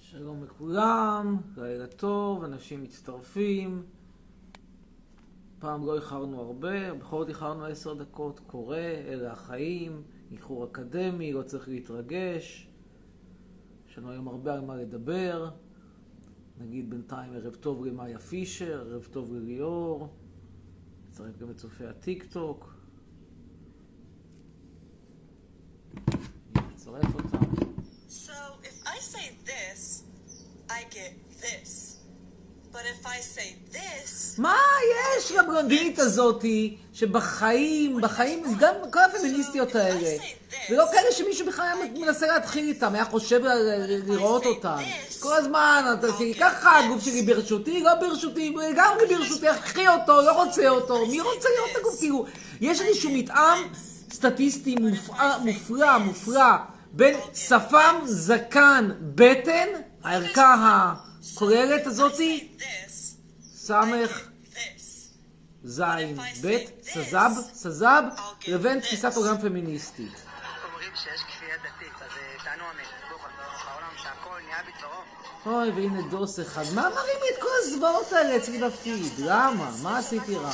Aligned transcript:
שלום 0.00 0.44
לכולם, 0.44 1.36
לילה 1.56 1.86
טוב, 1.86 2.44
אנשים 2.44 2.82
מצטרפים. 2.82 3.97
פעם 5.58 5.86
לא 5.86 5.96
איחרנו 5.96 6.40
הרבה, 6.40 6.94
בכל 6.94 7.18
זאת 7.18 7.28
איחרנו 7.28 7.64
עשר 7.64 7.94
דקות, 7.94 8.40
קורה, 8.46 8.78
אלה 8.78 9.32
החיים, 9.32 10.02
איחור 10.30 10.64
אקדמי, 10.64 11.32
לא 11.32 11.42
צריך 11.42 11.68
להתרגש. 11.68 12.68
יש 13.88 13.98
לנו 13.98 14.10
היום 14.10 14.28
הרבה 14.28 14.54
על 14.54 14.60
מה 14.60 14.76
לדבר. 14.76 15.50
נגיד 16.58 16.90
בינתיים 16.90 17.32
ערב 17.32 17.54
טוב 17.54 17.84
למאיה 17.84 18.18
פישר, 18.18 18.80
ערב 18.80 19.08
טוב 19.10 19.32
לליאור. 19.34 20.08
נצטרף 21.08 21.36
גם 21.38 21.50
את 21.50 21.56
צופי 21.56 21.86
הטיק 21.86 22.24
טוק. 22.32 22.74
נצרף 26.72 27.14
אותם. 27.14 27.38
So 28.08 28.32
if 28.62 28.86
I 28.86 28.98
say 29.00 29.26
this, 29.44 30.04
I 30.70 30.80
get 30.90 31.12
this. 31.40 31.72
But 32.62 32.67
if 32.67 32.67
I 32.67 32.67
say 32.67 32.67
this, 33.72 34.38
מה 34.38 34.56
יש 35.18 35.32
לבלונדינית 35.32 35.98
הזאתי, 35.98 36.76
שבחיים, 36.92 38.00
בחיים, 38.00 38.42
גם 38.58 38.74
כל 38.90 38.98
הפמיניסטיות 38.98 39.74
האלה, 39.74 40.16
זה 40.68 40.76
לא 40.76 40.84
כאלה 40.92 41.12
שמישהו 41.12 41.46
בכלל 41.46 41.64
היה 41.64 41.90
מנסה 41.94 42.26
להתחיל 42.26 42.68
איתם, 42.68 42.94
היה 42.94 43.04
חושב 43.04 43.40
לראות 44.06 44.46
אותם. 44.46 44.76
כל 45.20 45.36
הזמן, 45.36 45.96
אתה 45.98 46.06
ככה 46.40 46.78
הגוף 46.78 47.04
שלי 47.04 47.22
ברשותי, 47.22 47.82
לא 47.82 47.94
ברשותי, 47.94 48.54
לגמרי 48.70 49.06
ברשותי, 49.08 49.46
קחי 49.64 49.88
אותו, 49.88 50.22
לא 50.22 50.42
רוצה 50.44 50.68
אותו, 50.68 51.06
מי 51.06 51.20
רוצה 51.20 51.48
לראות 51.56 51.70
את 51.72 51.76
הגוף? 51.76 51.98
כאילו, 51.98 52.26
יש 52.60 52.80
איזשהו 52.80 53.10
מתאם 53.10 53.58
סטטיסטי 54.12 54.76
מופלא, 55.44 55.98
מופלא, 55.98 56.54
בין 56.92 57.16
שפם, 57.34 57.96
זקן, 58.04 58.90
בטן, 59.00 59.68
הערכה 60.04 60.94
הכוללת 61.34 61.86
הזאתי, 61.86 62.48
סמך. 63.54 64.28
זין 65.64 66.16
ב' 66.42 66.56
סזב, 66.82 67.30
סזב, 67.54 68.02
לבין 68.48 68.80
תפיסת 68.80 69.16
עולם 69.16 69.38
פמיניסטית. 69.38 70.12
אומרים 70.64 70.92
שיש 70.94 71.20
כפייה 71.20 71.56
דתית, 71.56 71.92
אז 71.96 72.10
אה, 72.16 72.44
תענו. 72.44 72.64
אוי, 75.46 75.70
והנה 75.70 76.02
דוס 76.10 76.40
אחד. 76.40 76.62
מה 76.74 76.82
מראים 76.82 77.18
לי 77.22 77.36
את 77.36 77.42
כל 77.42 77.48
הזוועות 77.62 78.12
האלה 78.12 78.36
אצלי 78.36 78.58
בפיד? 78.58 79.12
למה? 79.18 79.70
מה 79.82 79.98
עשיתי 79.98 80.34
רע? 80.34 80.52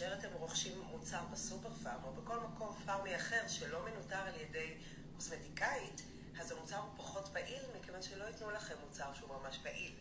כאשר 0.00 0.14
אתם 0.14 0.28
רוכשים 0.32 0.80
מוצר 0.90 1.24
בסופר 1.32 1.68
פארם 1.82 2.04
או 2.04 2.12
בכל 2.12 2.40
מקום 2.40 2.76
פארמי 2.86 3.16
אחר 3.16 3.48
שלא 3.48 3.84
מנוטר 3.84 4.16
על 4.16 4.34
ידי 4.40 4.74
קוסמטיקאית, 5.16 6.02
אז 6.40 6.52
המוצר 6.52 6.76
הוא 6.76 6.90
פחות 6.96 7.28
פעיל, 7.32 7.62
מכיוון 7.80 8.02
שלא 8.02 8.24
ייתנו 8.24 8.50
לכם 8.50 8.74
מוצר 8.86 9.14
שהוא 9.14 9.28
ממש 9.28 9.58
פעיל. 9.62 9.92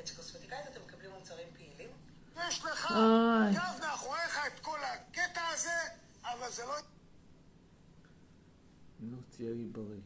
אצל 0.00 0.14
קוסמטיקאית 0.14 0.66
אתם 0.66 0.80
מקבלים 0.86 1.10
מוצרים 1.10 1.48
פעילים. 1.56 1.90
יש 2.48 2.64
לך. 2.64 2.94
גב 3.54 3.78
מאחוריך 3.80 4.38
את 4.46 4.60
כל 4.60 4.78
הקטע 4.84 5.42
הזה, 5.54 5.78
אבל 6.22 6.50
זה 6.50 6.64
לא... 6.64 6.74
נו, 9.00 9.16
תהיה 9.36 9.50
לי 9.50 9.64
בריא. 9.64 10.00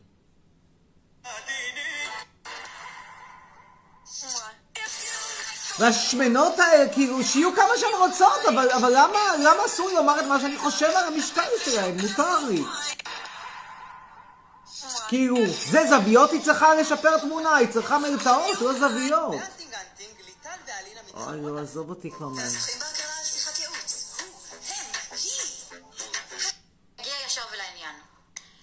והשמנות 5.82 6.59
האלה, 6.59 6.93
כאילו, 6.93 7.25
שיהיו 7.25 7.54
כמה 7.54 7.78
שהן 7.78 7.94
רוצות, 7.98 8.44
אבל, 8.48 8.70
אבל 8.70 8.93
למה, 8.93 9.19
למה 9.38 9.66
אסור 9.66 9.88
לי 9.88 9.94
לומר 9.94 10.20
את 10.20 10.25
מה 10.25 10.41
שאני 10.41 10.59
חושב 10.59 10.87
על 10.87 11.15
המשקל 11.15 11.48
שלהם? 11.65 11.97
מותר 12.00 12.38
לי. 12.38 12.65
כאילו, 15.09 15.37
זה 15.71 15.81
זוויות 15.88 16.31
היא 16.31 16.44
צריכה 16.44 16.75
לשפר 16.75 17.19
תמונה, 17.19 17.56
היא 17.56 17.69
צריכה 17.69 17.98
מרתעות, 17.98 18.60
לא 18.60 18.72
זוויות. 18.72 19.34
אוי. 21.15 21.41
לא, 21.42 21.60
עזוב 21.60 21.91
אותי 21.91 22.10
כבר 22.10 22.28
ולעניין. 27.53 27.94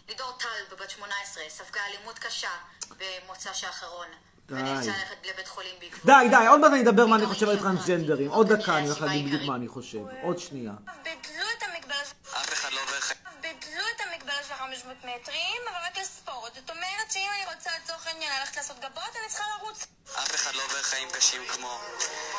לידור 0.08 0.32
טל, 0.40 0.76
בבת 0.76 0.90
18, 0.90 1.44
ספגה 1.50 1.82
אלימות 1.86 2.20
קשה 2.20 2.52
במוצ"ש 2.90 3.64
האחרון. 3.64 4.08
די. 4.50 4.56
ונאלצה 4.56 4.92
ללכת 4.92 5.28
לבית 5.34 5.48
חולים 5.48 5.76
בעקבות... 5.80 6.06
די, 6.06 6.28
די, 6.30 6.48
עוד 6.48 6.60
מעט 6.60 6.72
אני 6.72 6.82
אדבר 6.82 7.06
מה 7.06 7.16
אני 7.16 7.26
חושב 7.26 7.50
על 7.50 7.60
טרנסג'נדרים. 7.60 8.32
עוד 8.32 8.54
דקה 8.54 8.78
אני 8.78 8.88
הולך 8.88 9.02
להגיד 9.02 9.26
בדיוק 9.26 9.44
מה 9.44 9.56
אני 9.56 9.68
חושב. 9.68 10.00
עוד 10.24 10.40
שנייה. 10.40 10.72
ביטלו 11.04 11.46
את 11.58 11.64
המגבלה 11.64 11.96
של... 12.06 12.38
אף 12.38 12.54
אחד 12.54 12.72
לא 12.72 12.80
עובר 12.82 13.00
חיים. 13.00 13.20
ביטלו 13.42 13.84
את 13.96 14.02
המגבלה 14.02 14.44
של 14.48 14.54
500 14.54 14.98
מטרים, 14.98 15.62
אבל 15.70 15.78
רק 15.88 15.98
לספורט. 15.98 16.56
זאת 16.56 16.70
אומרת 16.70 17.12
שאם 17.12 17.30
אני 17.36 17.56
רוצה 17.56 17.70
לצורך 17.84 18.08
העניין 18.08 18.32
ללכת 18.40 18.58
לעשות 18.58 18.78
גבות, 18.78 19.16
אני 19.22 19.30
צריכה 19.30 19.44
לרוץ. 19.58 19.86
אף 20.18 20.36
אחד 20.36 20.56
לא 20.56 20.62
עובר 20.64 20.82
חיים 20.82 21.08
קשים 21.12 21.42
כמו 21.54 21.80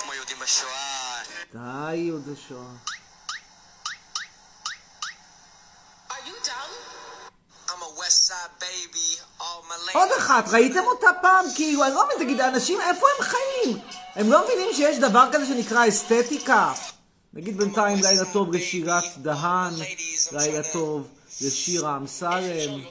כמו 0.03 0.15
יהודים 0.15 0.39
בשואה. 0.39 1.23
די, 1.53 1.95
יהודי 1.97 2.41
שואה. 2.49 2.71
עוד 9.93 10.09
אחת, 10.19 10.45
ראיתם 10.53 10.85
אותה 10.87 11.11
פעם? 11.23 11.47
כאילו, 11.55 11.85
אני 11.85 11.95
לא 11.95 12.05
מבין, 12.07 12.19
תגיד, 12.19 12.41
האנשים, 12.41 12.81
איפה 12.81 13.07
הם 13.19 13.25
חיים? 13.25 13.79
הם 14.15 14.33
לא 14.33 14.45
מבינים 14.45 14.75
שיש 14.75 14.99
דבר 14.99 15.25
כזה 15.33 15.47
שנקרא 15.47 15.89
אסתטיקה? 15.89 16.73
נגיד 17.35 17.57
בינתיים 17.59 17.99
לילה 18.03 18.33
טוב 18.33 18.55
לשירת 18.55 19.05
דהן, 19.17 19.75
לילה 20.33 20.73
טוב 20.73 21.09
לשירה 21.41 21.97
אמסלם. 21.97 22.85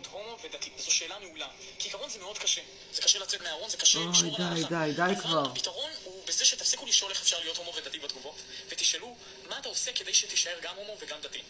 אוי, 3.96 4.32
די. 4.38 4.64
די, 4.70 4.92
די 4.96 5.22
כבר. 5.22 5.46
הפתרון 5.46 5.90
הוא 6.04 6.14
בזה 6.28 6.46
שתפסיקו 6.46 6.86
לשאול 6.86 7.12
איך 7.12 7.22
אפשר 7.22 7.38
להיות 7.40 7.58
הומו 7.58 7.72
ודתי 7.78 8.00
בתגובות, 8.00 8.36
ותשאלו 8.80 9.16
מה 9.50 9.60
אתה 9.60 9.70
עושה 9.70 9.92
כדי 9.94 10.14
שתישאר 10.14 10.60
גם 10.62 10.76
הומו 10.76 10.94
וגם 11.02 11.18
דתי. 11.24 11.42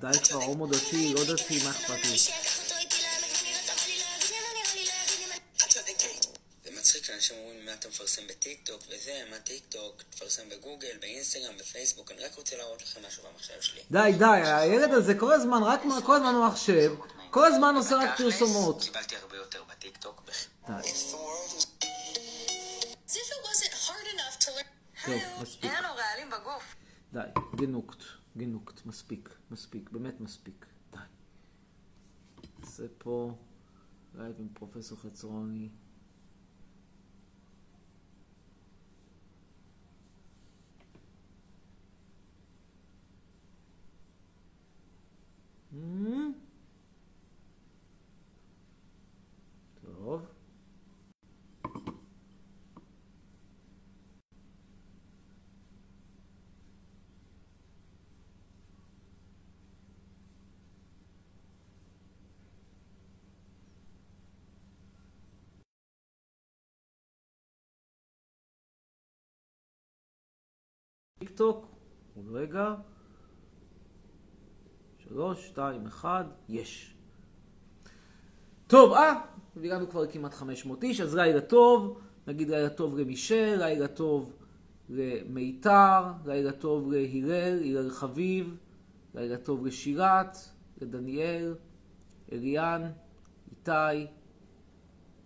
די 0.00 0.18
כבר, 0.24 0.42
הומו 0.42 0.66
דתי, 0.66 1.14
לא 1.14 1.24
דתי, 1.24 1.58
מה 1.64 1.70
אכפת 1.70 2.04
לי? 2.04 2.16
מצחיק 6.78 7.04
שאנשים 7.04 7.36
אומרים 7.38 7.66
מה 7.66 7.74
אתה 7.74 7.88
מפרסם 7.88 8.22
בטיק 8.26 8.60
טוק 8.66 8.82
וזה, 8.88 9.22
מה 9.30 9.38
טיק 9.38 9.62
טוק, 9.68 10.02
תפרסם 10.10 10.42
בגוגל, 10.48 10.96
באינסטגרם, 11.00 11.58
בפייסבוק, 11.58 12.10
אני 12.10 12.24
רק 12.24 12.34
רוצה 12.34 12.56
להראות 12.56 12.82
לכם 12.82 13.00
משהו 13.06 13.22
במחשב 13.22 13.60
שלי. 13.60 13.80
די, 13.90 14.12
די, 14.18 14.24
הילד 14.44 14.92
הזה 14.92 15.14
כל 15.14 15.32
הזמן, 15.32 15.62
רק 15.62 15.80
כל 16.06 16.16
הזמן 16.16 16.34
במחשב, 16.34 16.92
כל 17.30 17.46
הזמן 17.46 17.74
עושה 17.76 17.96
רק 17.96 18.18
פרסומות. 18.18 18.82
קיבלתי 18.82 19.16
הרבה 19.16 19.36
יותר 19.36 19.62
בטיק 19.64 19.96
טוק. 19.96 20.22
די, 20.66 20.72
טוב, 25.04 25.14
מספיק. 25.42 25.70
אין 25.70 25.84
לנו 25.84 25.94
רעלים 25.94 26.30
בגוף. 26.30 26.76
די, 27.12 27.20
גנוקט, 27.56 28.02
גנוקט, 28.36 28.86
מספיק, 28.86 29.36
מספיק, 29.50 29.90
באמת 29.90 30.20
מספיק, 30.20 30.66
די. 30.92 30.98
נעשה 32.58 32.84
פה 32.98 33.34
לייב 34.14 34.36
עם 34.38 34.48
פרופסור 34.54 34.98
חצרוני. 34.98 35.68
Hmm? 45.72 46.32
טוב. 49.82 50.35
טוק, 71.36 71.66
עוד 72.16 72.26
רגע. 72.32 72.74
שלוש, 74.98 75.46
שתיים, 75.46 75.86
אחד, 75.86 76.24
יש. 76.48 76.94
טוב, 78.66 78.92
אה, 78.92 79.20
והגענו 79.56 79.90
כבר 79.90 80.06
כמעט 80.06 80.34
500 80.34 80.84
איש, 80.84 81.00
אז 81.00 81.14
לילה 81.14 81.40
טוב, 81.40 82.00
נגיד 82.26 82.50
לילה 82.50 82.68
טוב 82.68 82.98
למישל, 82.98 83.56
לילה 83.58 83.88
טוב 83.88 84.32
למיתר, 84.88 86.02
לילה 86.26 86.52
טוב 86.52 86.92
להלל, 86.92 87.62
הלל 87.64 87.90
חביב, 87.90 88.56
לילה 89.14 89.36
טוב 89.36 89.66
לשירת, 89.66 90.36
לדניאל, 90.80 91.54
אליאן, 92.32 92.90
איתי, 93.50 94.06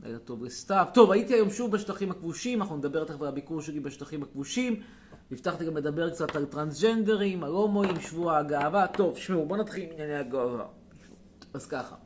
לילה 0.03 0.19
טוב 0.19 0.45
לסתיו. 0.45 0.87
טוב, 0.95 1.11
הייתי 1.11 1.35
היום 1.35 1.51
שוב 1.51 1.73
בשטחים 1.73 2.11
הכבושים, 2.11 2.63
אנחנו 2.63 2.77
נדבר 2.77 3.05
תכף 3.05 3.23
על 3.23 3.29
הביקור 3.29 3.61
שלי 3.61 3.81
בשטחים 3.81 4.23
הכבושים. 4.23 4.83
הבטחתי 5.33 5.65
גם 5.65 5.77
לדבר 5.77 6.11
קצת 6.11 6.37
על 6.37 6.45
טרנסג'נדרים, 6.45 7.45
על 7.45 7.53
הומואים, 7.53 8.01
שבוע 8.01 8.39
הגאווה. 8.39 8.87
טוב, 8.87 9.17
שמעו, 9.17 9.47
בואו 9.47 9.61
נתחיל 9.61 9.85
עם 9.85 9.91
ענייני 9.93 10.15
הגאווה. 10.15 10.67
אז 11.55 11.67
ככה. 11.67 11.97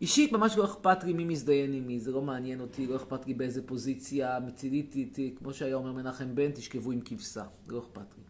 אישית 0.00 0.32
ממש 0.32 0.56
לא 0.56 0.64
אכפת 0.64 1.04
לי 1.04 1.12
מי 1.12 1.24
מזדיין 1.24 1.72
עם 1.72 1.86
מי, 1.86 2.00
זה 2.00 2.12
לא 2.12 2.22
מעניין 2.22 2.60
אותי, 2.60 2.86
לא 2.86 2.96
אכפת 2.96 3.26
לי 3.26 3.34
באיזה 3.34 3.66
פוזיציה 3.66 4.38
מצילית 4.46 4.94
כמו 5.36 5.54
שהיה 5.54 5.76
אומר 5.76 5.92
מנחם 5.92 6.34
בן, 6.34 6.50
תשכבו 6.50 6.92
עם 6.92 7.00
כבשה, 7.00 7.44
לא 7.68 7.78
אכפת 7.78 8.14
לי. 8.16 8.22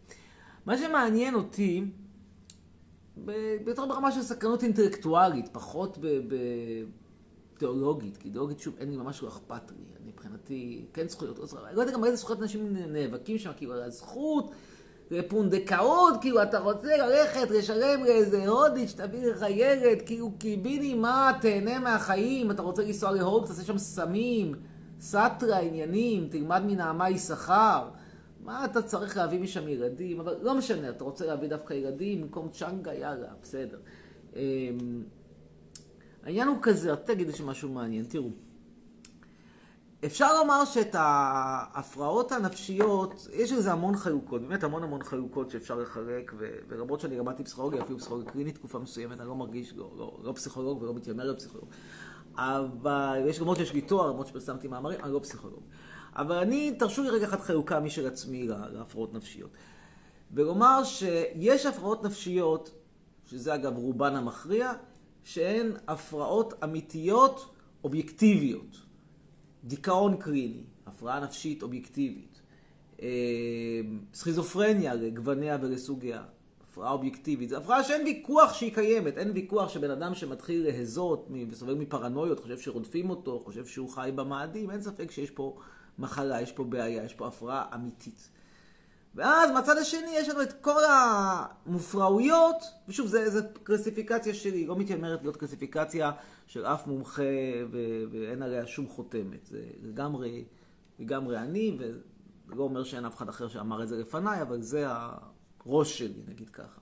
מה 0.65 0.77
שמעניין 0.77 1.35
אותי, 1.35 1.85
יותר 3.67 3.85
ברמה 3.85 4.11
של 4.11 4.21
סקרנות 4.21 4.63
אינטלקטואלית, 4.63 5.49
פחות 5.51 5.97
בתיאולוגית, 7.53 8.17
כי 8.17 8.29
תיאולוגית 8.29 8.59
שוב 8.59 8.75
אין 8.77 8.89
לי 8.89 8.97
ממש 8.97 9.23
לא 9.23 9.27
אכפת 9.27 9.71
לי, 9.71 10.06
מבחינתי 10.47 10.85
כן 10.93 11.07
זכויות, 11.07 11.39
לא 11.73 11.81
יודע 11.81 11.93
גם 11.93 12.05
איזה 12.05 12.15
זכויות 12.15 12.41
אנשים 12.41 12.77
נאבקים 12.89 13.37
שם, 13.37 13.51
כאילו 13.57 13.73
על 13.73 13.81
הזכות. 13.81 14.51
פונדקאות, 15.27 16.13
כאילו 16.21 16.43
אתה 16.43 16.59
רוצה 16.59 16.97
ללכת 16.97 17.51
לשלם 17.51 18.03
לאיזה 18.03 18.47
הודית 18.47 18.89
שתביא 18.89 19.25
לך 19.25 19.45
ילד, 19.49 20.01
כאילו 20.05 20.31
קיביני 20.37 20.93
מה, 20.93 21.31
תהנה 21.41 21.79
מהחיים, 21.79 22.51
אתה 22.51 22.61
רוצה 22.61 22.83
לנסוע 22.83 23.11
להוד, 23.11 23.45
תעשה 23.45 23.63
שם 23.63 23.77
סמים, 23.77 24.55
סאטרה, 24.99 25.59
עניינים, 25.59 26.27
תלמד 26.31 26.61
מנעמה 26.65 27.09
יששכר. 27.09 27.89
מה 28.43 28.65
אתה 28.65 28.81
צריך 28.81 29.17
להביא 29.17 29.39
משם 29.39 29.67
ילדים? 29.67 30.19
אבל 30.19 30.35
לא 30.41 30.55
משנה, 30.55 30.89
אתה 30.89 31.03
רוצה 31.03 31.25
להביא 31.25 31.49
דווקא 31.49 31.73
ילדים 31.73 32.21
במקום 32.21 32.49
צ'אנגה, 32.49 32.93
יאללה, 32.93 33.27
בסדר. 33.41 33.77
אמ, 34.35 35.03
העניין 36.23 36.47
הוא 36.47 36.57
כזה, 36.61 36.91
רק 36.93 37.03
תגידו 37.03 37.33
שמשהו 37.33 37.69
מעניין, 37.69 38.05
תראו. 38.05 38.29
אפשר 40.05 40.35
לומר 40.35 40.65
שאת 40.65 40.95
ההפרעות 40.99 42.31
הנפשיות, 42.31 43.27
יש 43.33 43.51
לזה 43.51 43.71
המון 43.71 43.95
חלוקות, 43.97 44.41
באמת 44.41 44.63
המון 44.63 44.83
המון 44.83 45.03
חלוקות 45.03 45.49
שאפשר 45.49 45.75
לחלק, 45.75 46.33
ולמרות 46.67 46.99
שאני 46.99 47.17
למדתי 47.17 47.43
פסיכולוגיה, 47.43 47.81
אפילו 47.81 47.97
פסיכולוגיה 47.99 48.31
קלינית 48.31 48.55
תקופה 48.55 48.79
מסוימת, 48.79 49.19
אני 49.19 49.27
לא 49.27 49.35
מרגיש, 49.35 49.73
לא, 49.73 49.91
לא, 49.97 50.19
לא 50.23 50.31
פסיכולוג 50.31 50.81
ולא 50.81 50.93
מתיימר 50.93 51.31
לפסיכולוג. 51.31 51.69
אבל 52.35 53.23
יש 53.27 53.41
למרות 53.41 53.57
שיש 53.57 53.73
לי 53.73 53.81
תואר, 53.81 54.07
למרות 54.07 54.27
שפרסמתי 54.27 54.67
מאמרים, 54.67 54.99
אני 55.03 55.13
לא 55.13 55.19
פסיכולוג. 55.19 55.61
אבל 56.15 56.35
אני, 56.35 56.75
תרשו 56.79 57.03
לי 57.03 57.09
רגע 57.09 57.27
אחת 57.27 57.41
חלוקה 57.41 57.79
משל 57.79 58.07
עצמי 58.07 58.47
להפרעות 58.47 59.13
נפשיות. 59.13 59.49
ולומר 60.31 60.83
שיש 60.83 61.65
הפרעות 61.65 62.03
נפשיות, 62.03 62.71
שזה 63.25 63.55
אגב 63.55 63.77
רובן 63.77 64.15
המכריע, 64.15 64.73
שהן 65.23 65.71
הפרעות 65.87 66.53
אמיתיות 66.63 67.53
אובייקטיביות. 67.83 68.86
דיכאון 69.67 70.17
קליני, 70.17 70.63
הפרעה 70.85 71.19
נפשית 71.19 71.63
אובייקטיבית, 71.63 72.41
אה, 73.01 73.07
סכיזופרניה 74.13 74.93
לגווניה 74.93 75.57
ולסוגיה, 75.61 76.23
הפרעה 76.63 76.91
אובייקטיבית. 76.91 77.49
זו 77.49 77.57
הפרעה 77.57 77.83
שאין 77.83 78.05
ויכוח 78.05 78.53
שהיא 78.53 78.73
קיימת, 78.73 79.17
אין 79.17 79.31
ויכוח 79.31 79.69
שבן 79.69 79.91
אדם 79.91 80.15
שמתחיל 80.15 80.63
להזות 80.63 81.27
וסובל 81.49 81.73
מפרנויות, 81.73 82.39
חושב 82.39 82.59
שרודפים 82.59 83.09
אותו, 83.09 83.39
חושב 83.39 83.65
שהוא 83.65 83.89
חי 83.89 84.11
במאדים, 84.15 84.71
אין 84.71 84.81
ספק 84.81 85.11
שיש 85.11 85.31
פה 85.31 85.57
מחלה, 85.99 86.41
יש 86.41 86.51
פה 86.51 86.63
בעיה, 86.63 87.03
יש 87.03 87.13
פה 87.13 87.27
הפרעה 87.27 87.65
אמיתית. 87.75 88.29
ואז 89.17 89.51
מהצד 89.51 89.77
השני 89.77 90.11
יש 90.15 90.29
לנו 90.29 90.41
את 90.41 90.53
כל 90.61 90.81
המופרעויות, 90.85 92.55
ושוב, 92.87 93.07
זו 93.07 93.39
קלסיפיקציה 93.63 94.33
שלי, 94.33 94.65
לא 94.65 94.75
מתיימרת 94.75 95.21
להיות 95.21 95.37
קלסיפיקציה 95.37 96.11
של 96.47 96.65
אף 96.65 96.87
מומחה 96.87 97.21
ו- 97.71 98.03
ואין 98.11 98.41
עליה 98.41 98.67
שום 98.67 98.87
חותמת. 98.87 99.45
זה 99.45 99.63
לגמרי, 99.81 100.45
לגמרי 100.99 101.37
אני, 101.37 101.77
לא 102.47 102.63
אומר 102.63 102.83
שאין 102.83 103.05
אף 103.05 103.15
אחד 103.15 103.29
אחר 103.29 103.47
שאמר 103.47 103.83
את 103.83 103.87
זה 103.87 103.97
לפניי, 103.97 104.41
אבל 104.41 104.61
זה 104.61 104.87
הראש 104.87 105.99
שלי, 105.99 106.23
נגיד 106.27 106.49
ככה. 106.49 106.79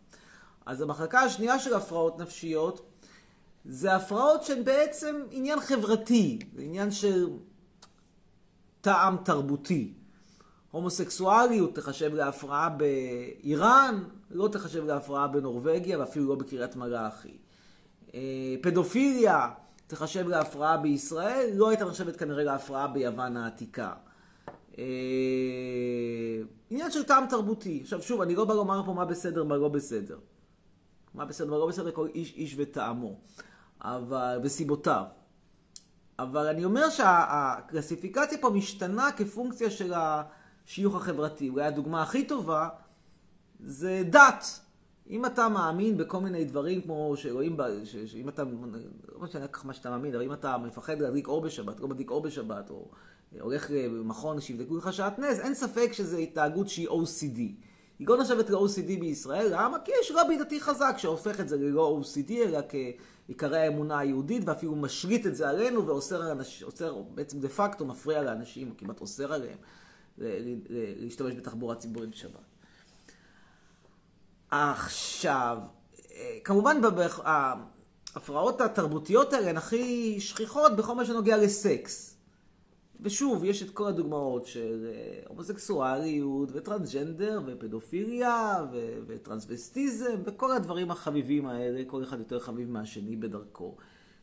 אז 0.66 0.82
המחלקה 0.82 1.20
השנייה 1.20 1.60
של 1.60 1.74
הפרעות 1.74 2.20
נפשיות, 2.20 2.92
זה 3.66 3.96
הפרעות 3.96 4.44
שהן 4.44 4.64
בעצם 4.64 5.16
עניין 5.32 5.60
חברתי, 5.60 6.40
זה 6.56 6.62
עניין 6.62 6.92
של 6.92 7.30
טעם 8.82 9.18
תרבותי. 9.24 9.94
הומוסקסואליות 10.76 11.76
תחשב 11.76 12.14
להפרעה 12.14 12.70
באיראן, 12.70 14.04
לא 14.32 14.48
תחשב 14.48 14.86
להפרעה 14.86 15.28
בנורבגיה 15.28 16.00
ואפילו 16.00 16.30
לא 16.30 16.36
בקריית 16.36 16.76
מלאכי. 16.76 17.38
אה, 18.14 18.20
פדופיליה 18.62 19.50
תחשב 19.88 20.28
להפרעה 20.28 20.78
בישראל, 20.78 21.50
לא 21.54 21.70
הייתה 21.70 21.86
נחשבת 21.86 22.16
כנראה 22.16 22.44
להפרעה 22.44 22.88
ביוון 22.88 23.38
העתיקה. 23.38 23.94
אה, 24.78 24.84
עניין 26.70 26.92
של 26.92 27.04
טעם 27.04 27.26
תרבותי. 27.30 27.80
עכשיו 27.84 28.02
שוב, 28.02 28.22
אני 28.22 28.36
לא 28.36 28.46
בא 28.46 28.54
לומר 28.54 28.82
פה 28.86 28.94
מה 28.94 29.06
בסדר, 29.06 29.44
מה 29.44 29.58
לא 29.58 29.70
בסדר. 29.70 30.18
מה 31.14 31.26
בסדר, 31.26 31.52
מה 31.52 31.58
לא 31.58 31.68
בסדר, 31.68 31.92
כל 31.92 32.08
איש 32.16 32.34
איש 32.34 32.56
וטעמו. 32.58 33.20
אבל, 33.82 34.40
וסיבותיו. 34.44 35.04
אבל 36.20 36.48
אני 36.48 36.66
אומר 36.66 36.90
שהקלסיפיקציה 36.90 38.38
פה 38.38 38.50
משתנה 38.50 39.12
כפונקציה 39.12 39.72
של 39.72 39.94
השיוך 40.68 40.96
החברתי. 40.96 41.50
אולי 41.50 41.66
הדוגמה 41.66 42.02
הכי 42.02 42.28
טובה 42.28 42.70
זה 43.60 44.04
דת. 44.10 44.46
אם 45.10 45.26
אתה 45.26 45.50
מאמין 45.50 45.98
בכל 45.98 46.20
מיני 46.20 46.46
דברים 46.46 46.82
כמו 46.82 47.14
שרואים, 47.18 47.58
שאם 48.06 48.30
אתה, 48.30 48.44
לא 49.16 49.22
משנה 49.22 49.48
כך 49.48 49.66
מה 49.66 49.74
שאתה 49.74 49.90
מאמין, 49.90 50.16
אבל 50.16 50.24
אם 50.24 50.34
אתה 50.34 50.58
מפחד 50.58 51.02
להדליק 51.02 51.28
אור 51.28 51.42
בשבת, 51.42 51.80
לא 51.80 51.88
מדליק 51.88 52.10
אור 52.10 52.22
בשבת, 52.22 52.70
או 52.70 52.90
הולך 53.40 53.72
למכון 53.72 54.42
שיבדקו 54.42 54.78
לך 54.78 54.94
שעטנז, 54.94 55.40
אין 55.40 55.54
ספק 55.54 55.90
שזו 55.94 56.18
התנהגות 56.18 56.70
שהיא 56.70 56.90
OCD. 56.90 57.40
היא 58.00 58.08
לא 58.08 58.18
נחשבת 58.18 58.50
ל-OCD 58.50 59.00
בישראל, 59.00 59.48
למה? 59.52 59.80
כי 59.80 59.92
יש 60.02 60.12
רבי 60.16 60.38
דתי 60.38 60.62
חזק 60.62 60.96
שהופך 60.98 61.40
את 61.40 61.50
זה 61.50 61.58
ללא 61.58 62.02
OCD, 62.02 62.32
אלא 62.32 62.60
כעיקרי 62.70 63.58
האמונה 63.58 64.00
היהודית, 64.00 64.44
ואפילו 64.46 64.76
משריט 64.76 65.26
את 65.26 65.36
זה 65.36 65.50
עלינו 65.50 65.88
ואוסר 65.88 66.22
על 66.22 66.32
אנשים, 66.32 66.68
בעצם 67.16 67.40
דה 67.40 67.50
פקטו 67.50 67.86
מפריע 67.86 68.24
לאנשים, 68.24 68.74
כמעט 68.78 69.02
אוסר 69.02 69.34
עליהם, 69.34 69.58
להשתמש 71.00 71.34
בתחבורה 71.34 71.76
ציבורית 71.76 72.10
בשבת. 72.10 72.40
עכשיו, 74.52 75.58
כמובן 76.44 76.82
ההפרעות 77.24 78.62
התרבותיות 78.62 79.34
האלה 79.34 79.50
הן 79.50 79.58
הכי 79.58 80.20
שכיחות 80.20 80.76
בכל 80.76 80.96
מה 80.96 81.06
שנוגע 81.06 81.38
לסקס. 81.38 82.12
ושוב, 83.02 83.44
יש 83.44 83.64
את 83.64 83.70
כל 83.70 83.88
הדוגמאות 83.88 84.46
של 84.46 84.92
הומוסקסואליות 85.28 86.50
וטרנסג'נדר 86.54 87.42
ופדופיליה 87.46 88.66
ו- 88.72 88.98
וטרנסווסטיזם 89.08 90.22
וכל 90.26 90.52
הדברים 90.52 90.92
החביבים 90.92 91.48
האלה, 91.48 91.84
כל 91.88 92.04
אחד 92.04 92.20
יותר 92.20 92.40
חביב 92.40 92.70
מהשני 92.70 93.16
בדרכו. 93.16 93.76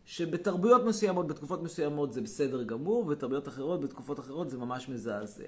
שבתרבויות 0.04 0.84
מסוימות, 0.84 1.26
בתקופות 1.26 1.62
מסוימות 1.62 2.12
זה 2.12 2.20
בסדר 2.20 2.62
גמור, 2.62 2.98
ובתרבויות 2.98 3.48
אחרות, 3.48 3.80
בתקופות 3.80 4.20
אחרות 4.20 4.50
זה 4.50 4.58
ממש 4.58 4.88
מזעזע. 4.88 5.44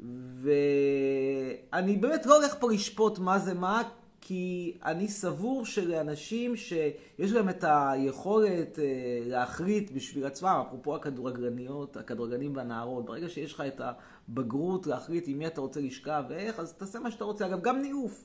ואני 0.00 1.96
באמת 1.96 2.26
לא 2.26 2.36
הולך 2.36 2.54
פה 2.60 2.72
לשפוט 2.72 3.18
מה 3.18 3.38
זה 3.38 3.54
מה, 3.54 3.82
כי 4.20 4.78
אני 4.84 5.08
סבור 5.08 5.64
שלאנשים 5.64 6.56
שיש 6.56 7.32
להם 7.32 7.48
את 7.48 7.64
היכולת 7.68 8.78
להחליט 9.24 9.90
בשביל 9.90 10.26
עצמם, 10.26 10.62
אפרופו 10.66 10.96
הכדורגלניות, 10.96 11.96
הכדורגלנים 11.96 12.56
והנערות, 12.56 13.04
ברגע 13.04 13.28
שיש 13.28 13.52
לך 13.52 13.60
את 13.60 13.80
הבגרות 13.80 14.86
להחליט 14.86 15.24
עם 15.28 15.38
מי 15.38 15.46
אתה 15.46 15.60
רוצה 15.60 15.80
לשכב 15.80 16.24
ואיך, 16.28 16.60
אז 16.60 16.72
תעשה 16.72 16.98
מה 16.98 17.10
שאתה 17.10 17.24
רוצה. 17.24 17.46
אגב, 17.46 17.62
גם 17.62 17.82
ניאוף. 17.82 18.24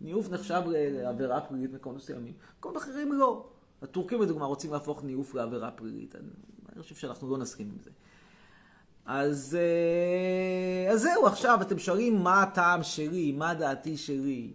ניאוף 0.00 0.30
נחשב 0.30 0.62
לעבירה 0.66 1.40
פלילית 1.40 1.70
במקומות 1.70 1.96
מסוימים. 1.98 2.34
במקומות 2.54 2.76
אחרים 2.76 3.12
לא. 3.12 3.46
הטורקים 3.82 4.22
לדוגמה 4.22 4.44
רוצים 4.44 4.72
להפוך 4.72 5.04
ניאוף 5.04 5.34
לעבירה 5.34 5.70
פלילית. 5.70 6.16
אני, 6.16 6.30
אני 6.72 6.82
חושב 6.82 6.94
שאנחנו 6.94 7.30
לא 7.30 7.38
נסכים 7.38 7.70
עם 7.70 7.78
זה. 7.84 7.90
אז, 9.08 9.58
אז 10.90 11.02
זהו, 11.02 11.26
עכשיו 11.26 11.58
אתם 11.62 11.78
שואלים 11.78 12.16
מה 12.16 12.42
הטעם 12.42 12.82
שלי, 12.82 13.32
מה 13.32 13.54
דעתי 13.54 13.96
שלי. 13.96 14.52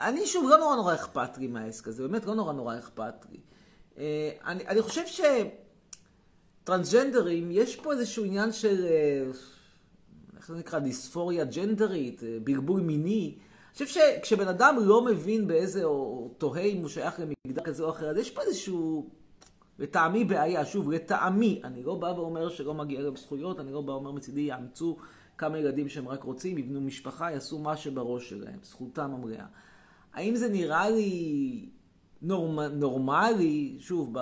אני 0.00 0.26
שוב, 0.26 0.48
לא 0.50 0.58
נורא 0.58 0.76
נורא 0.76 0.94
אכפת 0.94 1.38
לי 1.38 1.46
מהעסק 1.46 1.88
הזה, 1.88 2.08
באמת 2.08 2.26
לא 2.26 2.34
נורא 2.34 2.52
נורא 2.52 2.78
אכפת 2.78 3.26
לי. 3.30 3.38
אני, 4.46 4.66
אני 4.66 4.82
חושב 4.82 5.02
שטרנסג'נדרים, 6.64 7.50
יש 7.50 7.76
פה 7.76 7.92
איזשהו 7.92 8.24
עניין 8.24 8.52
של, 8.52 8.86
איך 10.36 10.48
זה 10.48 10.56
נקרא, 10.56 10.78
דיספוריה 10.78 11.44
ג'נדרית, 11.44 12.22
בלבול 12.44 12.80
מיני. 12.80 13.34
אני 13.68 13.72
חושב 13.72 13.86
שכשבן 13.86 14.48
אדם 14.48 14.76
לא 14.80 15.04
מבין 15.04 15.46
באיזה, 15.46 15.84
או 15.84 16.30
תוהה 16.38 16.62
אם 16.62 16.80
הוא 16.80 16.88
שייך 16.88 17.20
למגדר 17.20 17.62
כזה 17.62 17.82
או 17.82 17.90
אחר, 17.90 18.10
אז 18.10 18.16
יש 18.16 18.30
פה 18.30 18.42
איזשהו, 18.42 19.10
לטעמי 19.80 20.24
בעיה, 20.24 20.64
שוב, 20.64 20.90
לטעמי, 20.90 21.60
אני 21.64 21.82
לא 21.82 21.94
בא 21.94 22.06
ואומר 22.06 22.48
שלא 22.48 22.74
מגיע 22.74 23.00
להם 23.00 23.16
זכויות, 23.16 23.60
אני 23.60 23.72
לא 23.72 23.80
בא 23.80 23.92
ואומר 23.92 24.12
מצידי 24.12 24.40
יאמצו 24.40 24.96
כמה 25.38 25.58
ילדים 25.58 25.88
שהם 25.88 26.08
רק 26.08 26.22
רוצים, 26.22 26.58
יבנו 26.58 26.80
משפחה, 26.80 27.32
יעשו 27.32 27.58
מה 27.58 27.76
שבראש 27.76 28.30
שלהם, 28.30 28.58
זכותם 28.62 29.10
המלאה. 29.14 29.46
האם 30.12 30.36
זה 30.36 30.48
נראה 30.48 30.90
לי 30.90 31.68
נורמ, 32.22 32.60
נורמלי, 32.60 33.76
שוב, 33.78 34.14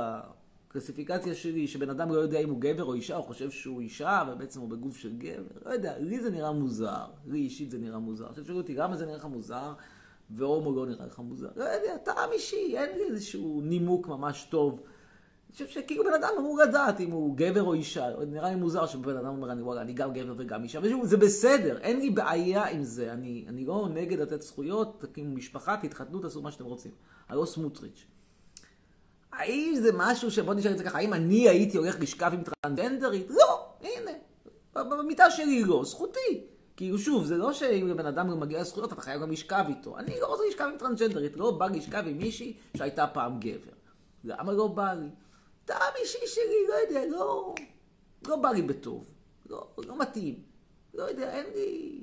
בקלסיפיקציה 0.69 1.35
שלי, 1.35 1.67
שבן 1.67 1.91
אדם 1.91 2.09
לא 2.09 2.19
יודע 2.19 2.39
אם 2.39 2.51
הוא 2.51 2.61
גבר 2.61 2.85
או 2.85 2.95
אישה, 2.95 3.17
הוא 3.17 3.25
חושב 3.25 3.51
שהוא 3.51 3.81
אישה, 3.81 4.23
ובעצם 4.33 4.61
הוא 4.61 4.69
בגוף 4.69 4.97
של 4.97 5.17
גבר? 5.17 5.59
לא 5.67 5.71
יודע, 5.71 5.99
לי 5.99 6.21
זה 6.21 6.31
נראה 6.31 6.53
מוזר. 6.53 7.07
לי 7.27 7.39
אישית 7.39 7.71
זה 7.71 7.79
נראה 7.79 7.99
מוזר. 7.99 8.27
עכשיו 8.27 8.45
שאלו 8.45 8.59
אותי, 8.59 8.75
למה 8.75 8.97
זה 8.97 9.07
נראה 9.07 9.17
לך 9.17 9.25
מוזר, 9.25 9.73
והומו 10.31 10.73
לא 10.77 10.87
נראה 10.87 11.07
לך 11.07 11.19
מוזר? 11.19 11.49
לא 11.57 11.65
יודע, 11.65 11.97
טעם 11.97 12.31
אישי, 12.33 12.75
אין 12.77 12.99
לי 12.99 13.05
איזשהו 13.05 13.61
נימוק 13.65 14.09
ממש 14.09 14.47
טוב. 14.51 14.81
אני 15.49 15.53
חושב 15.53 15.81
שכאילו 15.81 16.05
בן 16.05 16.15
אדם 16.15 16.29
אמור 16.39 16.59
לדעת 16.59 17.01
אם 17.01 17.11
הוא 17.11 17.37
גבר 17.37 17.63
או 17.63 17.75
אישה. 17.75 18.07
נראה 18.27 18.51
לי 18.51 18.55
מוזר 18.55 18.87
שבן 18.87 19.17
אדם 19.17 19.27
אומר, 19.27 19.53
אני, 19.53 19.63
וואלה, 19.63 19.81
אני 19.81 19.93
גם 19.93 20.13
גבר 20.13 20.35
וגם 20.37 20.63
אישה. 20.63 20.79
ושוב, 20.83 21.07
זה 21.07 21.17
בסדר, 21.17 21.79
אין 21.79 21.99
לי 21.99 22.11
בעיה 22.11 22.67
עם 22.67 22.83
זה. 22.83 23.13
אני, 23.13 23.45
אני 23.49 23.65
לא 23.65 23.89
נגד 23.95 24.19
לתת 24.19 24.43
זכויות, 24.43 25.01
תקימו 25.01 25.35
משפחה, 25.35 25.77
תתחתנו, 25.83 26.21
תעשו 26.21 26.43
מה 26.43 26.51
שאתם 26.51 26.65
רוצים. 26.65 26.93
אני 27.31 27.39
לא 27.39 27.45
סמוטריץ'. 27.45 28.05
האם 29.33 29.75
זה 29.83 29.91
משהו 29.95 30.31
שבוא 30.31 30.55
נשאר 30.55 30.73
את 30.73 30.79
זה 30.79 30.85
ככה, 30.85 30.99
האם 30.99 31.15
אני 31.15 31.49
הייתי 31.49 31.77
הולך 31.77 32.01
לשכב 32.01 32.31
עם 32.35 32.43
טרנדנדרית? 32.43 33.27
לא, 33.31 33.67
הנה, 33.81 34.11
במיטה 34.75 35.31
שלי 35.31 35.65
לא, 35.65 35.83
זכותי. 35.85 36.45
כאילו 36.77 36.99
שוב, 36.99 37.25
זה 37.25 37.37
לא 37.37 37.53
שאם 37.53 37.89
לבן 37.89 38.07
אדם 38.07 38.41
מגיע 38.41 38.61
לזכויות, 38.61 38.93
אתה 38.93 39.01
חייב 39.01 39.23
גם 39.23 39.31
לשכב 39.31 39.65
איתו. 39.69 39.99
אני 39.99 40.21
לא 40.21 40.27
רוצה 40.27 40.43
לשכב 40.49 40.65
עם 40.73 40.79
טרנג'נדרית, 40.79 41.37
לא 41.37 41.51
בא 41.51 41.67
לשכב 41.67 42.03
עם 42.07 42.19
מישהי 42.19 42.57
שהייתה 42.77 43.07
פעם 43.07 43.41
גבר. 43.41 43.73
למה 44.25 44.53
לא 44.53 44.67
בא 44.67 44.93
לי? 44.93 45.09
טעם 45.69 45.93
אישי 46.01 46.27
שלי, 46.27 46.67
לא 46.69 46.75
יודע, 46.75 47.07
לא, 47.11 47.55
לא 48.27 48.37
בא 48.37 48.51
לי 48.51 48.63
בטוב. 48.63 49.11
לא, 49.47 49.69
לא 49.79 49.99
מתאים. 49.99 50.43
לא 50.95 51.03
יודע, 51.03 51.31
אין 51.31 51.47
לי... 51.55 52.01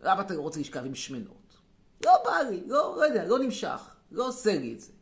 למה 0.00 0.22
אתה 0.22 0.34
לא 0.34 0.40
רוצה 0.40 0.60
לשכב 0.60 0.84
עם 0.84 0.94
שמנות? 0.94 1.56
לא 2.04 2.12
בא 2.24 2.36
לי, 2.50 2.62
לא, 2.66 2.94
לא 2.96 3.02
יודע, 3.04 3.24
לא 3.24 3.38
נמשך. 3.38 3.96
לא 4.10 4.28
עושה 4.28 4.58
לי 4.58 4.74
את 4.74 4.80
זה. 4.80 4.92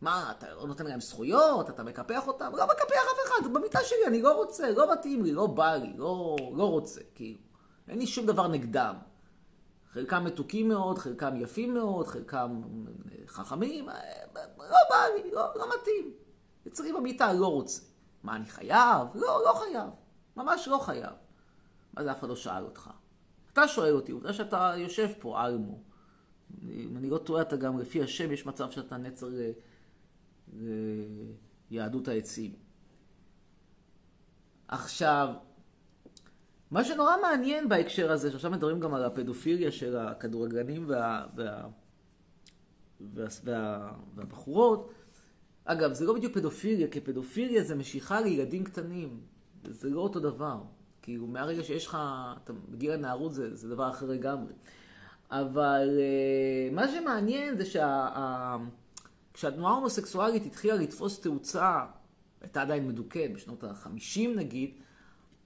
מה, 0.00 0.32
אתה 0.38 0.54
לא 0.54 0.66
נותן 0.66 0.86
להם 0.86 1.00
זכויות? 1.00 1.70
אתה 1.70 1.82
מקפח 1.82 2.28
אותם? 2.28 2.52
לא 2.56 2.64
מקפח 2.66 3.04
אף 3.12 3.18
אחד, 3.26 3.52
במיטה 3.52 3.78
שלי, 3.84 4.06
אני 4.06 4.22
לא 4.22 4.36
רוצה, 4.36 4.70
לא 4.70 4.92
מתאים 4.92 5.24
לי, 5.24 5.32
לא 5.32 5.46
בא 5.46 5.76
לי, 5.76 5.92
לא, 5.96 6.36
לא 6.56 6.70
רוצה, 6.70 7.00
כאילו. 7.14 7.38
אין 7.88 7.98
לי 7.98 8.06
שום 8.06 8.26
דבר 8.26 8.48
נגדם. 8.48 8.96
חלקם 9.92 10.24
מתוקים 10.24 10.68
מאוד, 10.68 10.98
חלקם 10.98 11.36
יפים 11.36 11.74
מאוד, 11.74 12.06
חלקם 12.06 12.62
חכמים, 13.26 13.88
לא 14.58 14.78
בא 14.90 15.04
לי, 15.14 15.30
לא, 15.30 15.46
לא 15.56 15.66
מתאים. 15.68 16.25
אצלי 16.66 16.92
במיטה 16.92 17.32
לא 17.32 17.46
רוצה. 17.46 17.82
מה, 18.22 18.36
אני 18.36 18.46
חייב? 18.46 19.08
לא, 19.14 19.42
לא 19.44 19.52
חייב. 19.52 19.90
ממש 20.36 20.68
לא 20.68 20.78
חייב. 20.78 21.12
מה 21.94 22.04
זה 22.04 22.12
אף 22.12 22.18
אחד 22.18 22.28
לא 22.28 22.36
שאל 22.36 22.64
אותך? 22.64 22.90
אתה 23.52 23.68
שואל 23.68 23.94
אותי, 23.94 24.12
עובדה 24.12 24.32
שאתה 24.32 24.74
יושב 24.76 25.08
פה, 25.18 25.44
אלמו. 25.44 25.78
אם 26.62 26.96
אני 26.96 27.10
לא 27.10 27.18
טועה, 27.18 27.42
אתה 27.42 27.56
גם 27.56 27.78
לפי 27.78 28.02
השם, 28.02 28.32
יש 28.32 28.46
מצב 28.46 28.70
שאתה 28.70 28.96
נצר 28.96 29.28
ליהדות 31.70 32.08
העצים. 32.08 32.52
עכשיו, 34.68 35.34
מה 36.70 36.84
שנורא 36.84 37.12
מעניין 37.22 37.68
בהקשר 37.68 38.12
הזה, 38.12 38.30
שעכשיו 38.30 38.50
מדברים 38.50 38.80
גם 38.80 38.94
על 38.94 39.04
הפדופיליה 39.04 39.72
של 39.72 39.96
הכדורגלנים 39.96 40.84
וה, 40.88 41.26
וה, 41.36 41.62
וה, 43.00 43.26
וה, 43.44 43.90
והבחורות, 44.14 44.92
אגב, 45.66 45.92
זה 45.92 46.04
לא 46.04 46.14
בדיוק 46.14 46.34
פדופיליה, 46.34 46.88
כי 46.88 47.00
פדופיליה 47.00 47.64
זה 47.64 47.74
משיכה 47.74 48.20
לילדים 48.20 48.64
קטנים. 48.64 49.20
זה 49.64 49.90
לא 49.90 50.00
אותו 50.00 50.20
דבר. 50.20 50.62
כאילו, 51.02 51.26
מהרגע 51.26 51.62
שיש 51.62 51.86
לך, 51.86 51.98
אתה 52.44 52.52
מגיע 52.68 52.96
לנערות, 52.96 53.34
זה, 53.34 53.56
זה 53.56 53.68
דבר 53.68 53.90
אחר 53.90 54.06
לגמרי. 54.06 54.52
אבל 55.30 55.88
uh, 55.98 56.74
מה 56.74 56.88
שמעניין 56.88 57.58
זה 57.58 57.64
שכשהתנועה 59.32 59.72
ההומוסקסואלית 59.72 60.46
התחילה 60.46 60.74
לתפוס 60.74 61.20
תאוצה, 61.20 61.84
הייתה 62.40 62.62
עדיין 62.62 62.88
מדוכאת 62.88 63.32
בשנות 63.32 63.64
ה-50 63.64 64.28
נגיד, 64.36 64.70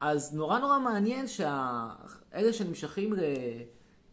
אז 0.00 0.35
נורא 0.35 0.59
נורא 0.59 0.79
מעניין 0.79 1.29
שאלה 1.29 2.53
שנמשכים 2.53 3.15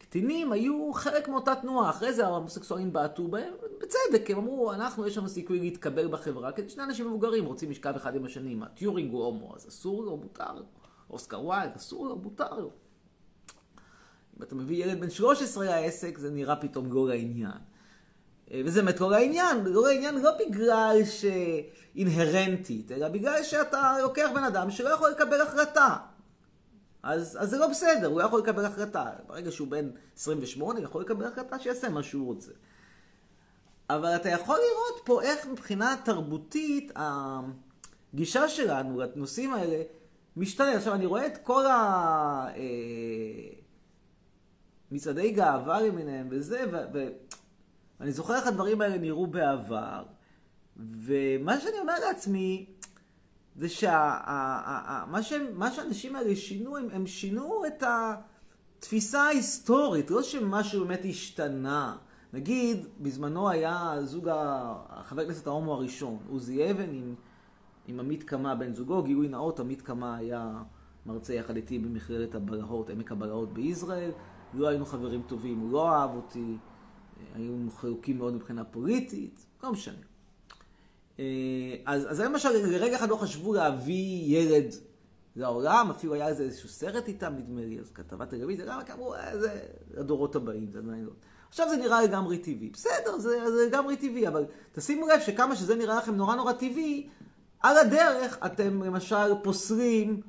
לקטינים 0.08 0.52
היו 0.52 0.92
חלק 0.92 1.28
מאותה 1.28 1.54
תנועה. 1.54 1.90
אחרי 1.90 2.12
זה 2.12 2.26
ההומוסקסואלים 2.26 2.92
בעטו 2.92 3.28
בהם, 3.28 3.52
בצדק, 3.80 4.30
הם 4.30 4.38
אמרו, 4.38 4.72
אנחנו, 4.72 5.06
יש 5.06 5.18
לנו 5.18 5.28
סיכוי 5.28 5.60
להתקבל 5.60 6.08
בחברה, 6.08 6.52
כי 6.52 6.68
שני 6.68 6.82
אנשים 6.82 7.06
מבוגרים 7.06 7.44
רוצים 7.44 7.70
לשכב 7.70 7.92
אחד 7.96 8.16
עם 8.16 8.24
השני, 8.24 8.54
מה, 8.54 8.68
טיורינג 8.68 9.12
הוא 9.12 9.24
הומו, 9.24 9.56
אז 9.56 9.68
אסור 9.68 10.04
לו, 10.04 10.16
מותר 10.16 10.52
לו. 10.54 10.62
אוסקר 11.10 11.44
ווילד, 11.44 11.70
אסור 11.76 12.06
לו, 12.06 12.16
מותר 12.16 12.58
לו. 12.58 12.70
אם 14.38 14.42
אתה 14.42 14.54
מביא 14.54 14.84
ילד 14.84 15.00
בן 15.00 15.10
13 15.10 15.64
לעסק, 15.64 16.18
זה 16.18 16.30
נראה 16.30 16.56
פתאום 16.56 16.92
לא 16.92 17.08
לעניין. 17.08 17.58
וזה 18.64 18.82
באמת 18.82 19.00
לא 19.00 19.10
לעניין, 19.10 19.64
לא 19.64 19.88
לעניין 19.88 20.18
לא 20.18 20.30
בגלל 20.38 20.98
שאינהרנטית, 21.04 22.92
אלא 22.92 23.08
בגלל 23.08 23.42
שאתה 23.42 23.96
לוקח 24.02 24.28
בן 24.34 24.44
אדם 24.44 24.70
שלא 24.70 24.88
יכול 24.88 25.10
לקבל 25.10 25.40
החלטה. 25.40 25.96
אז, 27.02 27.38
אז 27.40 27.50
זה 27.50 27.58
לא 27.58 27.68
בסדר, 27.68 28.06
הוא 28.06 28.20
יכול 28.20 28.40
לקבל 28.40 28.64
החלטה. 28.64 29.10
ברגע 29.26 29.50
שהוא 29.50 29.68
בן 29.68 29.90
28, 30.16 30.78
הוא 30.78 30.84
יכול 30.84 31.02
לקבל 31.02 31.24
החלטה 31.26 31.58
שיעשה 31.58 31.88
מה 31.88 32.02
שהוא 32.02 32.26
רוצה. 32.26 32.52
אבל 33.90 34.16
אתה 34.16 34.28
יכול 34.28 34.56
לראות 34.56 35.02
פה 35.04 35.22
איך 35.22 35.46
מבחינה 35.46 35.96
תרבותית 36.04 36.92
הגישה 36.96 38.48
שלנו 38.48 39.00
לנושאים 39.00 39.54
האלה 39.54 39.82
משתנה. 40.36 40.76
עכשיו, 40.76 40.94
אני 40.94 41.06
רואה 41.06 41.26
את 41.26 41.38
כל 41.42 41.66
ה... 41.66 42.48
מצעדי 44.90 45.30
גאווה 45.30 45.80
למיניהם 45.80 46.28
וזה, 46.30 46.64
ואני 48.00 48.12
זוכר 48.12 48.34
איך 48.34 48.46
הדברים 48.46 48.80
האלה 48.80 48.98
נראו 48.98 49.26
בעבר, 49.26 50.02
ומה 50.76 51.60
שאני 51.60 51.78
אומר 51.78 51.98
לעצמי, 52.00 52.66
זה 53.58 53.68
שמה 53.68 55.18
שה... 55.22 55.70
שהאנשים 55.72 56.16
האלה 56.16 56.36
שינו, 56.36 56.76
הם, 56.76 56.88
הם 56.92 57.06
שינו 57.06 57.62
את 57.66 57.82
התפיסה 57.86 59.22
ההיסטורית, 59.22 60.10
לא 60.10 60.22
שמשהו 60.22 60.84
באמת 60.84 61.00
השתנה. 61.08 61.96
נגיד, 62.32 62.86
בזמנו 63.00 63.48
היה 63.48 63.94
זוג, 64.04 64.28
חבר 65.02 65.22
הכנסת 65.22 65.46
ההומו 65.46 65.74
הראשון, 65.74 66.18
עוזי 66.28 66.70
אבן 66.70 66.90
עם, 66.90 67.14
עם 67.86 68.00
עמית 68.00 68.22
קמה 68.22 68.54
בן 68.54 68.74
זוגו, 68.74 69.02
גילוי 69.02 69.28
נאות, 69.28 69.60
עמית 69.60 69.82
קמה 69.82 70.16
היה 70.16 70.62
מרצה 71.06 71.34
יחד 71.34 71.56
איתי 71.56 71.78
במכללת 71.78 72.34
הבלהות, 72.34 72.90
עמק 72.90 73.12
הבלהות 73.12 73.52
בישראל. 73.52 74.10
לא 74.54 74.68
היינו 74.68 74.86
חברים 74.86 75.22
טובים, 75.26 75.58
הוא 75.58 75.72
לא 75.72 75.90
אהב 75.90 76.10
אותי, 76.14 76.56
היינו 77.34 77.70
חלוקים 77.70 78.18
מאוד 78.18 78.34
מבחינה 78.34 78.64
פוליטית, 78.64 79.46
לא 79.62 79.72
משנה. 79.72 80.07
אז, 81.84 82.10
אז 82.10 82.20
למשל, 82.20 82.48
לרגע 82.48 82.96
אחד 82.96 83.08
לא 83.08 83.16
חשבו 83.16 83.54
להביא 83.54 84.38
ילד 84.38 84.74
לעולם, 85.36 85.90
אפילו 85.90 86.14
היה 86.14 86.28
איזה 86.28 86.42
איזשהו 86.42 86.68
סרט 86.68 87.08
איתם, 87.08 87.34
נדמה 87.36 87.60
לי, 87.60 87.80
אז 87.80 87.90
כתבת 87.92 88.30
טלוויזיה, 88.30 88.64
למה 88.64 88.84
כי 88.84 88.92
אמרו, 88.92 89.14
אה, 89.14 89.38
זה 89.38 89.60
הדורות 89.96 90.36
הבאים, 90.36 90.70
זה 90.70 90.78
עדיין 90.78 91.04
לא. 91.04 91.12
עכשיו 91.48 91.68
זה 91.68 91.76
נראה 91.76 92.02
לגמרי 92.02 92.38
טבעי. 92.38 92.70
בסדר, 92.70 93.18
זה, 93.18 93.50
זה 93.50 93.66
לגמרי 93.66 93.96
טבעי, 93.96 94.28
אבל 94.28 94.44
תשימו 94.72 95.06
לב 95.06 95.20
שכמה 95.20 95.56
שזה 95.56 95.74
נראה 95.74 95.96
לכם 95.96 96.14
נורא 96.14 96.34
נורא 96.34 96.52
טבעי, 96.52 97.08
על 97.60 97.76
הדרך 97.76 98.38
אתם 98.46 98.82
למשל 98.82 99.34
פוסלים 99.42 100.20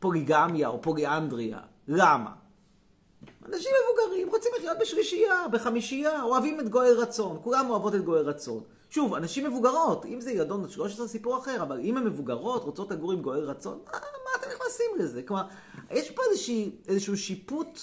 פוליגמיה 0.00 0.68
או 0.68 0.82
פוליאנדריה. 0.82 1.58
למה? 1.88 2.30
אנשים 3.46 3.70
מבוגרים 3.84 4.28
רוצים 4.28 4.52
לחיות 4.58 4.78
בשלישייה, 4.80 5.48
בחמישייה, 5.52 6.22
אוהבים 6.22 6.60
את 6.60 6.68
גואל 6.68 6.92
רצון, 6.98 7.38
כולם 7.42 7.70
אוהבות 7.70 7.94
את 7.94 8.04
גואל 8.04 8.22
רצון. 8.28 8.62
שוב, 8.90 9.14
אנשים 9.14 9.46
מבוגרות, 9.46 10.06
אם 10.06 10.20
זה 10.20 10.32
ילדון 10.32 10.64
עד 10.64 10.70
13 10.70 11.08
סיפור 11.08 11.38
אחר, 11.38 11.62
אבל 11.62 11.80
אם 11.80 11.96
הן 11.96 12.04
מבוגרות, 12.06 12.64
רוצות 12.64 12.90
לגור 12.90 13.12
עם 13.12 13.20
גואל 13.22 13.40
רצון, 13.40 13.78
מה, 13.86 13.98
מה 13.98 14.30
אתם 14.40 14.50
נכנסים 14.50 14.90
לזה? 14.98 15.22
כלומר, 15.22 15.42
יש 15.90 16.10
פה 16.10 16.22
איזושהי, 16.30 16.70
איזשהו 16.88 17.16
שיפוט 17.16 17.80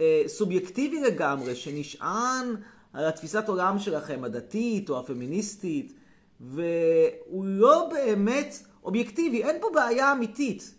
אה, 0.00 0.22
סובייקטיבי 0.26 1.00
לגמרי, 1.00 1.56
שנשען 1.56 2.56
על 2.92 3.04
התפיסת 3.04 3.48
עולם 3.48 3.78
שלכם, 3.78 4.24
הדתית 4.24 4.90
או 4.90 4.98
הפמיניסטית, 4.98 5.92
והוא 6.40 7.44
לא 7.44 7.88
באמת 7.92 8.54
אובייקטיבי, 8.84 9.42
אין 9.42 9.56
פה 9.60 9.68
בעיה 9.74 10.12
אמיתית. 10.12 10.74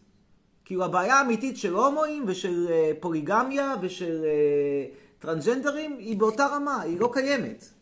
כאילו 0.66 0.86
הבעיה 0.86 1.16
האמיתית 1.16 1.58
של 1.58 1.74
הומואים 1.74 2.24
ושל 2.28 2.68
uh, 2.68 2.72
פוליגמיה 3.00 3.76
ושל 3.82 4.22
uh, 4.24 5.22
טרנסג'נדרים 5.22 5.98
היא 5.98 6.18
באותה 6.18 6.48
רמה, 6.48 6.82
היא 6.82 7.00
לא 7.00 7.10
קיימת. 7.14 7.79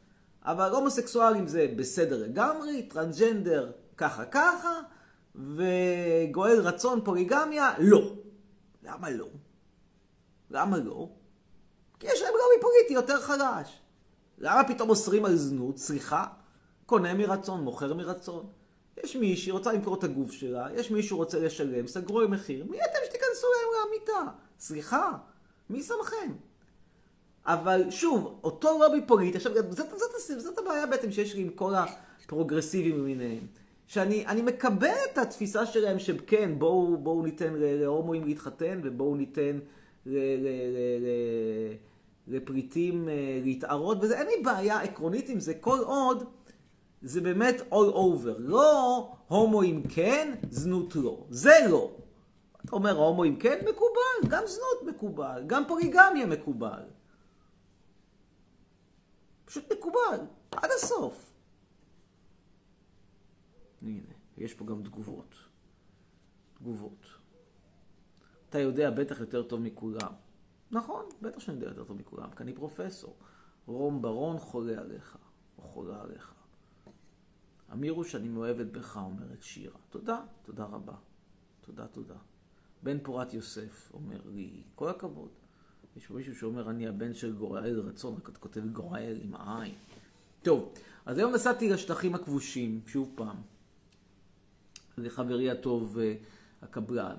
אבל 0.48 0.72
הומוסקסואלים 0.72 1.48
זה 1.48 1.68
בסדר 1.76 2.24
לגמרי, 2.24 2.84
טרנסג'נדר 2.84 3.72
ככה 3.98 4.26
ככה, 4.26 4.80
וגואל 5.36 6.60
רצון 6.60 7.02
פוליגמיה, 7.04 7.74
לא. 7.80 8.14
למה 8.84 9.10
לא? 9.10 9.28
למה 10.52 10.78
לא? 10.78 11.10
כי 12.00 12.08
יש 12.08 12.22
להם 12.22 12.34
לובי 12.34 12.62
פוליטי 12.62 12.94
יותר 12.94 13.22
חלש. 13.22 13.80
למה 14.38 14.64
פתאום 14.68 14.90
אוסרים 14.90 15.26
על 15.26 15.36
זנות? 15.36 15.78
סליחה? 15.78 16.26
קונה 16.86 17.14
מרצון, 17.14 17.62
מוכר 17.62 17.94
מרצון. 17.94 18.50
יש 19.04 19.16
מישהי 19.16 19.52
רוצה 19.52 19.74
למכור 19.74 19.96
את 19.96 20.04
הגוף 20.04 20.32
שלה, 20.32 20.68
יש 20.76 20.92
מישהו 20.92 21.18
רוצה 21.18 21.40
לשלם, 21.40 21.88
סגרו 21.88 22.22
עם 22.22 22.32
מחיר, 22.32 22.66
מי 22.70 22.78
אתם 22.78 23.00
שתיכנסו 23.06 23.48
להם 23.48 23.88
למיטה? 23.88 24.32
סליחה, 24.60 25.12
מי 25.70 25.84
שמכם? 25.84 26.34
אבל 27.48 27.84
שוב, 27.90 28.40
אותו 28.44 28.80
לובי 28.80 29.02
פוליטי, 29.08 29.38
עכשיו, 29.38 29.54
זאת, 29.54 29.76
זאת, 29.76 29.90
זאת, 30.28 30.40
זאת 30.40 30.58
הבעיה 30.58 30.86
בעצם 30.86 31.12
שיש 31.12 31.36
לי 31.36 31.42
עם 31.42 31.50
כל 31.50 31.74
הפרוגרסיבים 31.76 32.98
למיניהם. 32.98 33.48
שאני 33.88 34.26
אני 34.26 34.42
מקבל 34.42 34.96
את 35.14 35.18
התפיסה 35.18 35.66
שלהם 35.66 36.00
שכן, 36.00 36.52
בואו, 36.58 36.98
בואו 36.98 37.22
ניתן 37.22 37.54
להומואים 37.58 38.26
להתחתן 38.26 38.80
ובואו 38.84 39.16
ניתן 39.16 39.60
ל, 40.06 40.18
ל, 40.18 40.48
ל, 40.48 40.78
ל, 41.00 41.08
לפריטים 42.28 43.10
אה, 43.10 43.40
להתערות, 43.44 43.98
וזה, 44.02 44.20
אין 44.20 44.28
לי 44.28 44.44
בעיה 44.44 44.82
עקרונית 44.82 45.30
עם 45.30 45.40
זה, 45.40 45.54
כל 45.54 45.80
עוד 45.80 46.24
זה 47.02 47.22
באמת 47.22 47.62
all 47.72 47.94
over. 47.94 48.38
לא 48.38 49.10
הומואים 49.28 49.84
כן, 49.84 50.34
זנות 50.50 50.96
לא. 50.96 51.26
זה 51.30 51.54
לא. 51.70 51.92
אתה 52.66 52.76
אומר 52.76 52.98
הומואים 52.98 53.36
כן, 53.36 53.58
מקובל, 53.70 54.30
גם 54.30 54.44
זנות 54.46 54.96
מקובל, 54.96 55.44
גם 55.48 55.64
פוליגמיה 55.68 56.26
מקובל. 56.26 56.97
פשוט 59.48 59.72
מקובל, 59.72 60.26
עד 60.52 60.70
הסוף. 60.76 61.34
הנה, 63.82 64.14
יש 64.38 64.54
פה 64.54 64.66
גם 64.66 64.84
תגובות. 64.84 65.36
תגובות. 66.54 67.06
אתה 68.50 68.60
יודע 68.60 68.92
בטח 68.92 69.20
יותר 69.20 69.44
טוב 69.44 69.62
מכולם. 69.62 70.14
נכון, 70.72 71.06
בטח 71.22 71.40
שאני 71.40 71.58
יודע 71.58 71.68
יותר 71.68 71.84
טוב 71.84 71.98
מכולם, 71.98 72.32
כי 72.32 72.44
אני 72.44 72.54
פרופסור. 72.54 73.16
רום 73.66 74.02
ברון 74.02 74.40
חולה 74.40 74.82
עליך, 74.82 75.18
או 75.58 75.64
חולה 75.64 76.02
עליך. 76.02 76.34
אמירו 77.72 78.04
שאני 78.04 78.30
מאוהבת 78.30 78.66
בך, 78.66 78.98
אומרת 78.98 79.44
שירה. 79.44 79.80
תודה, 79.90 80.22
תודה 80.44 80.66
רבה. 80.66 80.96
תודה, 81.62 81.88
תודה. 81.88 82.16
בן 82.84 82.98
פורת 83.04 83.34
יוסף 83.34 83.92
אומר 83.94 84.22
לי, 84.26 84.64
כל 84.76 84.90
הכבוד. 84.90 85.32
יש 85.98 86.10
מישהו 86.10 86.36
שאומר, 86.36 86.70
אני 86.70 86.88
הבן 86.88 87.14
של 87.14 87.34
גוראל 87.34 87.80
רצון, 87.80 88.16
רק 88.16 88.30
את 88.30 88.38
כותבת 88.38 88.72
גוראל 88.72 89.18
עם 89.22 89.36
העין. 89.36 89.74
טוב, 90.42 90.74
אז 91.06 91.18
היום 91.18 91.34
נסעתי 91.34 91.70
לשטחים 91.70 92.16
הכבושים, 92.16 92.82
שוב 92.88 93.12
פעם. 93.16 93.36
לחברי 94.98 95.52
הטוב, 95.52 96.00
אה, 96.00 96.14
הקבלן. 96.62 97.16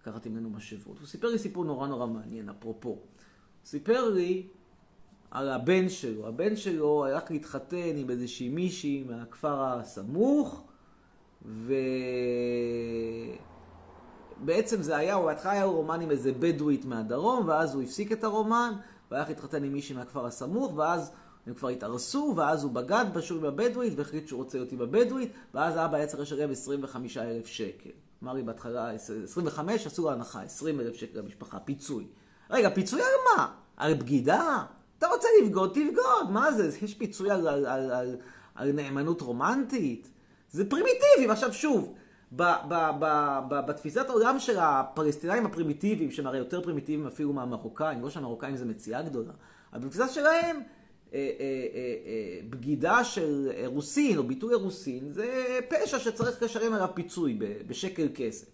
לקחתי 0.00 0.28
ממנו 0.28 0.50
משאבות. 0.50 0.98
הוא 0.98 1.06
סיפר 1.06 1.28
לי 1.28 1.38
סיפור 1.38 1.64
נורא 1.64 1.88
נורא 1.88 2.06
מעניין, 2.06 2.48
אפרופו. 2.48 2.88
הוא 2.88 2.98
סיפר 3.64 4.08
לי 4.08 4.46
על 5.30 5.48
הבן 5.48 5.88
שלו. 5.88 6.28
הבן 6.28 6.56
שלו 6.56 7.04
הלך 7.06 7.30
להתחתן 7.30 7.96
עם 7.96 8.10
איזושהי 8.10 8.48
מישהי 8.48 9.04
מהכפר 9.08 9.62
הסמוך, 9.62 10.64
ובעצם 14.40 14.82
זה 14.82 14.96
היה, 14.96 15.18
בהתחלה 15.18 15.52
היה 15.52 15.64
רומן 15.64 16.00
עם 16.00 16.10
איזה 16.10 16.32
בדואית 16.32 16.84
מהדרום, 16.84 17.48
ואז 17.48 17.74
הוא 17.74 17.82
הפסיק 17.82 18.12
את 18.12 18.24
הרומן, 18.24 18.72
והלך 19.10 19.28
להתחתן 19.28 19.64
עם 19.64 19.72
מישהי 19.72 19.96
מהכפר 19.96 20.26
הסמוך, 20.26 20.72
ואז 20.76 21.10
הם 21.46 21.54
כבר 21.54 21.68
התארסו, 21.68 22.34
ואז 22.36 22.64
הוא 22.64 22.72
בגד 22.72 23.04
בשור 23.14 23.38
עם 23.38 23.44
הבדואית, 23.44 23.92
והחליט 23.96 24.28
שהוא 24.28 24.38
רוצה 24.38 24.58
להיות 24.58 24.72
עם 24.72 24.80
הבדואית, 24.80 25.32
ואז 25.54 25.76
האבא 25.76 25.96
היה 25.96 26.06
צריך 26.06 26.22
לשלם 26.22 26.50
25 26.50 27.16
אלף 27.16 27.46
שקל. 27.46 27.90
אמר 28.22 28.32
לי 28.32 28.42
בהתחלה 28.42 28.90
25, 28.90 29.86
עשו 29.86 30.02
לו 30.02 30.10
הנחה, 30.10 30.42
20 30.42 30.80
אלף 30.80 30.94
שקל 30.94 31.18
למשפחה, 31.18 31.58
פיצוי. 31.58 32.06
רגע, 32.50 32.70
פיצוי 32.70 33.00
על 33.02 33.08
מה? 33.36 33.52
על 33.76 33.94
בגידה? 33.94 34.64
אתה 34.98 35.06
רוצה 35.06 35.28
לבגוד, 35.42 35.70
תבגוד, 35.70 36.30
מה 36.30 36.52
זה? 36.52 36.70
יש 36.82 36.94
פיצוי 36.94 37.30
על, 37.30 37.48
על, 37.48 37.66
על, 37.66 37.90
על, 37.90 38.16
על 38.54 38.72
נאמנות 38.72 39.20
רומנטית? 39.20 40.10
זה 40.50 40.70
פרימיטיבי, 40.70 41.26
ועכשיו 41.28 41.52
שוב, 41.52 41.94
ב, 42.36 42.42
ב, 42.68 42.74
ב, 43.00 43.38
ב, 43.48 43.66
בתפיסת 43.66 44.08
העולם 44.08 44.38
של 44.38 44.58
הפלסטינאים 44.58 45.46
הפרימיטיביים, 45.46 46.10
שהם 46.10 46.26
הרי 46.26 46.38
יותר 46.38 46.62
פרימיטיביים 46.62 47.06
אפילו 47.06 47.32
מהמרוקאים, 47.32 48.02
לא 48.02 48.10
שהמרוקאים 48.10 48.56
זה 48.56 48.64
מציאה 48.64 49.02
גדולה, 49.02 49.32
אבל 49.72 49.80
בתפיסה 49.80 50.08
שלהם, 50.08 50.56
אה, 51.14 51.18
אה, 51.40 51.66
אה, 52.06 52.40
בגידה 52.50 53.04
של 53.04 53.50
אירוסין 53.54 54.18
או 54.18 54.22
ביטול 54.22 54.50
אירוסין 54.54 55.12
זה 55.12 55.58
פשע 55.68 55.98
שצריך 55.98 56.42
לשלם 56.42 56.74
עליו 56.74 56.88
פיצוי 56.94 57.38
בשקל 57.66 58.08
כסף. 58.14 58.46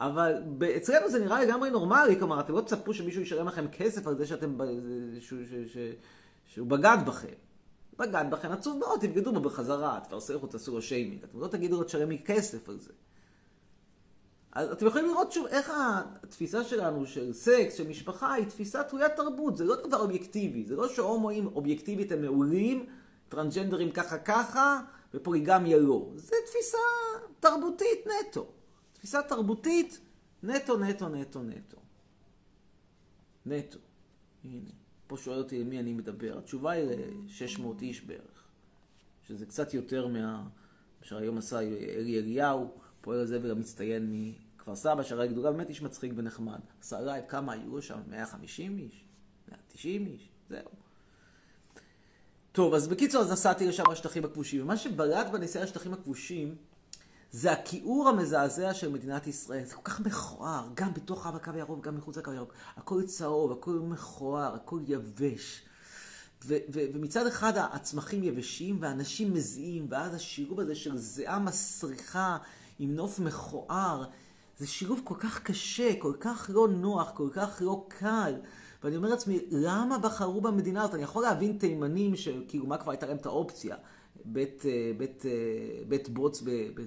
אבל 0.00 0.34
אצלנו 0.76 1.10
זה 1.10 1.18
נראה 1.18 1.44
לגמרי 1.44 1.70
נורמלי, 1.70 2.18
כלומר, 2.18 2.40
אתם 2.40 2.52
לא 2.52 2.60
תצפו 2.60 2.94
שמישהו 2.94 3.22
ישלם 3.22 3.48
לכם 3.48 3.68
כסף 3.68 4.06
על 4.06 4.16
זה 4.16 4.26
שאתם, 4.26 4.58
שהוא, 5.20 5.40
שהוא 6.46 6.66
בגד 6.66 6.98
בכם. 7.06 7.47
בגד 7.98 8.24
בכם, 8.30 8.52
עצוב 8.52 8.78
מאוד, 8.78 9.00
תבגדו 9.00 9.32
בו 9.32 9.40
בחזרה, 9.40 10.00
תפרסם 10.04 10.34
אותו, 10.34 10.46
תעשו 10.46 10.74
לו 10.74 10.82
שיימינג. 10.82 11.24
אתם 11.24 11.40
לא 11.40 11.46
תגידו 11.46 11.76
לו 11.76 11.84
תשלם 11.84 12.10
לי 12.10 12.18
כסף 12.24 12.68
על 12.68 12.78
זה. 12.78 12.92
אז 14.52 14.72
אתם 14.72 14.86
יכולים 14.86 15.06
לראות 15.06 15.32
שוב 15.32 15.46
איך 15.46 15.72
התפיסה 16.22 16.64
שלנו 16.64 17.06
של 17.06 17.32
סקס, 17.32 17.74
של 17.74 17.88
משפחה, 17.88 18.32
היא 18.32 18.46
תפיסה 18.46 18.84
תלוית 18.84 19.16
תרבות. 19.16 19.56
זה 19.56 19.64
לא 19.64 19.76
דבר 19.86 20.00
אובייקטיבי. 20.00 20.64
זה 20.64 20.76
לא 20.76 20.88
שהומואים 20.88 21.46
אובייקטיבית 21.46 22.12
הם 22.12 22.22
מעולים, 22.22 22.86
טרנסג'נדרים 23.28 23.90
ככה 23.90 24.18
ככה, 24.18 24.80
ופוליגמיה 25.14 25.78
לא. 25.78 26.10
זה 26.14 26.36
תפיסה 26.46 26.78
תרבותית 27.40 28.06
נטו. 28.06 28.46
תפיסה 28.92 29.22
תרבותית 29.22 30.00
נטו, 30.42 30.76
נטו, 30.76 31.08
נטו, 31.08 31.42
נטו. 31.42 31.76
נטו. 33.46 33.78
הנה, 34.44 34.70
פה 35.08 35.16
שואל 35.16 35.38
אותי 35.38 35.58
למי 35.64 35.80
אני 35.80 35.92
מדבר. 35.92 36.38
התשובה 36.38 36.70
היא 36.70 36.84
ל-600 36.84 37.62
איש 37.82 38.04
בערך, 38.04 38.44
שזה 39.26 39.46
קצת 39.46 39.74
יותר 39.74 40.06
מה... 40.06 40.48
שהיום 41.02 41.38
עשה 41.38 41.60
אלי 41.60 42.18
אליהו, 42.18 42.70
פועל 43.00 43.20
הזבל 43.20 43.50
המצטיין 43.50 44.06
מכפר 44.12 44.76
סבא, 44.76 45.02
שהוא 45.02 45.28
אגדה 45.28 45.52
באמת 45.52 45.68
איש 45.68 45.82
מצחיק 45.82 46.12
ונחמד. 46.16 46.58
עשה 46.80 47.00
לייב, 47.00 47.24
כמה 47.28 47.52
היו 47.52 47.82
שם? 47.82 47.98
150 48.08 48.78
איש? 48.78 49.04
190 49.48 50.06
איש? 50.06 50.28
זהו. 50.50 50.68
טוב, 52.52 52.74
אז 52.74 52.88
בקיצור, 52.88 53.20
אז 53.20 53.32
נסעתי 53.32 53.66
לשם 53.66 53.82
לשטחים 53.92 54.24
הכבושים, 54.24 54.62
ומה 54.62 54.76
שבלט 54.76 55.26
בנסיעה 55.32 55.64
לשטחים 55.64 55.92
הכבושים, 55.92 56.56
זה 57.32 57.52
הכיעור 57.52 58.08
המזעזע 58.08 58.74
של 58.74 58.92
מדינת 58.92 59.26
ישראל. 59.26 59.64
זה 59.64 59.74
כל 59.74 59.82
כך 59.84 60.00
מכוער, 60.00 60.68
גם 60.74 60.94
בתוך 60.94 61.26
הקו 61.26 61.50
הירוק, 61.54 61.84
גם 61.84 61.96
מחוץ 61.96 62.16
לקו 62.16 62.30
הירוק. 62.30 62.52
הכל 62.76 63.02
צהוב, 63.02 63.52
הכל 63.52 63.70
מכוער, 63.70 64.54
הכל 64.54 64.80
יבש. 64.86 65.62
ו- 66.44 66.56
ו- 66.72 66.84
ומצד 66.94 67.26
אחד 67.26 67.52
הצמחים 67.56 68.24
יבשים 68.24 68.78
ואנשים 68.80 69.34
מזיעים, 69.34 69.86
ואז 69.90 70.14
השילוב 70.14 70.60
הזה 70.60 70.74
של 70.74 70.96
זיעה 70.98 71.38
מסריחה 71.38 72.36
עם 72.78 72.94
נוף 72.94 73.18
מכוער, 73.18 74.04
זה 74.58 74.66
שילוב 74.66 75.00
כל 75.04 75.14
כך 75.18 75.42
קשה, 75.42 75.90
כל 75.98 76.12
כך 76.20 76.50
לא 76.52 76.68
נוח, 76.68 77.10
כל 77.14 77.28
כך 77.32 77.58
לא 77.60 77.86
קל. 77.88 78.34
ואני 78.84 78.96
אומר 78.96 79.08
לעצמי, 79.08 79.40
למה 79.50 79.98
בחרו 79.98 80.40
במדינה 80.40 80.82
הזאת? 80.82 80.94
אני 80.94 81.02
יכול 81.02 81.22
להבין 81.22 81.58
תימנים 81.58 82.16
שכאילו, 82.16 82.66
מה 82.66 82.76
כבר 82.76 82.90
הייתה 82.90 83.06
להם 83.06 83.16
את 83.16 83.26
האופציה? 83.26 83.76
בית, 84.24 84.62
אה, 84.66 84.92
בית, 84.96 85.26
אה, 85.26 85.84
בית 85.88 86.08
בוץ 86.08 86.42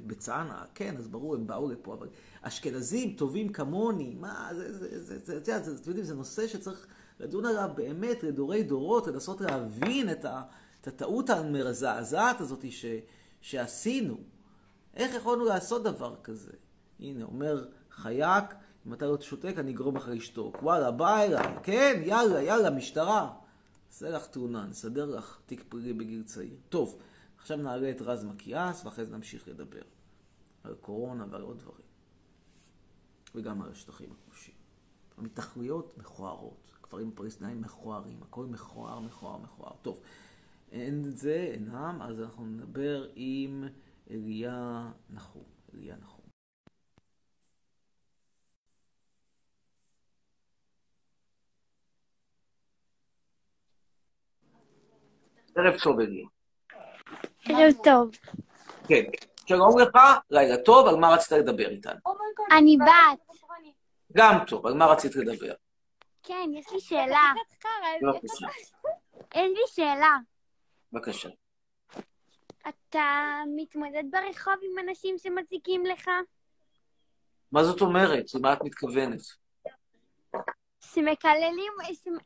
בצנעא, 0.08 0.64
כן, 0.76 0.96
אז 0.98 1.08
ברור, 1.08 1.36
הם 1.36 1.48
באו 1.48 1.72
לפה, 1.72 1.94
אבל 1.94 2.08
אשכנזים 2.42 3.14
טובים 3.14 3.50
כמוני, 3.50 4.16
מה, 4.20 4.50
זה, 4.56 4.74
זה, 4.74 5.04
זה, 5.04 5.20
זה, 5.20 5.40
זה, 5.40 5.60
זה, 5.60 5.82
אתם 5.82 5.90
יודעים, 5.90 6.06
זה 6.06 6.16
נושא 6.16 6.48
שצריך 6.48 6.88
לדון 7.20 7.46
עליו 7.46 7.70
באמת 7.76 8.24
לדורי 8.24 8.64
דורות, 8.64 9.08
לנסות 9.08 9.42
להבין 9.42 10.12
את, 10.12 10.26
ה, 10.26 10.42
את 10.82 10.88
הטעות 10.88 11.30
המזעזעת 11.30 12.42
הזאת 12.42 12.72
ש, 12.72 12.86
שעשינו. 13.42 14.18
איך 14.96 15.16
יכולנו 15.16 15.46
לעשות 15.46 15.84
דבר 15.84 16.16
כזה? 16.24 16.52
הנה, 17.00 17.26
אומר 17.26 17.68
חייק, 17.92 18.46
אם 18.88 18.94
אתה 18.94 19.08
לא 19.08 19.16
תשותק, 19.16 19.54
אני 19.58 19.72
אגרום 19.72 19.98
לך 19.98 20.08
לשתוק. 20.08 20.64
וואלה, 20.64 20.92
בא 20.92 21.22
אליי, 21.22 21.48
כן, 21.64 22.02
יאללה, 22.06 22.42
יאללה, 22.42 22.70
משטרה. 22.70 23.34
נעשה 23.88 24.10
לך 24.10 24.28
תאונה, 24.28 24.66
נסדר 24.66 25.06
לך 25.06 25.40
תיק 25.46 25.64
פלילי 25.70 25.94
בגיל 25.94 26.24
צעיר. 26.24 26.56
טוב, 26.70 26.98
עכשיו 27.42 27.58
נעלה 27.58 27.92
את 27.92 28.02
רז 28.02 28.26
מקיאס, 28.26 28.86
ואחרי 28.86 29.06
זה 29.06 29.18
נמשיך 29.18 29.48
לדבר 29.48 29.82
על 30.64 30.76
קורונה 30.76 31.26
ועל 31.30 31.42
עוד 31.42 31.60
דברים. 31.60 31.86
וגם 33.36 33.62
על 33.62 33.72
השטחים 33.72 34.10
הכבושים. 34.12 34.54
המתנחלויות 35.18 35.98
מכוערות, 35.98 36.72
הכפרים 36.80 37.12
הפלסטינאים 37.14 37.62
מכוערים, 37.62 38.24
הכל 38.24 38.46
מכוער, 38.46 39.00
מכוער, 39.00 39.38
מכוער. 39.38 39.74
טוב, 39.82 40.02
אין 40.72 41.06
את 41.06 41.18
זה, 41.18 41.50
אינם, 41.54 42.00
אז 42.02 42.20
אנחנו 42.22 42.46
נדבר 42.46 43.08
עם 43.16 43.68
אליה 44.10 44.92
נחום. 45.10 45.44
אליה 45.74 45.96
נחום. 45.96 46.26
ערב 55.56 55.80
טוב, 55.84 56.00
אליה. 56.00 56.31
ערב 57.50 57.74
טוב. 57.84 58.12
כן. 58.88 59.04
שלום 59.46 59.80
לך, 59.80 59.96
לילה 60.30 60.58
טוב, 60.58 60.88
על 60.88 60.96
מה 60.96 61.14
רצית 61.14 61.32
לדבר 61.32 61.70
איתנו? 61.70 62.00
אני 62.58 62.78
בת. 62.78 63.36
גם 64.14 64.38
טוב, 64.48 64.68
על 64.68 64.74
מה 64.74 64.86
רצית 64.86 65.16
לדבר? 65.16 65.54
כן, 66.24 66.50
יש 66.54 66.72
לי 66.72 66.80
שאלה. 66.80 67.34
בבקשה. 68.02 68.48
יש 69.36 69.52
לי 69.58 69.62
שאלה. 69.68 70.18
בבקשה. 70.94 71.30
אתה 72.70 73.42
מתמודד 73.56 74.04
ברחוב 74.12 74.54
עם 74.62 74.90
אנשים 74.90 75.18
שמציקים 75.18 75.86
לך? 75.86 76.10
מה 77.52 77.64
זאת 77.64 77.82
אומרת? 77.82 78.26
למה 78.36 78.54
את 78.54 78.62
מתכוונת? 78.64 79.20
שמקללים, 80.82 81.74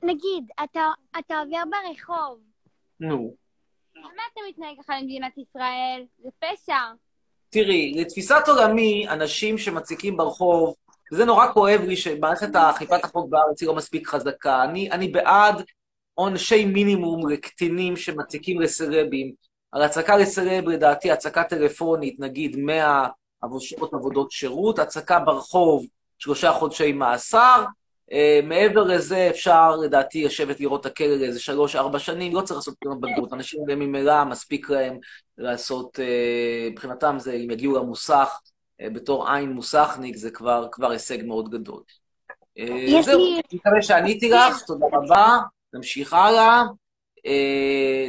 נגיד, 0.03 0.51
אתה, 0.63 0.81
אתה 1.19 1.39
עובר 1.39 1.63
ברחוב, 1.69 2.39
נו. 2.99 3.44
למה 3.95 4.23
אתה 4.33 4.41
מתנהג 4.49 4.75
ככה 4.83 4.99
למדינת 4.99 5.37
ישראל? 5.37 6.03
זה 6.23 6.29
פשע. 6.39 6.77
תראי, 7.49 7.93
לתפיסת 7.97 8.43
עולמי, 8.47 9.09
אנשים 9.09 9.57
שמציקים 9.57 10.17
ברחוב, 10.17 10.75
זה 11.11 11.25
נורא 11.25 11.51
כואב 11.53 11.81
לי 11.81 11.95
שמערכת 11.95 12.55
אכיפת 12.55 13.03
החוק 13.03 13.29
בארץ 13.29 13.61
היא 13.61 13.67
לא 13.67 13.75
מספיק 13.75 14.07
חזקה. 14.07 14.63
אני, 14.63 14.91
אני 14.91 15.07
בעד 15.07 15.63
עונשי 16.13 16.65
מינימום 16.65 17.29
לקטינים 17.29 17.97
שמציקים 17.97 18.61
לסלבים. 18.61 19.33
על 19.71 19.81
הצקה 19.81 20.17
לסלב, 20.17 20.69
לדעתי, 20.69 21.11
הצקה 21.11 21.43
טלפונית, 21.43 22.19
נגיד 22.19 22.55
100 22.55 23.07
שעות 23.59 23.93
עבודות 23.93 24.31
שירות, 24.31 24.79
הצקה 24.79 25.19
ברחוב, 25.19 25.85
שלושה 26.17 26.51
חודשי 26.51 26.91
מאסר. 26.91 27.65
Uh, 28.11 28.15
מעבר 28.43 28.83
לזה 28.83 29.29
אפשר, 29.29 29.75
לדעתי, 29.75 30.23
לשבת 30.23 30.59
לראות 30.59 30.81
את 30.81 30.85
הכלא 30.85 31.15
לאיזה 31.15 31.39
שלוש-ארבע 31.39 31.99
שנים, 31.99 32.35
לא 32.35 32.41
צריך 32.41 32.57
לעשות 32.57 32.75
בחינות 32.81 33.01
בגרות. 33.01 33.33
אנשים 33.33 33.59
האלה 33.61 33.75
ממילא 33.75 34.23
מספיק 34.23 34.69
להם 34.69 34.97
לעשות, 35.37 35.99
uh, 35.99 36.71
מבחינתם 36.71 37.15
זה, 37.19 37.33
אם 37.33 37.51
יגיעו 37.51 37.75
למוסך, 37.75 38.39
uh, 38.81 38.89
בתור 38.89 39.29
עין 39.29 39.49
מוסכניק, 39.49 40.15
זה 40.15 40.31
כבר, 40.31 40.67
כבר 40.71 40.91
הישג 40.91 41.25
מאוד 41.25 41.49
גדול. 41.49 41.83
זהו, 43.01 43.21
אני 43.21 43.41
מקווה 43.53 43.81
שעניתי 43.81 44.29
לך, 44.29 44.61
תודה 44.67 44.85
רבה, 44.93 45.37
נמשיך 45.73 46.13
הלאה. 46.13 46.63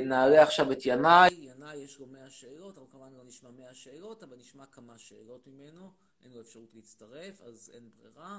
נעלה 0.04 0.42
עכשיו 0.42 0.72
את 0.72 0.86
ינאי. 0.86 1.28
ינאי 1.32 1.76
יש 1.76 1.98
לו 1.98 2.06
100 2.06 2.30
שאלות, 2.30 2.78
אנחנו 2.78 2.90
כמובן 2.90 3.12
לא 3.16 3.24
נשמע 3.28 3.50
100 3.50 3.66
שאלות, 3.74 4.22
אבל 4.22 4.36
נשמע 4.36 4.64
כמה 4.72 4.92
שאלות 4.96 5.46
ממנו. 5.46 5.90
אין 6.24 6.32
לו 6.32 6.40
אפשרות 6.40 6.74
להצטרף, 6.74 7.42
אז 7.42 7.70
אין 7.74 7.88
ברירה. 7.94 8.38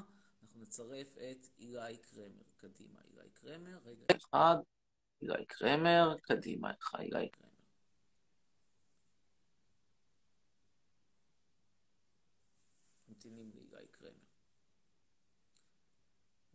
אנחנו 0.58 0.66
נצרף 0.68 1.18
את 1.18 1.48
אילי 1.60 1.98
קרמר. 1.98 2.44
קדימה, 2.58 3.00
אילי 3.12 3.30
קרמר. 3.34 3.78
רגע 3.86 4.06
אחד. 4.16 4.56
אילי 5.22 5.46
קרמר, 5.46 6.16
קדימה, 6.22 6.72
לך, 6.72 6.96
אילי 7.00 7.30
קרמר. 7.30 7.50
ממתינים 13.10 13.52
לאילי 13.56 13.88
קרמר. 13.92 14.12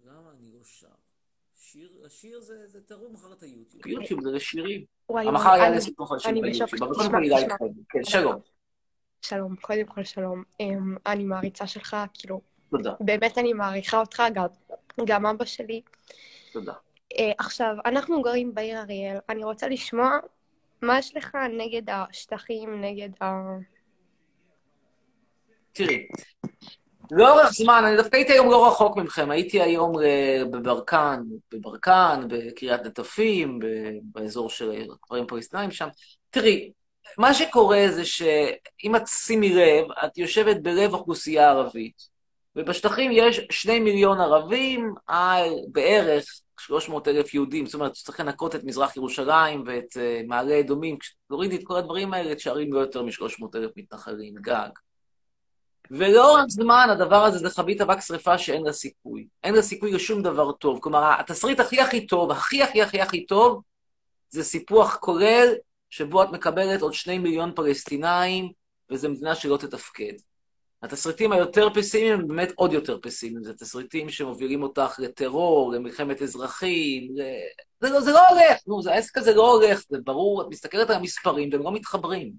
למה 0.05 0.31
אני 0.31 0.53
לא 0.53 0.65
שר? 0.65 0.89
שיר, 1.55 2.03
השיר 2.07 2.41
זה, 2.41 2.69
זה 2.69 2.87
תראו 2.87 3.13
מחר 3.13 3.33
את 3.33 3.43
היוטיוב. 3.43 3.87
יוטיוב 3.87 4.23
זה 4.25 4.31
לשירים. 4.31 4.85
המחר 5.09 5.51
היה 5.51 5.69
אני- 5.69 5.77
לסיפור 5.77 6.09
חדשים 6.09 6.35
ביוטיוב, 6.35 6.65
בשוק. 6.71 6.83
אבל 6.83 6.93
תשמע, 6.93 7.03
קודם 7.05 7.11
כל 7.11 7.23
אילי 7.25 7.37
תשמע. 7.45 7.59
קרמר. 7.59 7.71
כן, 7.89 8.05
שלום. 8.05 8.41
שלום, 9.23 9.57
קודם 9.57 9.87
כל 9.87 10.05
שלום. 10.05 10.43
אמ, 10.61 10.97
אני 11.07 11.25
מעריצה 11.25 11.67
שלך, 11.67 11.97
כאילו, 12.15 12.41
תודה, 12.73 12.93
באמת 13.01 13.39
אני 13.39 13.53
מעריכה 13.53 14.01
אותך, 14.01 14.23
גם, 14.35 14.47
גם 15.05 15.27
אבא 15.27 15.45
שלי. 15.45 15.81
תודה. 16.53 16.73
אה, 17.19 17.33
עכשיו, 17.39 17.75
אנחנו 17.85 18.23
גרים 18.23 18.55
בעיר 18.55 18.79
אריאל. 18.79 19.17
אני 19.29 19.45
רוצה 19.45 19.69
לשמוע 19.69 20.19
מה 20.83 20.99
יש 20.99 21.17
לך 21.17 21.37
נגד 21.59 21.83
השטחים, 21.91 22.81
נגד 22.81 23.09
ה... 23.23 23.27
תראי, 25.73 26.07
לאורך 27.11 27.53
זמן, 27.53 27.83
אני 27.87 27.97
דווקא 27.97 28.17
הייתי 28.17 28.33
היום 28.33 28.51
לא 28.51 28.67
רחוק 28.67 28.97
מכם, 28.97 29.31
הייתי 29.31 29.63
היום 29.63 30.03
אה, 30.03 30.43
בברקן, 30.51 31.23
בברקן, 31.53 32.25
בקריית 32.29 32.81
נטפים, 32.81 33.59
באזור 34.03 34.51
של 34.51 34.91
הכפרים 34.93 35.27
פלסטינאים 35.27 35.71
שם. 35.71 35.89
תראי, 36.31 36.73
מה 37.19 37.35
שקורה 37.35 37.85
זה 37.91 38.05
שאם 38.05 38.97
את 38.97 39.07
שימי 39.07 39.55
לב, 39.55 39.87
את 40.05 40.19
יושבת 40.19 40.57
בלב 40.63 40.95
אוכלוסייה 40.95 41.51
ערבית, 41.51 42.12
ובשטחים 42.57 43.11
יש 43.15 43.41
שני 43.51 43.81
מיליון 43.81 44.21
ערבים 44.21 44.95
על 45.07 45.51
בערך 45.73 46.25
300 46.61 47.09
אלף 47.09 47.35
יהודים, 47.35 47.67
זאת 47.67 47.75
אומרת, 47.75 47.93
צריך 47.93 48.21
לנקות 48.21 48.55
את 48.55 48.65
מזרח 48.65 48.97
ירושלים 48.97 49.65
ואת 49.67 49.97
אה, 49.97 50.21
מעלה 50.27 50.61
אדומים, 50.61 50.99
כשתורידי 50.99 51.57
את 51.57 51.61
כל 51.65 51.77
הדברים 51.77 52.15
האלה, 52.15 52.35
תשארים 52.35 52.73
לא 52.73 52.81
יותר 52.81 53.03
מ-300 53.03 53.45
אלף 53.55 53.71
מתנחלים, 53.77 54.35
גג. 54.35 54.69
ולאורך 55.91 56.45
זמן 56.49 56.87
הדבר 56.91 57.25
הזה 57.25 57.39
זה 57.39 57.51
חבית 57.51 57.81
אבק 57.81 58.01
שרפה 58.01 58.39
שאין 58.39 58.63
לה 58.63 58.73
סיכוי. 58.73 59.27
אין 59.45 59.55
לה 59.55 59.63
סיכוי 59.63 59.93
לשום 59.93 60.23
דבר 60.23 60.53
טוב. 60.53 60.79
כלומר, 60.83 61.21
התסריט 61.21 61.61
הכי 61.61 61.81
הכי 61.81 62.07
טוב, 62.07 62.31
הכי 62.31 62.63
הכי 62.63 62.83
הכי 62.83 63.01
הכי 63.01 63.27
טוב, 63.27 63.63
זה 64.31 64.45
סיפוח 64.45 64.97
כולל, 64.97 65.49
שבו 65.91 66.23
את 66.23 66.29
מקבלת 66.33 66.83
עוד 66.83 66.95
שני 66.95 67.19
מיליון 67.19 67.53
פלסטינאים, 67.55 68.53
וזו 68.91 69.09
מדינה 69.09 69.35
שלא 69.35 69.57
תתפקד. 69.57 70.13
התסריטים 70.83 71.33
היותר 71.33 71.75
פסימיים 71.75 72.21
הם 72.21 72.29
באמת 72.29 72.53
עוד 72.55 72.73
יותר 72.73 72.99
פסימיים. 73.03 73.45
זה 73.45 73.55
תסריטים 73.55 74.09
שמובילים 74.09 74.63
אותך 74.63 74.95
לטרור, 74.99 75.73
למלחמת 75.73 76.23
אזרחים, 76.23 77.13
ל... 77.17 77.23
זה, 77.81 77.91
לא, 77.91 78.01
זה 78.01 78.13
לא 78.13 78.29
הולך, 78.29 78.59
נו, 78.67 78.83
זה, 78.83 78.93
העסק 78.93 79.19
הזה 79.19 79.35
לא 79.35 79.55
הולך, 79.55 79.83
זה 79.89 79.99
ברור, 80.05 80.43
את 80.43 80.47
מסתכלת 80.51 80.91
על 80.91 80.97
המספרים 80.97 81.49
והם 81.53 81.63
לא 81.63 81.73
מתחברים. 81.73 82.33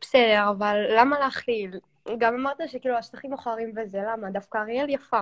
בסדר, 0.00 0.50
אבל 0.50 0.76
למה 0.98 1.18
להכליל? 1.18 1.78
גם 2.18 2.34
אמרת 2.34 2.56
שכאילו 2.66 2.96
השטחים 2.96 3.32
מכוערים 3.32 3.72
וזה, 3.76 3.98
למה? 4.12 4.30
דווקא 4.30 4.58
אריאל 4.58 4.88
יפה. 4.88 5.20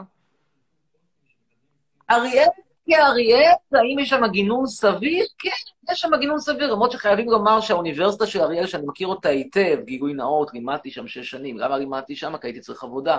אריאל 2.11 2.49
כאריאל, 2.87 3.53
האם 3.73 3.99
יש 3.99 4.09
שם 4.09 4.27
גינון 4.27 4.67
סביר? 4.67 5.27
כן, 5.39 5.93
יש 5.93 6.01
שם 6.01 6.09
גינון 6.21 6.39
סביר, 6.39 6.73
למרות 6.73 6.93
שחייבים 6.93 7.31
לומר 7.31 7.61
שהאוניברסיטה 7.61 8.27
של 8.27 8.41
אריאל, 8.41 8.67
שאני 8.67 8.83
מכיר 8.87 9.09
אותה 9.09 9.29
היטב, 9.29 9.79
גילוי 9.85 10.15
נאות, 10.15 10.55
לימדתי 10.55 10.91
שם 10.91 11.07
שש 11.09 11.31
שנים. 11.31 11.59
למה 11.59 11.79
לימדתי 11.79 12.17
שם? 12.17 12.37
כי 12.37 12.47
הייתי 12.47 12.61
צריך 12.61 12.85
עבודה. 12.85 13.19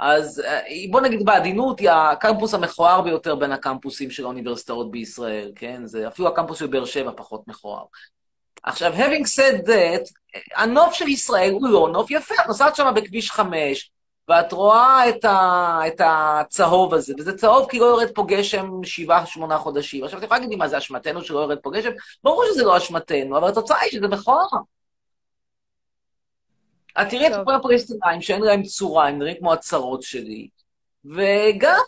אז 0.00 0.42
אה, 0.46 0.60
בוא 0.90 1.00
נגיד 1.00 1.24
בעדינות, 1.24 1.80
היא 1.80 1.90
הקמפוס 1.90 2.54
המכוער 2.54 3.00
ביותר 3.00 3.34
בין 3.34 3.52
הקמפוסים 3.52 4.10
של 4.10 4.24
האוניברסיטאות 4.24 4.90
בישראל, 4.90 5.52
כן? 5.56 5.84
זה 5.84 6.08
אפילו 6.08 6.28
הקמפוס 6.28 6.58
של 6.58 6.66
באר 6.66 6.84
שבע 6.84 7.12
פחות 7.16 7.48
מכוער. 7.48 7.84
עכשיו, 8.62 8.92
having 8.92 9.24
said 9.24 9.66
that, 9.66 10.12
הנוף 10.56 10.94
של 10.94 11.08
ישראל 11.08 11.50
הוא 11.50 11.68
לא 11.68 11.88
נוף 11.92 12.10
יפה. 12.10 12.34
את 12.34 12.46
נוסעת 12.46 12.76
שם 12.76 12.92
בכביש 12.96 13.30
5, 13.30 13.90
ואת 14.28 14.52
רואה 14.52 15.08
את, 15.08 15.24
ה, 15.24 15.80
את 15.86 16.00
הצהוב 16.04 16.94
הזה, 16.94 17.14
וזה 17.18 17.36
צהוב 17.38 17.70
כי 17.70 17.78
לא 17.78 17.84
יורד 17.84 18.08
פה 18.14 18.24
גשם 18.28 18.84
שבעה, 18.84 19.26
שמונה 19.26 19.58
חודשים. 19.58 20.04
עכשיו, 20.04 20.18
את 20.18 20.24
יכולה 20.24 20.38
להגיד 20.38 20.50
לי 20.50 20.56
מה 20.56 20.68
זה 20.68 20.78
אשמתנו 20.78 21.22
שלא 21.22 21.38
יורד 21.38 21.58
פה 21.58 21.70
גשם? 21.70 21.90
ברור 22.24 22.44
שזה 22.52 22.64
לא 22.64 22.76
אשמתנו, 22.76 23.38
אבל 23.38 23.48
התוצאה 23.48 23.80
היא 23.80 23.90
שזה 23.90 24.08
מכוער. 24.08 24.46
את 27.00 27.08
תראי 27.10 27.26
את. 27.26 27.32
כל 27.44 27.54
הפלסטינאים 27.54 28.22
שאין 28.22 28.42
להם 28.42 28.62
צורה, 28.62 29.08
הם 29.08 29.18
נראים 29.18 29.36
כמו 29.38 29.52
הצרות 29.52 30.02
שלי. 30.02 30.48
וגם, 31.04 31.80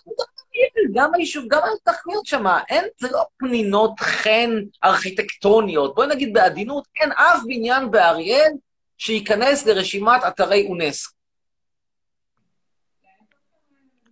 גם 0.95 1.15
היישוב, 1.15 1.45
גם 1.49 1.61
ההתנחלויות 1.63 2.27
שם, 2.27 2.45
אין, 2.69 2.85
זה 2.99 3.09
לא 3.11 3.23
פנינות 3.39 4.01
חן 4.01 4.51
ארכיטקטוניות. 4.85 5.95
בואי 5.95 6.07
נגיד 6.07 6.33
בעדינות, 6.33 6.85
אין 7.01 7.13
אף 7.13 7.41
בניין 7.47 7.91
באריאל 7.91 8.53
שייכנס 8.99 9.67
לרשימת 9.67 10.21
אתרי 10.29 10.67
אונסקו. 10.69 11.20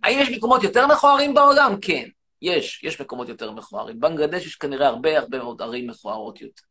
האם 0.03 0.19
יש 0.19 0.29
מקומות 0.29 0.63
יותר 0.63 0.87
מכוערים 0.87 1.33
בעולם? 1.33 1.75
כן, 1.81 2.07
יש, 2.41 2.83
יש 2.83 3.01
מקומות 3.01 3.29
יותר 3.29 3.51
מכוערים. 3.51 3.99
בנגלדש 3.99 4.45
יש 4.45 4.55
כנראה 4.55 4.87
הרבה 4.87 5.17
הרבה 5.17 5.37
מאוד 5.37 5.61
ערים 5.61 5.87
מכוערות 5.87 6.41
יותר. 6.41 6.63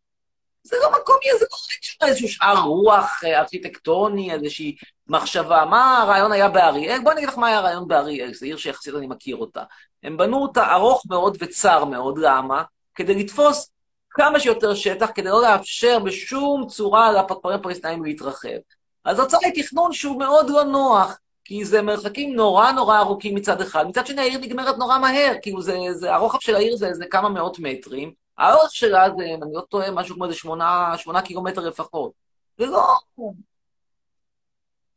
זה 0.63 0.77
לא 0.83 0.91
מקום, 0.91 1.17
זה 1.39 1.47
לא 1.53 1.59
שם 1.81 2.07
איזשהו 2.07 2.29
שאר 2.29 2.59
רוח 2.59 3.25
אה, 3.25 3.41
ארכיטקטוני, 3.41 4.33
איזושהי 4.33 4.77
מחשבה. 5.07 5.65
מה 5.65 6.03
הרעיון 6.03 6.33
היה 6.33 6.49
באריאל? 6.49 7.01
בואי 7.03 7.13
אני 7.13 7.21
אגיד 7.21 7.29
לך 7.29 7.39
מה 7.39 7.47
היה 7.47 7.59
הרעיון 7.59 7.89
באריאל, 7.89 8.35
זו 8.35 8.47
עיר 8.47 8.57
שיחסית 8.57 8.95
אני 8.95 9.07
מכיר 9.07 9.37
אותה. 9.37 9.63
הם 10.03 10.17
בנו 10.17 10.43
אותה 10.43 10.73
ארוך 10.73 11.03
מאוד 11.09 11.37
וצר 11.41 11.85
מאוד, 11.85 12.19
למה? 12.19 12.63
כדי 12.95 13.15
לתפוס 13.15 13.73
כמה 14.11 14.41
שיותר 14.41 14.75
שטח, 14.75 15.11
כדי 15.15 15.29
לא 15.29 15.43
לאפשר 15.43 15.99
בשום 15.99 16.67
צורה 16.69 17.13
לכפרים 17.13 17.55
הפלסטינאים 17.55 18.05
להתרחב. 18.05 18.59
אז 19.05 19.19
התוצאה 19.19 19.41
היא 19.45 19.65
תכנון 19.65 19.93
שהוא 19.93 20.19
מאוד 20.19 20.51
לא 20.51 20.65
נוח, 20.65 21.19
כי 21.49 21.65
זה 21.65 21.83
מרחקים 21.83 22.35
נורא 22.37 22.73
נורא 22.73 22.99
ארוכים 22.99 23.35
מצד 23.35 23.61
אחד, 23.61 23.87
מצד 23.87 24.07
שני 24.07 24.21
העיר 24.21 24.39
נגמרת 24.39 24.79
נורא 24.79 24.99
מהר, 24.99 25.35
כאילו 25.43 25.63
זה, 25.63 25.79
זה, 25.93 26.15
הרוחב 26.15 26.41
של 26.41 26.55
העיר 26.55 26.77
זה 26.77 26.89
איזה 26.89 27.07
כמה 27.11 27.29
מאות 27.29 27.59
מטרים, 27.59 28.13
האורך 28.39 28.75
שלה 28.75 29.09
זה, 29.19 29.25
אם 29.25 29.43
אני 29.43 29.53
לא 29.55 29.61
טועה, 29.61 29.91
משהו 29.91 30.15
כמו 30.15 30.25
איזה 30.25 30.37
שמונה, 30.37 30.95
שמונה 30.97 31.23
קילומטר 31.23 31.61
לפחות. 31.61 32.13
זה 32.59 32.67
לא... 32.67 32.97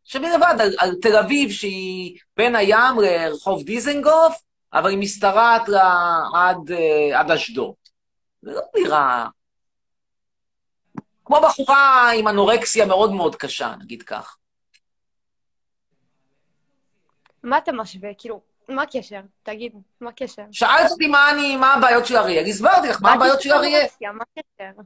תחשבי 0.04 0.28
לבד 0.30 0.56
על, 0.60 0.76
על 0.78 0.96
תל 1.02 1.16
אביב 1.16 1.52
שהיא 1.52 2.18
בין 2.38 2.56
הים 2.56 3.00
לרחוב 3.02 3.64
דיזנגוף, 3.64 4.42
אבל 4.74 4.90
היא 4.90 4.98
משתרעת 4.98 5.70
עד, 6.36 6.72
אה, 6.72 7.20
עד 7.20 7.32
אשדוד. 7.32 7.74
זה 8.42 8.52
לא 8.52 8.62
נראה... 8.76 9.26
כמו 11.26 11.42
בחורה 11.42 12.12
עם 12.12 12.28
אנורקסיה 12.28 12.86
מאוד 12.86 13.12
מאוד 13.12 13.36
קשה, 13.36 13.74
נגיד 13.80 14.04
כך. 14.04 14.38
מה 17.44 17.58
אתה 17.58 17.72
משווה? 17.72 18.10
כאילו, 18.18 18.42
מה 18.70 18.82
הקשר? 18.82 19.20
תגיד, 19.44 19.74
מה 20.02 20.10
הקשר? 20.10 20.44
שאלת 20.52 20.92
אותי 20.92 21.08
מה 21.08 21.32
אני, 21.32 21.56
מה 21.56 21.74
הבעיות 21.74 22.06
של 22.06 22.18
אריאל, 22.18 22.46
הסברתי 22.46 22.88
לך 22.88 23.02
מה 23.02 23.14
הבעיות 23.14 23.42
של 23.42 23.54
אריאל. 23.54 23.86
מה 24.02 24.24
הקשר? 24.38 24.82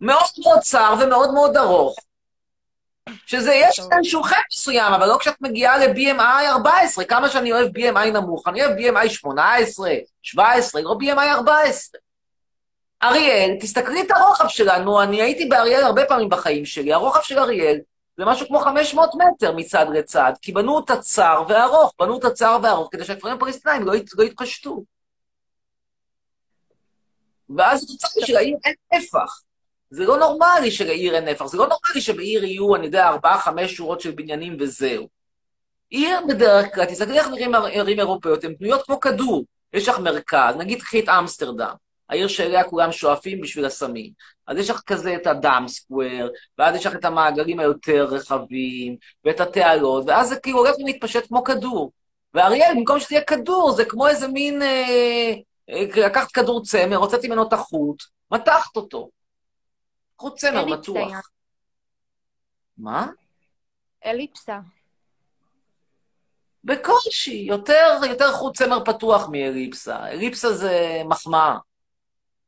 מאוד 0.00 0.24
מאוד 0.44 0.58
צר 0.58 0.94
ומאוד 1.00 1.30
מאוד 1.34 1.56
ארוך. 1.56 1.96
שזה, 3.26 3.54
יש 3.54 3.80
איזשהו 3.96 4.22
חטא 4.22 4.40
מסוים, 4.52 4.92
אבל 4.92 5.08
לא 5.08 5.16
כשאת 5.20 5.40
מגיעה 5.40 5.78
ל-BMI 5.78 6.48
14, 6.48 7.04
כמה 7.04 7.28
שאני 7.28 7.52
אוהב 7.52 7.68
BMI 7.76 8.10
נמוך, 8.12 8.48
אני 8.48 8.64
אוהב 8.64 8.78
BMI 8.78 9.08
18, 9.08 9.90
17, 10.22 10.82
לא 10.82 10.96
BMI 11.00 11.28
14. 11.28 12.00
אריאל, 13.02 13.56
תסתכלי 13.60 14.02
את 14.02 14.10
הרוחב 14.10 14.48
שלנו, 14.48 15.02
אני 15.02 15.22
הייתי 15.22 15.46
באריאל 15.46 15.82
הרבה 15.82 16.04
פעמים 16.04 16.28
בחיים 16.28 16.64
שלי, 16.64 16.92
הרוחב 16.92 17.22
של 17.22 17.38
אריאל 17.38 17.78
זה 18.16 18.24
משהו 18.24 18.46
כמו 18.46 18.58
500 18.58 19.10
מטר 19.14 19.52
מצד 19.56 19.86
לצד, 19.94 20.32
כי 20.42 20.52
בנו 20.52 20.80
את 20.80 20.90
הצר 20.90 21.42
והארוך, 21.48 21.94
בנו 21.98 22.18
את 22.18 22.24
הצר 22.24 22.58
והארוך 22.62 22.88
כדי 22.92 23.04
שהכפרים 23.04 23.34
הפלסטינאים 23.34 23.82
לא, 23.82 23.94
ית, 23.94 24.10
לא 24.18 24.24
יתפשטו. 24.24 24.84
ואז 27.56 27.84
התוצאה 27.84 28.26
של 28.26 28.36
העיר 28.36 28.56
אין 28.64 28.74
נפח. 28.94 29.40
זה 29.90 30.04
לא 30.04 30.18
נורמלי 30.18 30.70
שלעיר 30.70 31.14
אין 31.14 31.28
נפח, 31.28 31.46
זה 31.46 31.58
לא 31.58 31.66
נורמלי 31.68 32.00
שבעיר 32.00 32.44
יהיו, 32.44 32.76
אני 32.76 32.86
יודע, 32.86 33.08
ארבעה, 33.08 33.38
חמש 33.38 33.74
שורות 33.74 34.00
של 34.00 34.10
בניינים 34.10 34.56
וזהו. 34.60 35.08
עיר 35.90 36.20
בדרך 36.28 36.74
כלל, 36.74 36.84
תסתכלי 36.84 37.18
איך 37.18 37.28
נראים 37.28 37.54
ערים 37.54 37.98
אירופאיות, 37.98 38.44
הן 38.44 38.54
בנויות 38.60 38.82
כמו 38.86 39.00
כדור. 39.00 39.44
יש 39.72 39.88
לך 39.88 39.98
מרכז, 39.98 40.54
נגיד 40.58 40.82
קחי 40.82 41.00
את 41.00 41.08
אמסטרדם, 41.08 41.74
העיר 42.08 42.28
שאליה 42.28 42.64
כולם 42.64 42.92
שואפים 42.92 43.40
בשביל 43.40 43.64
הסמים. 43.64 44.12
אז 44.46 44.58
יש 44.58 44.70
לך 44.70 44.80
כזה 44.86 45.14
את 45.14 45.26
הדאם 45.26 45.68
סקוואר, 45.68 46.28
ואז 46.58 46.76
יש 46.76 46.86
לך 46.86 46.94
את 46.94 47.04
המעגלים 47.04 47.60
היותר 47.60 48.04
רחבים, 48.04 48.96
ואת 49.24 49.40
התעלות, 49.40 50.04
ואז 50.06 50.28
זה 50.28 50.36
כאילו 50.36 50.58
הולך 50.58 50.74
ומתפשט 50.78 51.26
כמו 51.26 51.44
כדור. 51.44 51.92
ואריאל, 52.34 52.72
במקום 52.76 53.00
שזה 53.00 53.14
יהיה 53.14 53.24
כדור, 53.24 53.72
זה 53.72 53.84
כמו 53.84 54.08
איזה 54.08 54.28
מין... 54.28 54.62
אה, 54.62 55.32
אה, 55.70 56.06
לקחת 56.06 56.32
כדור 56.32 56.62
צמר, 56.62 56.96
הוצאתי 56.96 57.28
ממנו 57.28 57.48
את 57.48 57.52
החוט, 57.52 58.02
מתחת 58.30 58.76
אותו. 58.76 59.10
חוט 60.18 60.38
צמר 60.38 60.64
מתוח. 60.66 60.96
היה. 60.96 61.20
מה? 62.78 63.06
אליפסה. 64.04 64.58
בקושי, 66.64 67.44
יותר, 67.48 68.00
יותר 68.08 68.32
חוט 68.32 68.56
צמר 68.56 68.84
פתוח 68.84 69.28
מאליפסה. 69.32 70.06
אליפסה 70.06 70.52
זה 70.52 71.02
מחמאה. 71.04 71.56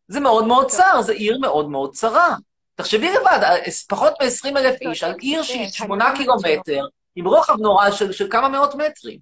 זה 0.09 0.21
מאוד 0.21 0.47
מאוד 0.47 0.71
צר, 0.71 1.03
זו 1.03 1.13
עיר 1.13 1.39
מאוד 1.39 1.71
מאוד 1.71 1.95
צרה. 1.95 2.37
תחשבי 2.75 3.11
לבד, 3.11 3.41
פחות 3.89 4.13
מ-20 4.21 4.59
אלף 4.59 4.81
איש 4.81 5.03
על 5.03 5.15
עיר 5.21 5.43
שהיא 5.43 5.69
שמונה 5.69 6.13
קילומטר, 6.17 6.87
עם 7.17 7.27
רוחב 7.27 7.57
נורא 7.61 7.91
של, 7.91 8.13
של 8.13 8.31
כמה 8.31 8.49
מאות 8.49 8.75
מטרים. 8.75 9.19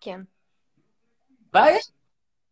כן. 0.00 0.20
בעיה. 1.52 1.78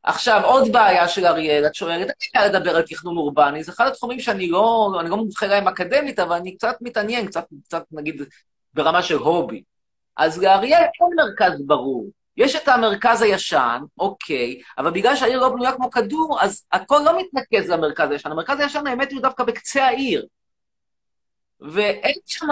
עכשיו, 0.03 0.45
עוד 0.45 0.73
בעיה 0.73 1.09
של 1.09 1.27
אריאל, 1.27 1.67
את 1.67 1.75
שואלת, 1.75 2.07
אני 2.07 2.43
יודע 2.43 2.59
לדבר 2.59 2.77
על 2.77 2.83
תכנון 2.83 3.17
אורבני, 3.17 3.65
זה 3.65 3.73
אחד 3.73 3.87
התחומים 3.87 4.21
שאני 4.21 4.49
לא, 4.49 4.93
אני 5.01 5.11
לא 5.11 5.17
מומחה 5.17 5.47
להם 5.47 5.69
אקדמית, 5.69 6.19
אבל 6.19 6.37
אני 6.37 6.57
קצת 6.57 6.77
מתעניין, 6.81 7.27
קצת, 7.27 7.45
קצת 7.65 7.85
נגיד, 7.93 8.23
ברמה 8.75 9.03
של 9.03 9.15
הובי. 9.17 9.63
אז 10.17 10.43
לאריאל 10.43 10.83
אין 10.83 11.17
מרכז 11.17 11.63
ברור. 11.67 12.07
יש 12.40 12.57
את 12.57 12.68
המרכז 12.68 13.22
הישן, 13.22 13.79
אוקיי, 13.98 14.61
אבל 14.79 14.90
בגלל 14.90 15.16
שהעיר 15.16 15.40
לא 15.40 15.48
בנויה 15.48 15.72
כמו 15.72 15.90
כדור, 15.90 16.38
אז 16.40 16.66
הכל 16.72 17.00
לא 17.05 17.18
מתנקז 17.18 17.70
למרכז 17.70 18.11
הישן. 18.11 18.31
המרכז 18.31 18.61
הישן, 18.61 18.87
האמת, 18.87 19.12
הוא 19.12 19.22
דווקא 19.22 19.44
בקצה 19.44 19.85
העיר. 19.87 20.26
ואין 21.61 22.14
שם... 22.26 22.46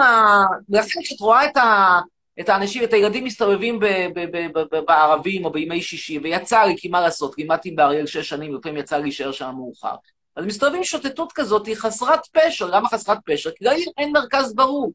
לכן 0.69 1.01
כשאת 1.03 1.19
רואה 1.19 1.45
את, 1.45 1.57
ה, 1.57 1.99
את 2.39 2.49
האנשים, 2.49 2.83
את 2.83 2.93
הילדים 2.93 3.23
מסתובבים 3.23 3.79
ב, 3.79 3.85
ב, 3.85 4.37
ב, 4.37 4.59
ב, 4.59 4.79
בערבים 4.87 5.45
או 5.45 5.51
בימי 5.51 5.81
שישי, 5.81 6.19
ויצא 6.19 6.63
לי, 6.63 6.77
כי 6.77 6.87
מה 6.87 7.01
לעשות, 7.01 7.37
לימדתי 7.37 7.71
באריאל 7.71 8.05
שש 8.05 8.29
שנים, 8.29 8.55
לפעמים 8.55 8.77
יצא 8.77 8.95
לי 8.95 9.01
להישאר 9.01 9.31
שם 9.31 9.51
מאוחר. 9.55 9.95
אז 10.35 10.45
מסתובבים 10.45 10.83
שוטטות 10.83 11.31
כזאת, 11.31 11.67
היא 11.67 11.75
חסרת 11.75 12.27
פשר. 12.27 12.65
למה 12.65 12.89
חסרת 12.89 13.17
פשר? 13.25 13.51
כי 13.51 13.63
לעיר 13.65 13.89
אין 13.97 14.11
מרכז 14.11 14.55
ברור. 14.55 14.91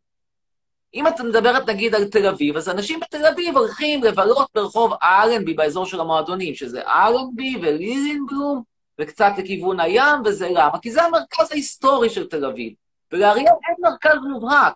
אם 0.94 1.06
את 1.06 1.20
מדברת 1.20 1.68
נגיד 1.68 1.94
על 1.94 2.04
תל 2.04 2.26
אביב, 2.26 2.56
אז 2.56 2.68
אנשים 2.68 3.00
בתל 3.00 3.26
אביב 3.26 3.56
הולכים 3.56 4.02
לבלות 4.02 4.48
ברחוב 4.54 4.92
אלנבי 5.02 5.54
באזור 5.54 5.86
של 5.86 6.00
המועדונים, 6.00 6.54
שזה 6.54 6.82
אלנבי 6.86 7.56
ולילינבלום, 7.62 8.62
וקצת 9.00 9.32
לכיוון 9.38 9.80
הים, 9.80 10.22
וזה 10.24 10.48
למה? 10.50 10.78
כי 10.78 10.90
זה 10.90 11.02
המרכז 11.02 11.52
ההיסטורי 11.52 12.10
של 12.10 12.28
תל 12.28 12.44
אביב. 12.44 12.72
ולאריאל 13.12 13.46
אין 13.68 13.76
מרכז 13.78 14.18
מובהק. 14.30 14.74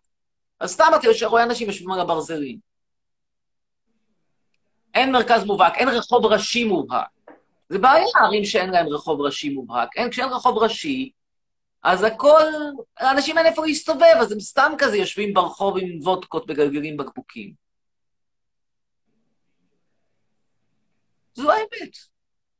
אז 0.60 0.70
סתם 0.70 0.90
אתה 0.96 1.06
יושב, 1.06 1.26
רואה 1.26 1.42
אנשים 1.42 1.68
יושבים 1.68 1.92
על 1.92 2.00
הברזלים. 2.00 2.58
אין 4.94 5.12
מרכז 5.12 5.44
מובהק, 5.44 5.76
אין 5.76 5.88
רחוב 5.88 6.26
ראשי 6.26 6.64
מובהק. 6.64 7.08
זה 7.68 7.78
בעיה, 7.78 8.04
ערים 8.20 8.44
שאין 8.44 8.70
להם 8.70 8.86
רחוב 8.88 9.20
ראשי 9.20 9.48
מובהק. 9.48 9.96
אין, 9.96 10.10
כשאין 10.10 10.28
רחוב 10.28 10.58
ראשי, 10.58 11.10
אז 11.82 12.02
הכל, 12.02 12.42
לאנשים 13.00 13.38
אין 13.38 13.46
איפה 13.46 13.66
להסתובב, 13.66 14.16
אז 14.20 14.32
הם 14.32 14.40
סתם 14.40 14.72
כזה 14.78 14.96
יושבים 14.96 15.34
ברחוב 15.34 15.78
עם 15.78 15.98
וודקות 16.02 16.50
מגלגלים 16.50 16.96
בקבוקים. 16.96 17.52
זו 21.34 21.52
האמת. 21.52 21.96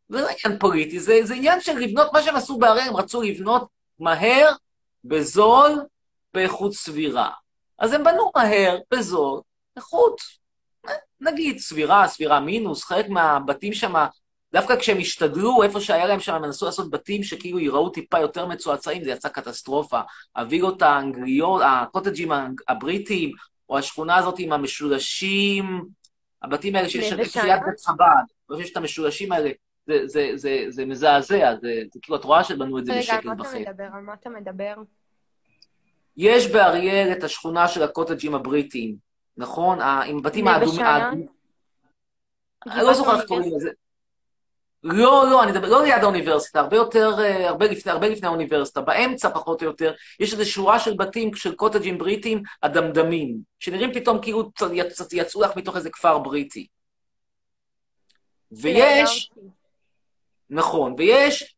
זה 0.09 0.21
לא 0.21 0.29
עניין 0.29 0.59
פוליטי, 0.59 1.01
זה, 1.01 1.21
זה 1.23 1.35
עניין 1.35 1.61
של 1.61 1.79
לבנות, 1.79 2.13
מה 2.13 2.23
שהם 2.23 2.37
עשו 2.37 2.59
בהרי, 2.59 2.83
הם 2.83 2.97
רצו 2.97 3.23
לבנות 3.23 3.69
מהר, 3.99 4.53
בזול, 5.05 5.71
באיכות 6.35 6.73
סבירה. 6.73 7.31
אז 7.79 7.93
הם 7.93 8.05
בנו 8.05 8.31
מהר, 8.37 8.79
בזול, 8.91 9.41
איכות, 9.77 10.21
נגיד, 11.21 11.59
סבירה, 11.59 12.09
סבירה 12.09 12.41
מינוס, 12.41 12.85
חלק 12.85 13.09
מהבתים 13.09 13.73
שם 13.73 14.07
דווקא 14.53 14.77
כשהם 14.77 14.99
השתדלו, 14.99 15.63
איפה 15.63 15.81
שהיה 15.81 16.07
להם 16.07 16.21
שם, 16.21 16.35
הם 16.35 16.43
מנסו 16.43 16.67
לעשות 16.67 16.91
בתים 16.91 17.23
שכאילו 17.23 17.59
ייראו 17.59 17.89
טיפה 17.89 18.19
יותר 18.19 18.47
מצועצעים, 18.47 19.05
זה 19.05 19.11
יצא 19.11 19.29
קטסטרופה. 19.29 20.01
הווילות 20.37 20.83
האנגליות, 20.83 21.63
הקוטג'ים 21.65 22.33
הבריטים, 22.69 23.33
או 23.69 23.79
השכונה 23.79 24.17
הזאת 24.17 24.35
עם 24.39 24.53
המשולשים, 24.53 25.85
הבתים 26.43 26.77
האלה 26.77 26.89
שיש 26.89 27.09
שיד 27.09 27.61
בית 27.67 27.81
חב"ד, 27.85 28.25
ויש 28.51 28.73
את 28.73 28.77
המשולשים 28.77 29.33
האלה, 29.33 29.51
זה, 29.87 30.07
זה, 30.07 30.31
זה, 30.35 30.65
זה 30.69 30.87
מזעזע, 30.87 31.55
זה, 31.61 31.83
זה 31.93 32.01
כאילו, 32.03 32.19
את 32.19 32.25
רואה 32.25 32.45
שבנו 32.45 32.79
את 32.79 32.87
זה 32.87 32.93
בשקל 32.99 33.29
וחצי. 33.39 33.59
רגע, 33.59 33.71
על 33.71 33.75
מה 33.75 33.75
אתה 33.75 33.81
מדבר? 33.81 33.85
על 33.95 34.03
מה 34.03 34.15
אתה 34.15 34.31
מדבר? 34.31 34.75
יש 36.17 36.47
באריאל 36.47 37.13
את 37.13 37.25
השכונה 37.25 37.69
של 37.69 37.83
הקוטג'ים 37.83 38.35
הבריטיים, 38.35 38.97
נכון? 39.37 39.81
עם 39.81 40.23
בתים 40.23 40.49
האדומים. 40.49 40.87
אני 42.67 42.83
לא 42.83 42.95
זוכר 42.95 43.17
איך 43.17 43.25
קוראים 43.29 43.57
לזה. 43.57 43.71
לא, 44.83 45.27
לא, 45.31 45.43
אני 45.43 45.53
מדבר, 45.53 45.69
לא 45.69 45.83
ליד 45.83 46.03
האוניברסיטה, 46.03 46.61
הרבה 46.61 46.77
יותר, 46.77 47.17
הרבה 47.45 47.67
לפני, 47.67 47.93
הרבה 47.93 48.09
לפני 48.09 48.27
האוניברסיטה, 48.29 48.81
באמצע 48.81 49.31
פחות 49.31 49.63
או 49.63 49.67
יותר, 49.67 49.93
יש 50.21 50.33
איזו 50.33 50.51
שורה 50.51 50.81
של 50.81 50.95
בתים, 50.97 51.35
של 51.35 51.55
קוטג'ים 51.55 51.99
בריטים, 51.99 52.43
הדמדמים, 52.63 53.37
שנראים 53.59 53.95
פתאום 53.95 54.21
כאילו 54.23 54.51
יצ, 54.73 55.13
יצאו 55.13 55.43
לך 55.43 55.57
מתוך 55.57 55.77
איזה 55.77 55.91
כפר 55.91 56.19
בריטי. 56.19 56.67
ויש, 58.53 59.31
נכון, 60.51 60.95
ויש 60.99 61.55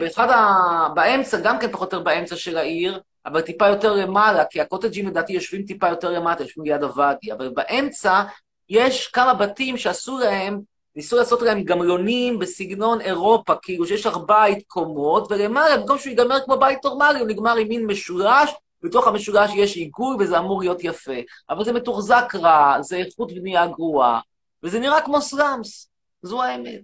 באחד 0.00 0.30
ה... 0.30 0.88
באמצע, 0.94 1.40
גם 1.40 1.58
כן 1.58 1.72
פחות 1.72 1.92
או 1.92 1.98
יותר 1.98 2.10
באמצע 2.10 2.36
של 2.36 2.58
העיר, 2.58 3.00
אבל 3.26 3.40
טיפה 3.40 3.66
יותר 3.66 3.92
למעלה, 3.92 4.44
כי 4.44 4.60
הקוטג'ים 4.60 5.06
לדעתי 5.08 5.32
יושבים 5.32 5.62
טיפה 5.62 5.88
יותר 5.88 6.10
למטה, 6.10 6.42
יושבים 6.42 6.64
ליד 6.64 6.82
הוואדי, 6.82 7.32
אבל 7.32 7.48
באמצע 7.48 8.22
יש 8.68 9.06
כמה 9.06 9.34
בתים 9.34 9.76
שעשו 9.76 10.18
להם 10.18 10.60
ניסו 10.98 11.16
לעשות 11.16 11.42
להם 11.42 11.62
גמלונים 11.62 12.38
בסגנון 12.38 13.00
אירופה, 13.00 13.54
כאילו 13.62 13.86
שיש 13.86 14.06
לך 14.06 14.16
בית 14.26 14.64
קומות, 14.66 15.26
ולמעלה, 15.30 15.76
במקום 15.76 15.98
שהוא 15.98 16.10
ייגמר 16.10 16.40
כמו 16.44 16.58
בית 16.58 16.84
נורמלי, 16.84 17.18
הוא 17.18 17.28
נגמר 17.28 17.56
עם 17.56 17.68
מין 17.68 17.86
משולש, 17.86 18.50
בתוך 18.82 19.06
המשולש 19.06 19.50
יש 19.54 19.76
עיגול 19.76 20.16
וזה 20.20 20.38
אמור 20.38 20.60
להיות 20.60 20.84
יפה. 20.84 21.12
אבל 21.50 21.64
זה 21.64 21.72
מתוחזק 21.72 22.34
רע, 22.34 22.76
זה 22.80 22.96
איכות 22.96 23.32
בנייה 23.32 23.66
גרועה, 23.66 24.20
וזה 24.62 24.80
נראה 24.80 25.00
כמו 25.00 25.20
סלאמס, 25.20 25.90
זו 26.22 26.42
האמת. 26.42 26.82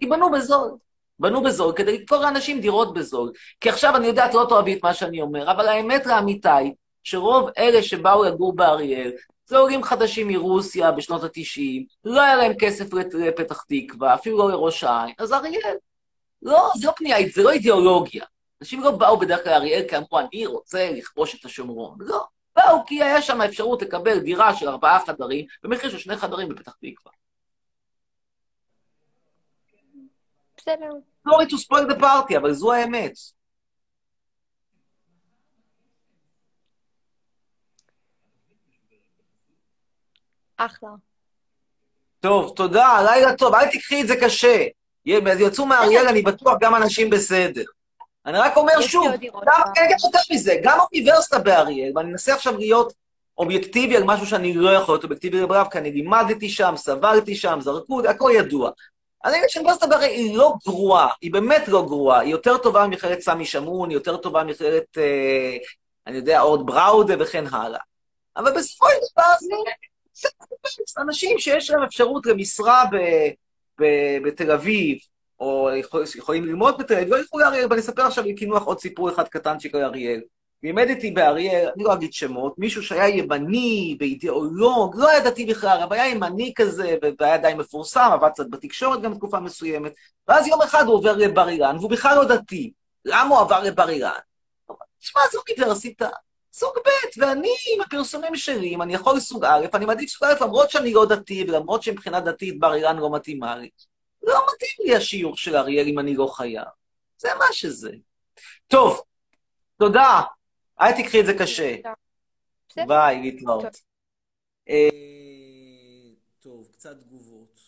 כי 0.00 0.06
בנו 0.06 0.30
בזול. 0.30 0.70
בנו 1.18 1.42
בזול 1.42 1.72
כדי 1.76 1.98
לקבור 1.98 2.18
לאנשים 2.18 2.60
דירות 2.60 2.94
בזול. 2.94 3.32
כי 3.60 3.68
עכשיו 3.68 3.96
אני 3.96 4.06
יודע, 4.06 4.26
את 4.26 4.34
לא 4.34 4.46
תאהבי 4.48 4.74
את 4.74 4.82
מה 4.82 4.94
שאני 4.94 5.20
אומר, 5.20 5.50
אבל 5.50 5.68
האמת 5.68 6.06
לאמיתה 6.06 6.56
היא 6.56 6.72
שרוב 7.04 7.50
אלה 7.58 7.82
שבאו 7.82 8.24
לגור 8.24 8.56
באריאל, 8.56 9.10
זה 9.48 9.58
עולים 9.58 9.82
חדשים 9.82 10.28
מרוסיה 10.28 10.92
בשנות 10.92 11.24
ה-90, 11.24 11.84
לא 12.04 12.20
היה 12.20 12.36
להם 12.36 12.52
כסף 12.60 12.92
לפתח 12.92 13.64
תקווה, 13.68 14.14
אפילו 14.14 14.38
לא 14.38 14.50
לראש 14.50 14.84
העין, 14.84 15.14
אז 15.18 15.32
אריאל. 15.32 15.76
לא, 16.42 16.70
זה 16.76 16.86
לא 16.86 16.92
פנייה, 16.96 17.16
זה 17.34 17.42
לא 17.42 17.50
אידיאולוגיה. 17.50 18.24
אנשים 18.60 18.80
לא 18.80 18.90
באו 18.90 19.18
בדרך 19.18 19.44
כלל 19.44 19.52
לאריאל 19.52 19.84
כי 19.88 19.96
אמרו, 19.96 20.18
אני 20.18 20.46
רוצה 20.46 20.90
לכבוש 20.92 21.34
את 21.34 21.44
השומרון. 21.44 21.98
לא, 22.00 22.24
באו 22.56 22.86
כי 22.86 23.02
היה 23.02 23.22
שם 23.22 23.42
אפשרות 23.42 23.82
לקבל 23.82 24.18
דירה 24.18 24.54
של 24.54 24.68
ארבעה 24.68 25.06
חדרים 25.06 25.46
במחיר 25.62 25.90
של 25.90 25.98
שני 25.98 26.16
חדרים 26.16 26.48
בפתח 26.48 26.72
תקווה. 26.72 27.12
בסדר. 30.56 30.92
סורי 31.28 31.44
to 31.44 31.56
spoil 31.56 31.92
the 31.92 32.00
party, 32.00 32.36
אבל 32.36 32.52
זו 32.52 32.72
האמת. 32.72 33.12
אחלה. 40.58 40.88
טוב, 42.20 42.52
תודה, 42.56 43.02
לילה 43.04 43.36
טוב, 43.36 43.54
אל 43.54 43.66
תקחי 43.66 44.02
את 44.02 44.08
זה 44.08 44.16
קשה. 44.16 44.64
יצאו 45.04 45.66
מאריאל, 45.66 46.08
אני 46.08 46.22
בטוח 46.22 46.54
גם 46.60 46.74
אנשים 46.74 47.10
בסדר. 47.10 47.64
אני 48.26 48.38
רק 48.38 48.56
אומר 48.56 48.80
שוב, 48.80 49.06
גם, 49.06 49.12
בארץ. 49.32 49.66
אני 49.78 49.86
אגיד 49.86 49.96
יותר 50.04 50.18
מזה, 50.32 50.54
גם 50.62 50.80
האוניברסיטה 50.80 51.38
באריאל, 51.38 51.92
ואני 51.94 52.10
מנסה 52.10 52.34
עכשיו 52.34 52.58
להיות 52.58 52.92
אובייקטיבי 53.38 53.96
על 53.96 54.04
משהו 54.04 54.26
שאני 54.26 54.54
לא 54.54 54.70
יכול 54.70 54.94
להיות 54.94 55.04
אובייקטיבי 55.04 55.40
לגביו, 55.40 55.66
כי 55.70 55.78
אני 55.78 55.92
לימדתי 55.92 56.48
שם, 56.48 56.74
סברתי 56.76 57.36
שם, 57.36 57.58
זרקו 57.60 58.00
הכל 58.08 58.30
ידוע. 58.34 58.70
אני 59.24 59.36
אגיד 59.36 59.48
שהאוניברסיטה 59.48 59.86
באריאל 59.86 60.10
היא 60.10 60.36
לא 60.36 60.54
גרועה, 60.66 61.08
היא 61.20 61.32
באמת 61.32 61.68
לא 61.68 61.82
גרועה, 61.82 62.20
היא 62.20 62.30
יותר 62.30 62.58
טובה 62.58 62.86
ממכללת 62.86 63.20
סמי 63.20 63.44
שמון, 63.44 63.90
היא 63.90 63.96
יותר 63.96 64.16
טובה 64.16 64.44
ממכללת, 64.44 64.98
אה, 64.98 65.56
אני 66.06 66.16
יודע, 66.16 66.40
אורד 66.40 66.66
בראודה 66.66 67.14
וכן 67.20 67.44
הלאה. 67.46 67.80
אבל 68.36 68.52
בסופו 68.52 68.86
של 68.88 69.12
דבר 69.12 69.32
אנשים 70.98 71.38
שיש 71.38 71.70
להם 71.70 71.82
אפשרות 71.82 72.26
למשרה 72.26 72.84
בתל 74.22 74.50
אביב, 74.50 74.98
או 75.40 75.70
יכול- 75.76 76.04
יכולים 76.16 76.44
ללמוד 76.44 76.78
בתל 76.78 76.94
אביב, 76.94 77.08
לא 77.08 77.16
ילכו 77.16 77.38
לאריאל, 77.38 77.66
ואני 77.70 77.80
אספר 77.80 78.02
עכשיו 78.02 78.24
לקינוח 78.24 78.62
עוד 78.62 78.80
סיפור 78.80 79.10
אחד 79.10 79.28
קטנצ'יק 79.28 79.74
על 79.74 79.84
אריאל. 79.84 80.20
לימד 80.62 80.88
איתי 80.88 81.10
באריאל, 81.10 81.68
אני 81.76 81.84
לא 81.84 81.94
אגיד 81.94 82.12
שמות, 82.12 82.54
מישהו 82.58 82.82
שהיה 82.82 83.08
ימני 83.08 83.96
ואידיאולוג, 84.00 84.96
לא 84.96 85.08
היה 85.08 85.20
דתי 85.20 85.44
בכלל, 85.44 85.80
אבל 85.82 85.96
היה 85.96 86.08
ימני 86.08 86.52
כזה, 86.56 86.96
והיה 87.20 87.38
די 87.38 87.54
מפורסם, 87.58 88.10
עבד 88.12 88.28
קצת 88.30 88.44
בתקשורת 88.50 89.02
גם 89.02 89.14
תקופה 89.14 89.40
מסוימת, 89.40 89.92
ואז 90.28 90.46
יום 90.46 90.62
אחד 90.62 90.84
הוא 90.86 90.94
עובר 90.94 91.16
לבר 91.16 91.48
אילן, 91.48 91.76
והוא 91.78 91.90
בכלל 91.90 92.16
לא 92.16 92.24
דתי. 92.24 92.72
למה 93.04 93.28
הוא 93.34 93.40
עבר 93.40 93.62
לבר 93.62 93.88
אילן? 93.88 94.10
תשמע, 95.00 95.22
זו 95.32 95.40
אוניברסיטה, 95.48 96.08
סוג 96.58 96.74
ב', 96.84 97.20
ואני, 97.20 97.54
עם 97.74 97.80
הפרסומים 97.80 98.36
שלי, 98.36 98.74
אם 98.74 98.82
אני 98.82 98.94
יכול 98.94 99.16
לסוג 99.16 99.44
א', 99.44 99.66
אני 99.74 99.86
מעדיף 99.86 100.10
סוג 100.10 100.24
א', 100.24 100.44
למרות 100.44 100.70
שאני 100.70 100.92
לא 100.92 101.06
דתי, 101.06 101.44
ולמרות 101.48 101.82
שמבחינה 101.82 102.20
דתית 102.20 102.58
בר 102.58 102.74
אילן 102.74 102.96
לא 102.96 103.14
מתאימה 103.14 103.56
לי. 103.56 103.70
לא 104.22 104.40
מתאים 104.52 104.86
לי 104.86 104.96
השיעור 104.96 105.36
של 105.36 105.56
אריאל 105.56 105.86
אם 105.88 105.98
אני 105.98 106.14
לא 106.14 106.26
חייב. 106.26 106.64
זה 107.18 107.28
מה 107.38 107.44
שזה. 107.52 107.90
טוב, 108.66 109.00
תודה. 109.78 110.22
אל 110.80 111.02
תקחי 111.02 111.20
את 111.20 111.26
זה 111.26 111.34
קשה. 111.38 111.76
ביי, 112.86 113.20
להתראות. 113.22 113.64
אה, 114.68 114.88
טוב, 116.40 116.68
קצת 116.72 117.00
תגובות. 117.00 117.58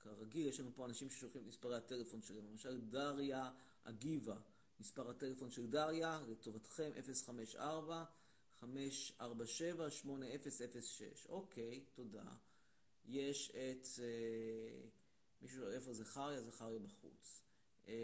כרגיל, 0.00 0.48
יש 0.48 0.60
לנו 0.60 0.70
פה 0.74 0.84
אנשים 0.86 1.10
ששולחים 1.10 1.42
את 1.42 1.46
מספרי 1.46 1.76
הטלפון 1.76 2.22
שלהם. 2.22 2.46
למשל, 2.50 2.80
דריה 2.80 3.50
אגיבה, 3.84 4.34
מספר 4.80 5.10
הטלפון 5.10 5.50
של 5.50 5.66
דריה, 5.66 6.20
לטובתכם, 6.28 6.90
054 7.26 8.04
547 8.60 9.90
8006. 9.90 11.26
אוקיי, 11.28 11.84
תודה. 11.94 12.24
יש 13.04 13.50
את... 13.50 13.86
אה, 13.98 14.88
מישהו, 15.42 15.70
איפה 15.70 15.92
זכריה? 15.92 16.42
זכריה 16.42 16.78
בחוץ. 16.78 17.42
אה, 17.88 17.94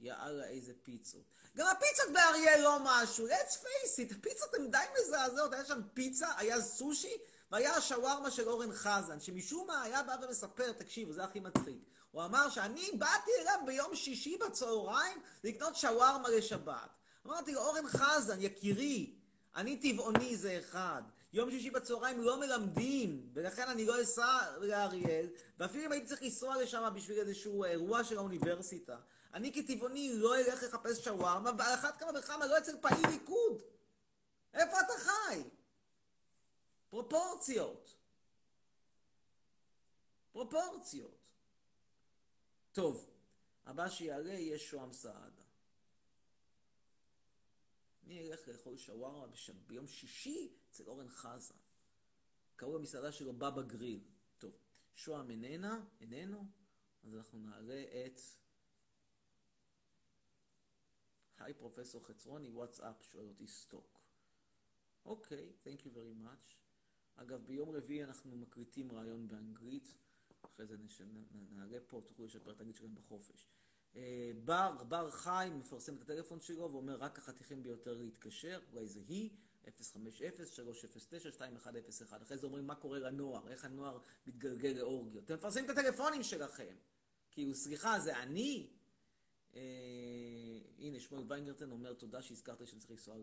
יאללה, 0.00 0.48
איזה 0.48 0.72
פיצות. 0.82 1.24
גם 1.56 1.66
הפיצות 1.66 2.12
באריאל 2.12 2.60
לא 2.62 2.78
משהו, 2.84 3.28
let's 3.28 3.52
face 3.52 3.96
it, 3.98 4.14
הפיצות 4.18 4.54
הן 4.54 4.70
די 4.70 4.78
מזעזעות, 5.00 5.52
היה 5.52 5.64
שם 5.64 5.80
פיצה, 5.94 6.28
היה 6.36 6.62
סושי, 6.62 7.16
והיה 7.50 7.76
השווארמה 7.76 8.30
של 8.30 8.48
אורן 8.48 8.72
חזן, 8.72 9.20
שמשום 9.20 9.66
מה 9.66 9.82
היה 9.82 10.02
בא 10.02 10.16
ומספר, 10.22 10.72
תקשיבו, 10.72 11.12
זה 11.12 11.24
הכי 11.24 11.40
מצחיק. 11.40 11.78
הוא 12.14 12.24
אמר 12.24 12.50
שאני 12.50 12.90
באתי 12.98 13.30
אליו 13.40 13.60
ביום 13.66 13.96
שישי 13.96 14.36
בצהריים 14.36 15.22
לקנות 15.44 15.76
שווארמה 15.76 16.28
לשבת. 16.28 16.98
אמרתי 17.26 17.52
לו, 17.52 17.60
אורן 17.60 17.88
חזן, 17.88 18.40
יקירי, 18.40 19.14
אני 19.56 19.76
טבעוני 19.76 20.36
זה 20.36 20.58
אחד. 20.58 21.02
יום 21.32 21.50
שישי 21.50 21.70
בצהריים 21.70 22.20
לא 22.20 22.40
מלמדים, 22.40 23.30
ולכן 23.32 23.68
אני 23.68 23.84
לא 23.84 24.02
אסע 24.02 24.58
לאריאל, 24.60 25.26
ואפילו 25.58 25.86
אם 25.86 25.92
הייתי 25.92 26.06
צריך 26.06 26.22
לנסוע 26.22 26.62
לשם 26.62 26.92
בשביל 26.94 27.18
איזשהו 27.18 27.64
אירוע 27.64 28.04
של 28.04 28.18
האוניברסיטה. 28.18 28.96
אני 29.34 29.52
כטבעוני 29.52 30.12
לא 30.14 30.36
אלך 30.36 30.62
לחפש 30.62 31.04
שווארמה, 31.04 31.50
ועל 31.58 31.74
אחת 31.74 31.96
כמה 31.96 32.18
וכמה 32.18 32.46
לא 32.46 32.58
אצל 32.58 32.76
פעיל 32.80 33.06
ליכוד. 33.10 33.62
איפה 34.54 34.80
אתה 34.80 34.92
חי? 34.98 35.42
פרופורציות. 36.90 37.96
פרופורציות. 40.32 41.23
טוב, 42.74 43.10
הבא 43.64 43.88
שיעלה 43.88 44.32
יהיה 44.32 44.58
שוהם 44.58 44.92
סעדה. 44.92 45.42
אני 48.04 48.32
אלך 48.32 48.48
לאכול 48.48 48.76
שווארמה. 48.76 49.26
ביום 49.66 49.86
שישי 49.86 50.56
אצל 50.70 50.84
אורן 50.86 51.08
חזן. 51.08 51.54
קראו 52.56 52.78
למסעדה 52.78 53.12
שלו 53.12 53.32
בבא 53.32 53.62
גריל. 53.62 54.04
טוב, 54.38 54.58
שוהם 54.94 55.30
איננה, 55.30 55.84
איננו, 56.00 56.44
אז 57.04 57.14
אנחנו 57.14 57.38
נעלה 57.38 57.84
את... 58.06 58.20
היי 61.38 61.54
פרופסור 61.54 62.06
חצרוני, 62.06 62.48
וואטסאפ, 62.48 63.02
שואל 63.02 63.28
אותי 63.28 63.46
סטוק. 63.46 64.00
אוקיי, 65.04 65.52
thank 65.64 65.80
you 65.80 65.88
very 65.88 66.26
much. 66.26 66.44
אגב, 67.16 67.46
ביום 67.46 67.70
רביעי 67.70 68.04
אנחנו 68.04 68.36
מקליטים 68.36 68.92
ראיון 68.92 69.28
באנגלית, 69.28 69.98
אחרי 70.54 70.66
זה. 70.66 70.76
נעלה 71.50 71.78
פה, 71.86 72.02
תוכלו 72.06 72.26
לשפר 72.26 72.50
את 72.50 72.60
האנגלית 72.60 72.76
שלכם 72.76 72.94
בחופש. 72.94 73.46
אה, 73.96 74.30
בר, 74.44 74.84
בר 74.88 75.10
חיים 75.10 75.58
מפרסם 75.58 75.96
את 75.96 76.02
הטלפון 76.02 76.40
שלו 76.40 76.72
ואומר 76.72 76.96
רק 76.96 77.18
החתיכים 77.18 77.62
ביותר 77.62 77.94
להתקשר, 77.94 78.60
אולי 78.72 78.88
זה 78.88 79.00
היא, 79.08 79.30
050-309-2101. 79.64 79.68
אחרי 82.22 82.38
זה 82.38 82.46
אומרים 82.46 82.66
מה 82.66 82.74
קורה 82.74 82.98
לנוער, 82.98 83.48
איך 83.48 83.64
הנוער 83.64 83.98
מתגלגל 84.26 84.68
לאורגיות. 84.68 85.24
אתם 85.24 85.34
מפרסמים 85.34 85.64
את 85.64 85.70
הטלפונים 85.70 86.22
שלכם. 86.22 86.76
כאילו, 87.30 87.54
סליחה, 87.54 88.00
זה 88.00 88.22
אני? 88.22 88.70
אה, 89.54 89.60
הנה, 90.78 91.00
שמואל 91.00 91.24
ויינגרטן 91.28 91.70
אומר 91.70 91.92
תודה 91.92 92.22
שהזכרת 92.22 92.60
לי 92.60 92.66
שאני 92.66 92.80
צריך 92.80 92.90
לנסוע 92.90 93.16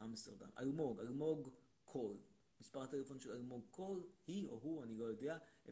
לאמסטרדם. 0.00 0.50
אלמוג, 0.58 1.00
אלמוג 1.00 1.50
קול. 1.84 2.16
מספר 2.60 2.82
הטלפון 2.82 3.20
של 3.20 3.30
אלמוג 3.30 3.64
קול, 3.70 4.06
היא 4.26 4.48
או 4.48 4.58
הוא, 4.62 4.84
אני 4.84 4.96
לא 4.96 5.04
יודע, 5.04 5.38
056-789-33, 5.66 5.70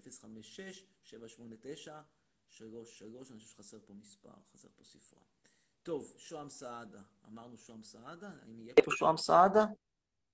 אני 3.30 3.38
חושב 3.38 3.38
שחסר 3.38 3.78
פה 3.86 3.94
מספר, 3.94 4.34
חסר 4.52 4.68
פה 4.76 4.84
ספרה. 4.84 5.22
טוב, 5.82 6.14
שוהם 6.18 6.48
סעדה, 6.48 7.02
אמרנו 7.26 7.58
שוהם 7.58 7.82
סעדה, 7.82 8.30
האם 8.42 8.60
יהיה 8.60 8.74
פה 8.84 8.90
שוהם 8.90 9.16
סעדה? 9.16 9.66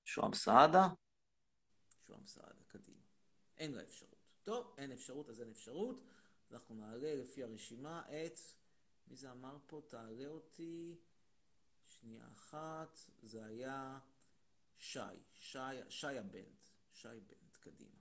שוהם 0.04 0.34
סעדה? 0.34 0.88
שוהם 2.06 2.24
סעדה, 2.24 2.64
קדימה. 2.68 3.02
אין 3.58 3.72
לה 3.72 3.82
אפשרות. 3.82 4.14
טוב, 4.42 4.74
אין 4.78 4.92
אפשרות, 4.92 5.28
אז 5.28 5.40
אין 5.40 5.50
אפשרות. 5.50 6.00
אנחנו 6.50 6.74
נעלה 6.74 7.14
לפי 7.14 7.42
הרשימה 7.42 8.02
את... 8.08 8.38
מי 9.08 9.16
זה 9.16 9.32
אמר 9.32 9.58
פה? 9.66 9.82
תעלה 9.88 10.26
אותי. 10.26 10.96
שנייה 11.86 12.28
אחת. 12.32 12.98
זה 13.22 13.44
היה 13.44 13.98
שי. 14.80 14.98
שי, 15.38 15.58
שי 15.88 16.18
הבנד. 16.18 16.56
שי 16.92 17.08
בנד, 17.08 17.56
קדימה. 17.60 18.00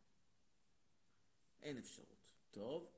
אין 1.62 1.78
אפשרות. 1.78 2.32
טוב. 2.52 2.92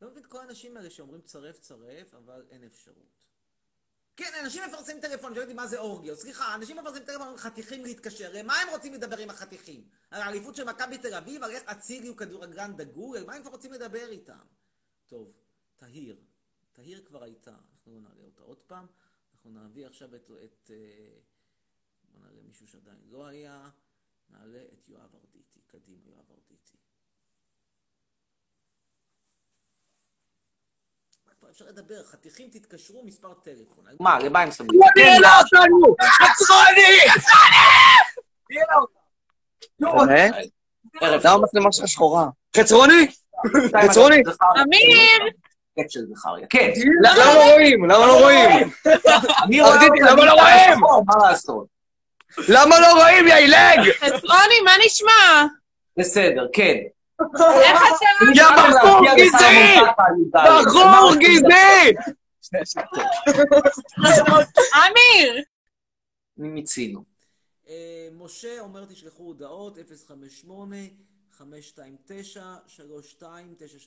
לא 0.00 0.10
מבין 0.10 0.22
את 0.22 0.26
כל 0.28 0.40
האנשים 0.40 0.76
האלה 0.76 0.90
שאומרים 0.90 1.22
צרף 1.22 1.60
צרף, 1.60 2.14
אבל 2.14 2.46
אין 2.50 2.64
אפשרות. 2.64 3.26
כן, 4.16 4.32
אנשים 4.44 4.62
מפרסמים 4.68 5.00
טלפון, 5.00 5.34
שואלים 5.34 5.42
אותי 5.42 5.54
מה 5.54 5.66
זה 5.66 5.78
אורגיות. 5.78 6.18
סליחה, 6.18 6.54
אנשים 6.54 6.76
מפרסמים 6.76 7.04
טלפון 7.04 7.36
חתיכים 7.36 7.84
להתקשר. 7.84 8.30
למה 8.34 8.54
הם 8.60 8.68
רוצים 8.68 8.94
לדבר 8.94 9.18
עם 9.18 9.30
החתיכים? 9.30 9.88
על 10.10 10.22
האליפות 10.22 10.56
של 10.56 10.64
מכבי 10.64 10.98
תל 10.98 11.14
אביב, 11.14 11.42
על 11.42 11.50
איך 11.50 11.62
אצילי 11.62 12.08
הוא 12.08 12.16
כדורגלן 12.16 12.76
דגול? 12.76 13.16
על 13.16 13.24
מה 13.24 13.34
הם 13.34 13.42
כבר 13.42 13.50
רוצים 13.50 13.72
לדבר 13.72 14.08
איתם? 14.08 14.46
טוב, 15.06 15.38
תהיר. 15.76 16.20
תהיר 16.72 17.04
כבר 17.04 17.22
הייתה, 17.22 17.54
אנחנו 17.72 17.94
לא 17.94 18.00
נעלה 18.00 18.24
אותה 18.24 18.42
עוד 18.42 18.62
פעם. 18.62 18.86
אנחנו 19.34 19.50
נביא 19.50 19.86
עכשיו 19.86 20.14
את... 20.14 20.30
את 20.44 20.70
אה, 20.70 21.18
בוא 22.16 22.24
נעלה 22.24 22.40
מישהו 22.46 22.66
שעדיין 22.66 22.96
לא 23.10 23.26
היה. 23.26 23.58
נעלה 24.30 24.58
את 24.72 24.88
יואב 24.88 25.14
ארדיטי. 25.14 25.60
קדימה, 25.66 25.98
יואב 26.06 26.24
ארדיטי. 26.30 26.76
מה 31.26 31.32
כבר 31.40 31.50
אפשר 31.50 31.64
לדבר? 31.68 32.04
חתיכים 32.04 32.50
תתקשרו, 32.50 33.02
מספר 33.04 33.34
טלפון. 33.34 33.84
מה, 34.00 34.18
למה 34.18 34.40
הם 34.40 34.50
שמים? 34.50 34.80
תהיינה 34.94 35.38
אותנו! 35.38 35.96
חצרוני! 36.00 36.96
למה 41.02 41.30
המצלמה 41.32 41.72
שלך 41.72 41.88
שחורה? 41.88 42.28
חצרוני? 42.56 43.06
חצרוני? 43.82 44.22
אמיר! 44.62 45.32
של 45.88 46.00
זכריה. 46.06 46.46
כן. 46.50 46.72
למה 47.02 47.34
לא 47.34 47.52
רואים? 47.52 47.84
למה 47.84 48.06
לא 48.06 48.20
רואים? 48.22 48.70
אני 49.44 49.60
רואה 49.60 49.72
ארדיטי, 49.74 50.02
אותה, 50.02 50.12
למה 50.12 50.24
לא 50.24 50.32
רואים? 50.32 50.80
מה 51.06 51.28
לעשות? 51.28 51.75
למה 52.48 52.80
לא 52.80 52.92
רואים, 52.92 53.28
יא 53.28 53.34
עילג? 53.34 53.92
חצרוני, 53.98 54.60
מה 54.64 54.72
נשמע? 54.86 55.46
בסדר, 55.98 56.46
כן. 56.52 56.76
איך 57.62 57.80
אתה? 57.82 58.06
יא 58.34 58.44
בחור 58.56 59.00
גזעי! 59.16 59.76
בחור 60.32 61.14
גזעי! 61.14 61.92
אמיר! 64.74 65.42
מיצינו. 66.36 67.04
אה, 67.68 68.08
משה 68.12 68.60
אומר 68.60 68.84
תשלחו 68.84 69.22
הודעות, 69.22 69.78
058 70.08 70.76
529-3292. 71.38 71.40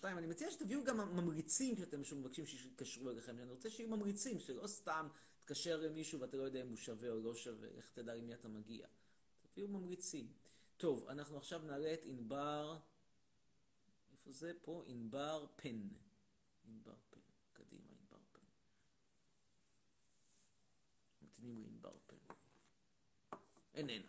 אני 0.06 0.28
מציע 0.28 0.52
שתביאו 0.52 0.84
גם 0.84 0.98
ממריצים 1.16 1.76
כשאתם 1.76 2.00
מבקשים 2.16 2.46
שיתקשרו 2.46 3.10
אליכם. 3.10 3.32
אני 3.42 3.52
רוצה 3.52 3.70
שיהיו 3.70 3.90
ממריצים, 3.90 4.40
שלא 4.40 4.68
סתם 4.68 5.08
תתקשר 5.50 5.78
למישהו 5.78 6.20
ואתה 6.20 6.38
לא 6.38 6.44
יודע 6.44 6.62
אם 6.62 6.68
הוא 6.68 6.78
שווה 6.78 7.10
או 7.10 7.20
לא 7.20 7.36
שווה, 7.36 7.68
איך 7.68 7.92
תדע 7.92 8.16
למי 8.16 8.34
אתה 8.34 8.48
מגיע. 8.48 8.88
תביאו 9.42 9.68
ממריצים. 9.68 10.34
טוב, 10.78 11.08
אנחנו 11.10 11.38
עכשיו 11.38 11.62
נעלה 11.62 11.94
את 11.94 12.06
ענבר, 12.06 12.78
איפה 14.12 14.32
זה? 14.32 14.52
פה, 14.62 14.84
ענבר 14.88 15.46
פן. 15.56 15.88
ענבר 16.68 16.96
פן. 17.10 17.20
קדימה, 17.54 17.92
ענבר 17.92 18.18
פן. 18.32 18.46
ממתינים 21.22 21.62
לענבר 21.62 21.98
פן. 22.08 22.18
איננה. 23.74 24.08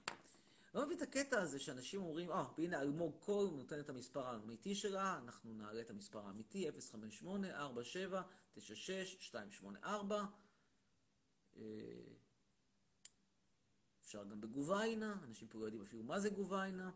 לא 0.74 0.86
מבין 0.86 0.96
את 0.96 1.02
הקטע 1.02 1.40
הזה 1.40 1.58
שאנשים 1.58 2.02
אומרים, 2.02 2.30
אה, 2.30 2.44
oh, 2.56 2.60
הנה 2.60 2.80
אלמוג 2.80 3.14
קול 3.20 3.50
נותן 3.50 3.80
את 3.80 3.88
המספר 3.88 4.26
האמיתי 4.26 4.74
שלה, 4.74 5.18
אנחנו 5.24 5.54
נעלה 5.54 5.80
את 5.80 5.90
המספר 5.90 6.26
האמיתי, 6.26 6.68
058-47-96-284. 9.80 9.86
אפשר 14.00 14.24
גם 14.24 14.40
בגוביינה, 14.40 15.16
אנשים 15.24 15.48
פה 15.48 15.58
לא 15.58 15.64
יודעים 15.64 15.82
אפילו 15.82 16.02
מה 16.02 16.20
זה 16.20 16.30
גוביינה. 16.30 16.90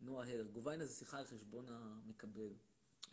נועה 0.00 0.28
הלר, 0.30 0.46
גוביינה 0.46 0.86
זה 0.86 0.94
שיחה 0.94 1.18
על 1.18 1.24
חשבון 1.24 1.66
המקבל. 1.68 2.52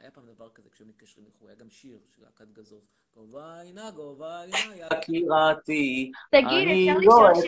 היה 0.02 0.12
פעם 0.12 0.24
דבר 0.36 0.50
כזה 0.50 0.70
כשהם 0.74 0.88
מתקשרים 0.88 1.26
לחו"ל, 1.28 1.48
היה 1.50 1.58
גם 1.60 1.70
שיר 1.70 1.98
של 2.16 2.22
להקת 2.24 2.52
גזוז. 2.54 2.82
גוביינה, 3.16 3.92
גוביינה, 3.92 4.58
יקירתי. 4.76 6.12
תגיד, 6.32 6.46
אפשר 6.46 6.98
אני 6.98 7.06
לא 7.06 7.32
אתן 7.32 7.40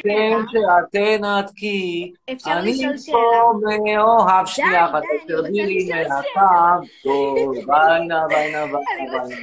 שתנתקי. 0.91 2.13
אפשר 2.33 2.51
אני 2.59 2.71
לשאול 2.73 2.95
פה? 3.15 3.51
מאוהב 3.85 4.45
שנייה 4.45 4.85
אחת, 4.85 5.01
אני 5.11 5.27
תרדי 5.27 5.65
לי 5.65 5.89
מהקו. 5.89 7.35
גוביינה, 7.45 8.25
ויינה, 8.29 8.63
אני 8.63 8.71
רוצה- 8.71 9.35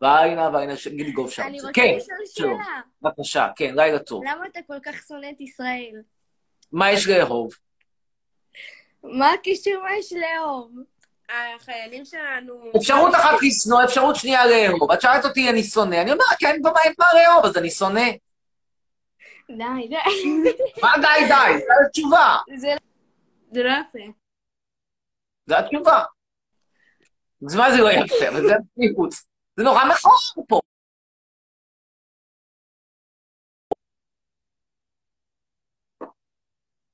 ויינה, 0.00 0.48
ויינה, 0.50 0.50
ויינה, 0.54 0.74
גידי 0.96 1.12
גוב 1.12 1.30
שם. 1.30 1.42
אני 1.42 1.60
רוצה 1.60 1.72
כן, 1.72 1.94
לשאול. 2.22 2.26
שאלה. 2.56 2.80
בבקשה, 3.02 3.48
כן, 3.56 3.74
לילה 3.76 3.98
טוב. 3.98 4.22
למה 4.24 4.46
אתה 4.46 4.60
כל 4.66 4.78
כך 4.84 5.02
שונא 5.08 5.26
את 5.36 5.40
ישראל? 5.40 6.02
מה 6.72 6.92
יש 6.92 7.08
לאהוב? 7.08 7.50
מה 9.02 9.32
הקישור 9.32 9.82
מה 9.82 9.96
יש 9.98 10.12
לאהוב? 10.12 10.70
החיילים 11.28 12.04
שלנו... 12.04 12.72
אפשרות 12.76 13.14
אחת 13.14 13.34
לשנוא, 13.42 13.84
אפשרות 13.84 14.16
שנייה 14.16 14.46
לאהוב. 14.46 14.90
את 14.90 15.00
שאלת 15.00 15.24
אותי 15.24 15.50
אני 15.50 15.62
שונא, 15.62 15.94
אני 15.94 16.12
אומר, 16.12 16.24
כן, 16.38 16.56
במה 16.62 16.80
אין 16.84 16.92
מה 16.98 17.06
לאהוב, 17.14 17.44
אז 17.44 17.56
אני 17.56 17.70
שונא. 17.70 18.10
די, 19.48 19.88
די. 19.88 19.96
מה 20.82 20.92
די 21.00 21.26
די? 21.28 21.58
זו 21.58 21.86
התשובה. 21.86 22.36
זה 22.56 22.76
זה 23.52 23.62
לא 23.62 23.70
יפה. 23.70 24.12
זו 25.46 25.54
התשובה. 25.56 26.02
אז 27.46 27.54
מה 27.56 27.70
זה 27.70 27.76
לא 27.82 27.90
יפה? 27.90 28.28
אבל 28.28 28.42
זה 28.46 28.54
מחוץ. 28.76 29.26
זה 29.56 29.64
נורא 29.64 29.84
מכוער 29.84 30.46
פה. 30.48 30.60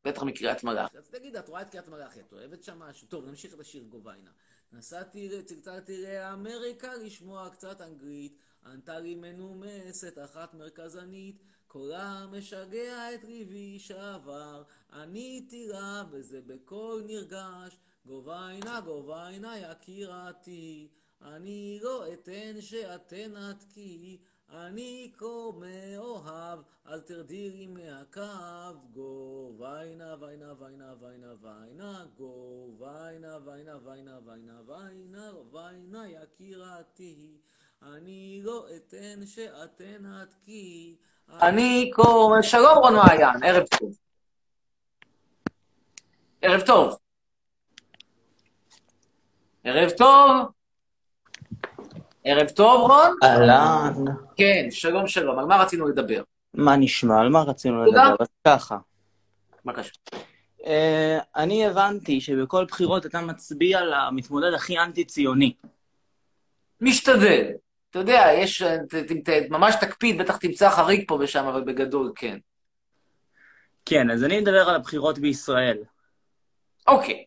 בטח 0.04 0.22
מקריית 0.22 0.64
מלאכי. 0.64 0.98
אז 0.98 1.08
תגיד, 1.08 1.36
את 1.36 1.48
רואה 1.48 1.62
את 1.62 1.70
קריית 1.70 1.88
מלאכי, 1.88 2.20
את 2.20 2.32
אוהבת 2.32 2.64
שם 2.64 2.78
משהו? 2.78 3.08
טוב, 3.08 3.24
נמשיך 3.24 3.54
את 3.54 3.60
השיר 3.60 3.84
גוביינה. 3.84 4.30
נסעתי, 4.72 5.42
צלצלתי 5.44 6.02
לאמריקה 6.02 6.94
לשמוע 6.94 7.50
קצת 7.50 7.80
אנגלית, 7.80 8.36
ענתה 8.66 8.98
לי 8.98 9.14
מנומסת, 9.14 10.18
אחת 10.24 10.54
מרכזנית, 10.54 11.42
קולה 11.66 12.26
משגע 12.30 13.14
את 13.14 13.24
ליבי 13.24 13.78
שעבר, 13.78 14.62
עניתי 14.92 15.66
לה 15.68 16.04
וזה 16.10 16.40
בקול 16.46 17.02
נרגש, 17.06 17.76
גוביינה, 18.06 18.80
גוביינה, 18.80 19.58
יקירתי, 19.58 20.88
אני 21.22 21.78
לא 21.82 22.12
אתן 22.12 22.60
שאת 22.60 23.08
תנתקי, 23.08 24.18
אני 24.52 25.10
כה 25.18 25.26
מאוהב, 25.60 26.58
אל 26.88 27.00
תרדי 27.00 27.50
לי 27.50 27.66
מהקו, 27.66 28.78
גו 28.92 29.52
ויינה 29.58 30.14
ויינה 30.20 30.52
ויינה 30.58 30.94
ויינה 31.00 31.34
ויינה, 31.42 32.04
גו 32.16 32.68
ויינה 32.78 33.38
ויינה 33.44 33.76
ויינה 33.84 34.18
ויינה 34.26 34.60
ויינה, 34.66 35.32
ויינה 35.52 36.08
יקירתי, 36.08 37.38
אני 37.82 38.40
לא 38.44 38.66
אתן 38.76 39.26
שאת 39.26 39.76
תנתקי. 39.76 40.96
אני 41.28 41.90
כה... 41.94 42.42
שלום 42.42 42.78
רון 42.78 42.94
מעיין, 42.94 43.42
ערב 43.42 43.66
טוב. 43.66 43.90
ערב 46.42 46.60
טוב. 46.60 46.96
ערב 49.64 49.90
טוב. 49.90 50.59
ערב 52.24 52.48
טוב, 52.48 52.90
רון? 52.90 53.16
אהלן. 53.22 53.94
כן, 54.36 54.66
שלום 54.70 55.06
שלום. 55.06 55.38
על 55.38 55.44
מה 55.44 55.62
רצינו 55.62 55.88
לדבר? 55.88 56.22
מה 56.54 56.76
נשמע? 56.76 57.20
על 57.20 57.28
מה 57.28 57.42
רצינו 57.42 57.84
תודה. 57.84 58.04
לדבר? 58.04 58.16
אז 58.20 58.26
ככה. 58.46 58.78
קשור? 59.74 59.92
אה, 60.66 61.18
אני 61.36 61.66
הבנתי 61.66 62.20
שבכל 62.20 62.64
בחירות 62.64 63.06
אתה 63.06 63.20
מצביע 63.20 63.80
למתמודד 63.84 64.52
הכי 64.54 64.78
אנטי-ציוני. 64.78 65.54
משתדל. 66.80 67.46
אתה 67.90 67.98
יודע, 67.98 68.26
יש... 68.34 68.62
ת, 68.62 68.94
ת, 68.94 69.28
ת, 69.28 69.50
ממש 69.50 69.74
תקפיד, 69.80 70.18
בטח 70.18 70.36
תמצא 70.36 70.70
חריג 70.70 71.04
פה 71.08 71.18
ושם, 71.20 71.46
אבל 71.46 71.64
בגדול 71.64 72.12
כן. 72.16 72.38
כן, 73.84 74.10
אז 74.10 74.24
אני 74.24 74.40
מדבר 74.40 74.68
על 74.68 74.74
הבחירות 74.74 75.18
בישראל. 75.18 75.78
אוקיי. 76.88 77.24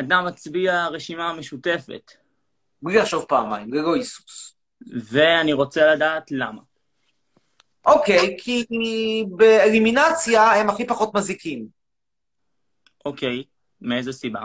אתה 0.00 0.22
מצביע 0.22 0.86
רשימה 0.86 1.32
משותפת, 1.32 2.12
בלי 2.82 2.98
לחשוב 2.98 3.24
פעמיים, 3.24 3.74
ללא 3.74 3.94
היסוס. 3.94 4.54
ואני 5.10 5.52
רוצה 5.52 5.94
לדעת 5.94 6.30
למה. 6.30 6.62
אוקיי, 7.86 8.36
כי 8.38 8.64
באלימינציה 9.36 10.52
הם 10.52 10.70
הכי 10.70 10.86
פחות 10.86 11.14
מזיקים. 11.14 11.66
אוקיי, 13.04 13.44
מאיזה 13.80 14.12
סיבה? 14.12 14.40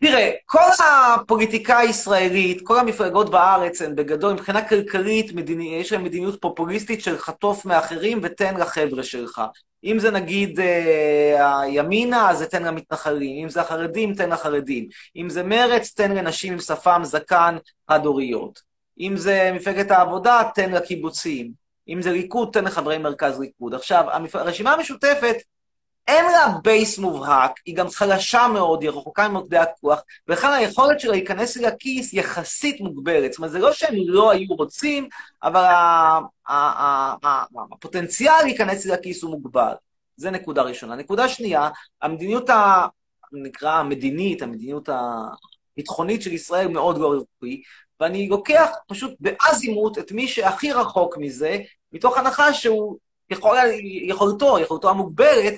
תראה, 0.00 0.30
כל 0.46 0.58
הפוליטיקה 0.84 1.78
הישראלית, 1.78 2.66
כל 2.66 2.78
המפלגות 2.78 3.30
בארץ 3.30 3.82
הן 3.82 3.96
בגדול, 3.96 4.32
מבחינה 4.32 4.68
כלכלית, 4.68 5.32
מדיני, 5.32 5.76
יש 5.80 5.92
להן 5.92 6.02
מדיניות 6.04 6.40
פופוליסטית 6.40 7.02
של 7.02 7.18
חטוף 7.18 7.64
מאחרים 7.64 8.20
ותן 8.22 8.56
לחבר'ה 8.56 9.02
שלך. 9.02 9.42
אם 9.84 9.98
זה 9.98 10.10
נגיד 10.10 10.60
אה, 10.60 11.60
הימינה, 11.60 12.30
אז 12.30 12.38
זה 12.38 12.46
תן 12.46 12.62
למתנחלים. 12.62 13.44
אם 13.44 13.48
זה 13.48 13.60
החרדים, 13.60 14.14
תן 14.14 14.30
לחרדים. 14.30 14.88
אם 15.16 15.30
זה 15.30 15.42
מרץ, 15.42 15.92
תן 15.96 16.12
לנשים 16.12 16.52
עם 16.52 16.60
שפם, 16.60 17.00
זקן, 17.04 17.56
חד-הוריות. 17.90 18.60
אם 19.00 19.16
זה 19.16 19.50
מפלגת 19.54 19.90
העבודה, 19.90 20.42
תן 20.54 20.70
לקיבוצים. 20.72 21.52
אם 21.88 22.02
זה 22.02 22.12
ליכוד, 22.12 22.48
תן 22.52 22.64
לחברי 22.64 22.98
מרכז 22.98 23.40
ליכוד. 23.40 23.74
עכשיו. 23.74 24.04
הרשימה 24.34 24.72
המשותפת, 24.72 25.36
אין 26.08 26.24
לה 26.24 26.46
בייס 26.64 26.98
מובהק, 26.98 27.52
היא 27.66 27.76
גם 27.76 27.88
חלשה 27.88 28.48
מאוד, 28.48 28.82
היא 28.82 28.90
רחוקה 28.90 29.28
ממוקדי 29.28 29.58
הכוח, 29.58 30.00
ולכן 30.28 30.48
היכולת 30.48 31.00
שלה 31.00 31.12
להיכנס 31.12 31.56
לי 31.56 31.62
לכיס 31.66 32.12
יחסית 32.12 32.80
מוגבלת. 32.80 33.32
זאת 33.32 33.38
אומרת, 33.38 33.52
זה 33.52 33.58
לא 33.58 33.72
שהם 33.72 33.94
לא 34.06 34.30
היו 34.30 34.54
רוצים, 34.54 35.08
אבל 35.42 35.64
הפוטנציאל 37.72 38.42
להיכנס 38.44 38.84
לי 38.86 38.92
לכיס 38.92 39.22
הוא 39.22 39.30
מוגבל. 39.30 39.72
זה 40.16 40.30
נקודה 40.30 40.62
ראשונה. 40.62 40.96
נקודה 40.96 41.28
שנייה, 41.28 41.68
המדיניות 42.02 42.50
ה... 42.50 42.86
נקרא 43.32 43.72
המדינית, 43.72 44.42
המדיניות 44.42 44.88
הביטחונית 45.72 46.22
של 46.22 46.32
ישראל 46.32 46.68
מאוד 46.68 46.98
לא 46.98 47.12
רפואי, 47.12 47.62
ואני 48.00 48.28
לוקח 48.28 48.70
פשוט 48.88 49.14
באזימות 49.20 49.98
את 49.98 50.12
מי 50.12 50.28
שהכי 50.28 50.72
רחוק 50.72 51.16
מזה, 51.18 51.58
מתוך 51.92 52.18
הנחה 52.18 52.54
שהוא, 52.54 52.98
יכול, 53.30 53.56
יכולתו, 54.08 54.58
יכולתו 54.58 54.90
המוגבלת, 54.90 55.54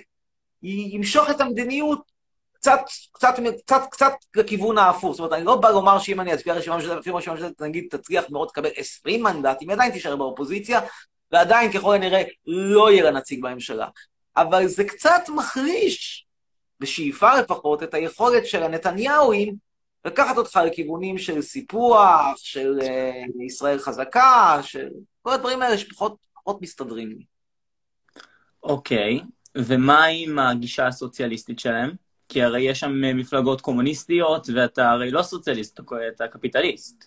ימשוך 0.64 1.30
את 1.30 1.40
המדיניות 1.40 2.12
קצת, 2.54 2.80
קצת, 3.12 3.34
קצת, 3.66 3.82
קצת 3.90 4.12
לכיוון 4.36 4.78
ההפוך. 4.78 5.12
זאת 5.12 5.18
אומרת, 5.18 5.32
אני 5.32 5.44
לא 5.44 5.56
בא 5.56 5.70
לומר 5.70 5.98
שאם 5.98 6.20
אני 6.20 6.34
אצביע 6.34 6.54
רשימה 6.54 6.76
משותפת, 6.76 6.98
אפילו 6.98 7.16
רשימה 7.16 7.36
משותפת, 7.36 7.62
נגיד, 7.62 7.86
תצליח 7.90 8.24
מאוד 8.30 8.48
לקבל 8.50 8.70
20 8.76 9.22
מנדטים, 9.22 9.70
עדיין 9.70 9.92
תישאר 9.92 10.16
באופוזיציה, 10.16 10.80
ועדיין 11.32 11.72
ככל 11.72 11.94
הנראה 11.94 12.22
לא 12.46 12.90
יהיה 12.90 13.02
לה 13.02 13.10
נציג 13.10 13.42
בממשלה. 13.42 13.88
אבל 14.36 14.66
זה 14.66 14.84
קצת 14.84 15.22
מחליש, 15.36 16.26
בשאיפה 16.80 17.40
לפחות, 17.40 17.82
את 17.82 17.94
היכולת 17.94 18.46
של 18.46 18.62
הנתניהוים 18.62 19.54
לקחת 20.04 20.36
אותך 20.36 20.60
לכיוונים 20.66 21.18
של 21.18 21.42
סיפוח, 21.42 22.36
של 22.36 22.78
uh, 22.80 23.44
ישראל 23.44 23.78
חזקה, 23.78 24.58
של 24.62 24.88
כל 25.22 25.32
הדברים 25.32 25.62
האלה 25.62 25.78
שפחות 25.78 26.16
פחות 26.34 26.62
מסתדרים 26.62 27.08
לי. 27.08 27.24
אוקיי, 28.62 29.20
ומה 29.57 30.05
עם 30.05 30.38
הגישה 30.38 30.86
הסוציאליסטית 30.86 31.59
שלהם? 31.59 31.90
כי 32.28 32.42
הרי 32.42 32.61
יש 32.61 32.80
שם 32.80 32.92
מפלגות 33.16 33.61
קומוניסטיות, 33.61 34.46
ואתה 34.55 34.90
הרי 34.90 35.11
לא 35.11 35.22
סוציאליסט, 35.22 35.80
אתה 36.14 36.26
קפיטליסט. 36.26 37.05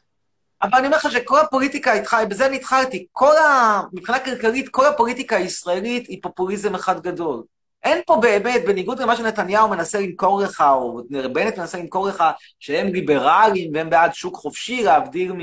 אבל 0.62 0.78
אני 0.78 0.88
אומר 0.88 0.98
לך 0.98 1.12
שכל 1.12 1.40
הפוליטיקה 1.40 1.94
איתך, 1.94 2.18
בזה 2.30 2.46
אני 2.46 2.56
התחלתי, 2.56 3.06
כל 3.12 3.38
ה... 3.38 3.82
מבחינה 3.94 4.20
כלכלית, 4.20 4.70
כל 4.70 4.86
הפוליטיקה 4.86 5.36
הישראלית 5.36 6.08
היא 6.08 6.20
פופוליזם 6.22 6.76
אחד 6.76 7.02
גדול. 7.02 7.44
אין 7.84 8.02
פה 8.06 8.20
באמת, 8.22 8.62
בניגוד 8.66 9.00
למה 9.00 9.16
שנתניהו 9.16 9.70
מנסה 9.70 10.00
למכור 10.00 10.42
לך, 10.42 10.62
או 10.62 11.02
בנט 11.34 11.58
מנסה 11.58 11.78
למכור 11.78 12.08
לך, 12.08 12.24
שהם 12.60 12.88
ליברליים 12.88 13.72
והם 13.74 13.90
בעד 13.90 14.14
שוק 14.14 14.36
חופשי, 14.36 14.84
להבדיל 14.84 15.34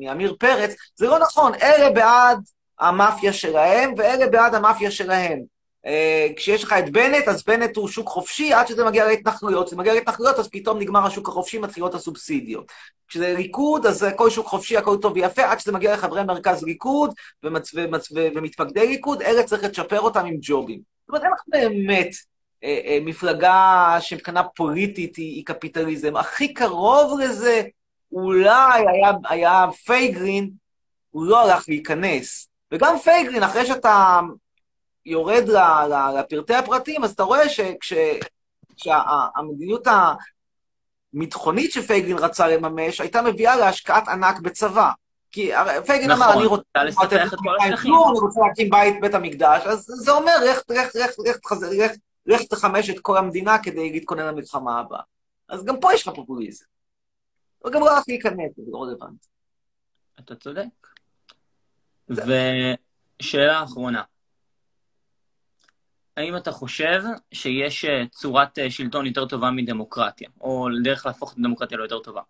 מעמיר 0.00 0.36
פרץ, 0.38 0.74
זה 0.96 1.06
לא 1.06 1.18
נכון. 1.18 1.52
אלה 1.62 1.90
בעד 1.90 2.38
המאפיה 2.80 3.32
שלהם, 3.32 3.94
ואלה 3.96 4.26
בעד 4.26 4.54
המאפיה 4.54 4.90
שלהם. 4.90 5.59
אה, 5.86 6.28
כשיש 6.36 6.64
לך 6.64 6.72
את 6.72 6.90
בנט, 6.90 7.28
אז 7.28 7.44
בנט 7.44 7.76
הוא 7.76 7.88
שוק 7.88 8.08
חופשי 8.08 8.52
עד 8.52 8.66
שזה 8.66 8.84
מגיע 8.84 9.06
להתנחלויות. 9.06 9.66
כשזה 9.66 9.76
מגיע 9.76 9.94
להתנחלויות, 9.94 10.38
אז 10.38 10.48
פתאום 10.48 10.78
נגמר 10.78 11.06
השוק 11.06 11.28
החופשי, 11.28 11.58
מתחילות 11.58 11.94
הסובסידיות. 11.94 12.72
כשזה 13.08 13.34
ליכוד, 13.36 13.86
אז 13.86 14.02
הכל 14.02 14.30
שוק 14.30 14.46
חופשי, 14.46 14.76
הכל 14.76 14.96
טוב 15.02 15.12
ויפה, 15.12 15.42
עד 15.42 15.60
שזה 15.60 15.72
מגיע 15.72 15.92
לחברי 15.94 16.24
מרכז 16.24 16.64
ליכוד 16.64 17.14
ומצ... 17.42 17.70
ומצ... 17.74 18.08
ומתפקדי 18.34 18.86
ליכוד, 18.86 19.22
אלה 19.22 19.42
צריך 19.42 19.64
לצ'פר 19.64 20.00
אותם 20.00 20.26
עם 20.26 20.36
ג'ובים. 20.40 20.80
זאת 21.00 21.08
אומרת, 21.08 21.22
אין 21.22 21.32
לך 21.32 21.40
באמת 21.48 22.10
אה, 22.64 22.80
אה, 22.84 22.98
מפלגה 23.02 23.96
שמבחינה 24.00 24.42
פוליטית 24.44 25.16
היא, 25.16 25.34
היא 25.34 25.46
קפיטליזם. 25.46 26.16
הכי 26.16 26.54
קרוב 26.54 27.20
לזה 27.20 27.62
אולי 28.12 28.84
היה, 28.88 29.12
היה 29.28 29.66
פייגלין, 29.84 30.50
הוא 31.10 31.24
לא 31.24 31.40
הלך 31.40 31.64
להיכנס. 31.68 32.48
וגם 32.72 32.98
פייגלין, 32.98 33.42
אחרי 33.42 33.66
שאתה 33.66 34.20
יורד 35.06 35.48
ל, 35.48 35.56
ל, 35.92 36.18
לפרטי 36.18 36.54
הפרטים, 36.54 37.04
אז 37.04 37.12
אתה 37.12 37.22
רואה 37.22 37.42
שהמדיניות 38.76 39.86
הביטחונית 41.14 41.72
שפייגלין 41.72 42.18
רצה 42.18 42.48
לממש, 42.48 43.00
הייתה 43.00 43.22
מביאה 43.22 43.56
להשקעת 43.56 44.08
ענק 44.08 44.40
בצבא. 44.40 44.90
כי 45.32 45.50
פייגלין 45.86 46.10
אמר, 46.10 46.26
נכון, 46.26 46.38
אני 46.38 46.46
רוצה 46.46 46.62
אתה 46.70 46.84
לספח 46.84 47.34
את 47.34 47.38
כל 47.38 47.56
השטחים. 47.60 47.94
אני 47.94 48.18
רוצה 48.18 48.40
להקים 48.48 48.70
בית 48.70 49.00
בית 49.00 49.14
המקדש, 49.14 49.66
אז 49.66 49.84
זה 49.86 50.10
אומר, 50.10 50.32
לך, 50.50 50.58
לך, 50.68 50.96
לך, 50.96 51.14
לך, 51.18 51.36
לך, 51.62 51.92
לך 52.26 52.42
תחמש 52.42 52.90
את 52.90 53.00
כל 53.00 53.16
המדינה 53.16 53.58
כדי 53.62 53.92
להתכונן 53.92 54.26
למלחמה 54.26 54.80
הבאה. 54.80 55.00
אז 55.48 55.64
גם 55.64 55.80
פה 55.80 55.94
יש 55.94 56.08
לך 56.08 56.14
פופוליזם. 56.14 56.64
וגם 57.66 57.80
לא 57.80 57.96
הלך 57.96 58.04
להיכנס, 58.08 58.50
זה 58.56 58.62
לא 58.72 58.82
רלוונטי. 58.82 59.26
אתה 60.20 60.34
צודק. 60.34 60.64
ושאלה 62.08 63.64
אחרונה. 63.64 64.02
האם 66.20 66.36
אתה 66.36 66.52
חושב 66.52 67.02
שיש 67.32 67.84
אה, 67.84 68.02
צורת 68.10 68.58
אה, 68.58 68.70
שלטון 68.70 69.06
יותר 69.06 69.26
טובה 69.26 69.50
מדמוקרטיה, 69.50 70.28
או 70.40 70.66
דרך 70.82 71.06
להפוך 71.06 71.32
את 71.32 71.38
הדמוקרטיה 71.38 71.78
ליותר 71.78 71.98
טובה? 71.98 72.20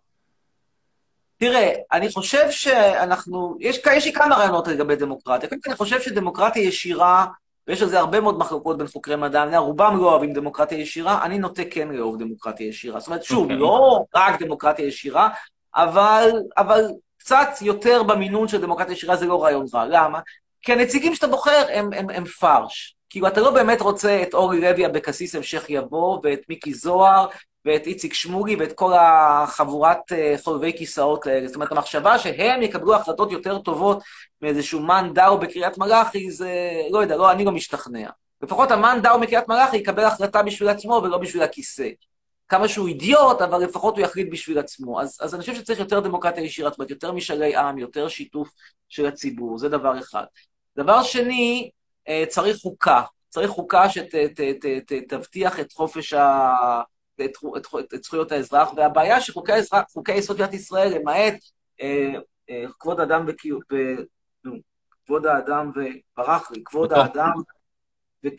תראה, 1.37 1.73
אני 1.91 2.11
חושב 2.11 2.51
שאנחנו, 2.51 3.57
יש, 3.59 3.79
יש 3.95 4.05
לי 4.05 4.13
כמה 4.13 4.35
רעיונות 4.35 4.67
לגבי 4.67 4.95
דמוקרטיה. 4.95 5.49
קודם 5.49 5.61
כל, 5.61 5.69
אני 5.69 5.77
חושב 5.77 6.01
שדמוקרטיה 6.01 6.63
ישירה, 6.63 7.25
ויש 7.67 7.81
על 7.81 7.89
זה 7.89 7.99
הרבה 7.99 8.21
מאוד 8.21 8.37
מחלוקות 8.37 8.77
בין 8.77 8.87
חוקרי 8.87 9.15
מדע, 9.15 9.43
אני 9.43 9.57
רובם 9.57 9.97
לא 9.97 10.11
אוהבים 10.11 10.33
דמוקרטיה 10.33 10.77
ישירה, 10.77 11.25
אני 11.25 11.39
נוטה 11.39 11.61
כן 11.71 11.87
לאהוב 11.87 12.19
דמוקרטיה 12.19 12.67
ישירה. 12.67 12.99
זאת 12.99 13.07
אומרת, 13.07 13.23
שוב, 13.23 13.43
אוקיי. 13.43 13.57
לא 13.57 14.05
רק 14.15 14.41
דמוקרטיה 14.41 14.85
ישירה, 14.85 15.29
אבל, 15.75 16.29
אבל 16.57 16.85
קצת 17.17 17.47
יותר 17.61 18.03
במינון 18.03 18.47
של 18.47 18.61
דמוקרטיה 18.61 18.93
ישירה 18.93 19.15
זה 19.15 19.25
לא 19.25 19.43
רעיון 19.43 19.65
רע. 19.73 19.85
למה? 19.85 20.19
כי 20.61 20.73
הנציגים 20.73 21.15
שאתה 21.15 21.27
בוחר 21.27 21.65
הם, 21.73 21.93
הם, 21.93 22.09
הם 22.09 22.25
פרש. 22.25 22.95
כאילו, 23.11 23.27
אתה 23.27 23.41
לא 23.41 23.51
באמת 23.51 23.81
רוצה 23.81 24.23
את 24.23 24.33
אורי 24.33 24.61
לוי 24.61 24.85
אבקסיס 24.85 25.35
המשך 25.35 25.65
יבוא, 25.69 26.19
ואת 26.23 26.39
מיקי 26.49 26.73
זוהר, 26.73 27.27
ואת 27.65 27.87
איציק 27.87 28.13
שמולי, 28.13 28.55
ואת 28.55 28.73
כל 28.73 28.93
החבורת 28.99 30.11
אה, 30.11 30.35
חובבי 30.43 30.73
כיסאות 30.77 31.27
האלה. 31.27 31.47
זאת 31.47 31.55
אומרת, 31.55 31.71
המחשבה 31.71 32.19
שהם 32.19 32.61
יקבלו 32.61 32.95
החלטות 32.95 33.31
יותר 33.31 33.59
טובות 33.59 34.03
מאיזשהו 34.41 34.79
מאן 34.79 35.13
דאו 35.13 35.37
בקריית 35.37 35.77
מלאכי, 35.77 36.31
זה, 36.31 36.51
לא 36.91 36.99
יודע, 36.99 37.17
לא, 37.17 37.31
אני 37.31 37.45
לא 37.45 37.51
משתכנע. 37.51 38.09
לפחות 38.41 38.71
המאן 38.71 38.99
דאו 39.03 39.19
מקריית 39.19 39.47
מלאכי 39.47 39.77
יקבל 39.77 40.03
החלטה 40.03 40.43
בשביל 40.43 40.69
עצמו 40.69 41.01
ולא 41.03 41.17
בשביל 41.17 41.43
הכיסא. 41.43 41.89
כמה 42.49 42.67
שהוא 42.67 42.87
אידיוט, 42.87 43.41
אבל 43.41 43.63
לפחות 43.63 43.97
הוא 43.97 44.05
יחליט 44.05 44.27
בשביל 44.31 44.59
עצמו. 44.59 45.01
אז, 45.01 45.17
אז 45.21 45.35
אני 45.35 45.41
חושב 45.41 45.55
שצריך 45.55 45.79
יותר 45.79 45.99
דמוקרטיה 45.99 46.43
ישירה, 46.43 46.69
זאת 46.69 46.79
אומרת, 46.79 46.89
יותר 46.89 47.11
משאלי 47.11 47.55
עם, 47.55 47.77
יותר 47.77 48.07
שיתוף 48.07 48.49
של 48.89 49.05
הציבור, 49.05 49.57
זה 49.57 49.69
דבר 49.69 49.99
אחד. 49.99 50.23
דבר 50.77 51.03
שני, 51.03 51.69
צריך 52.27 52.57
חוקה. 52.57 53.01
צריך 53.29 53.49
חוקה 53.49 53.83
שתבטיח 53.89 55.59
את 55.59 55.71
חופש 55.71 56.13
ה... 56.13 56.53
את, 57.25 57.31
את, 57.57 57.65
את, 57.79 57.93
את 57.93 58.03
זכויות 58.03 58.31
האזרח, 58.31 58.69
והבעיה 58.75 59.21
שחוקי 59.21 59.51
האזרח, 59.51 59.83
חוקי 59.93 60.13
יסוד 60.13 60.35
מדינת 60.35 60.53
ישראל, 60.53 60.97
למעט 60.97 61.35
אה, 61.81 62.13
אה, 62.49 62.63
כבוד 62.79 62.99
האדם 62.99 63.25
וקיום, 63.27 63.59
כבוד 65.05 65.25
האדם 65.25 65.71
וברח 65.75 66.51
לי, 66.51 66.63
כבוד 66.65 66.93
האדם, 66.93 67.31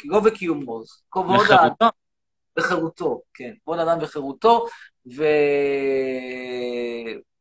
לא 0.05 0.21
וקיומו, 0.25 0.83
כבוד 1.11 1.47
האדם. 1.51 1.89
וחירותו, 2.59 3.23
כן, 3.35 3.53
כבוד 3.65 3.79
האדם 3.79 3.99
וחירותו, 4.03 4.67
ו... 5.17 5.25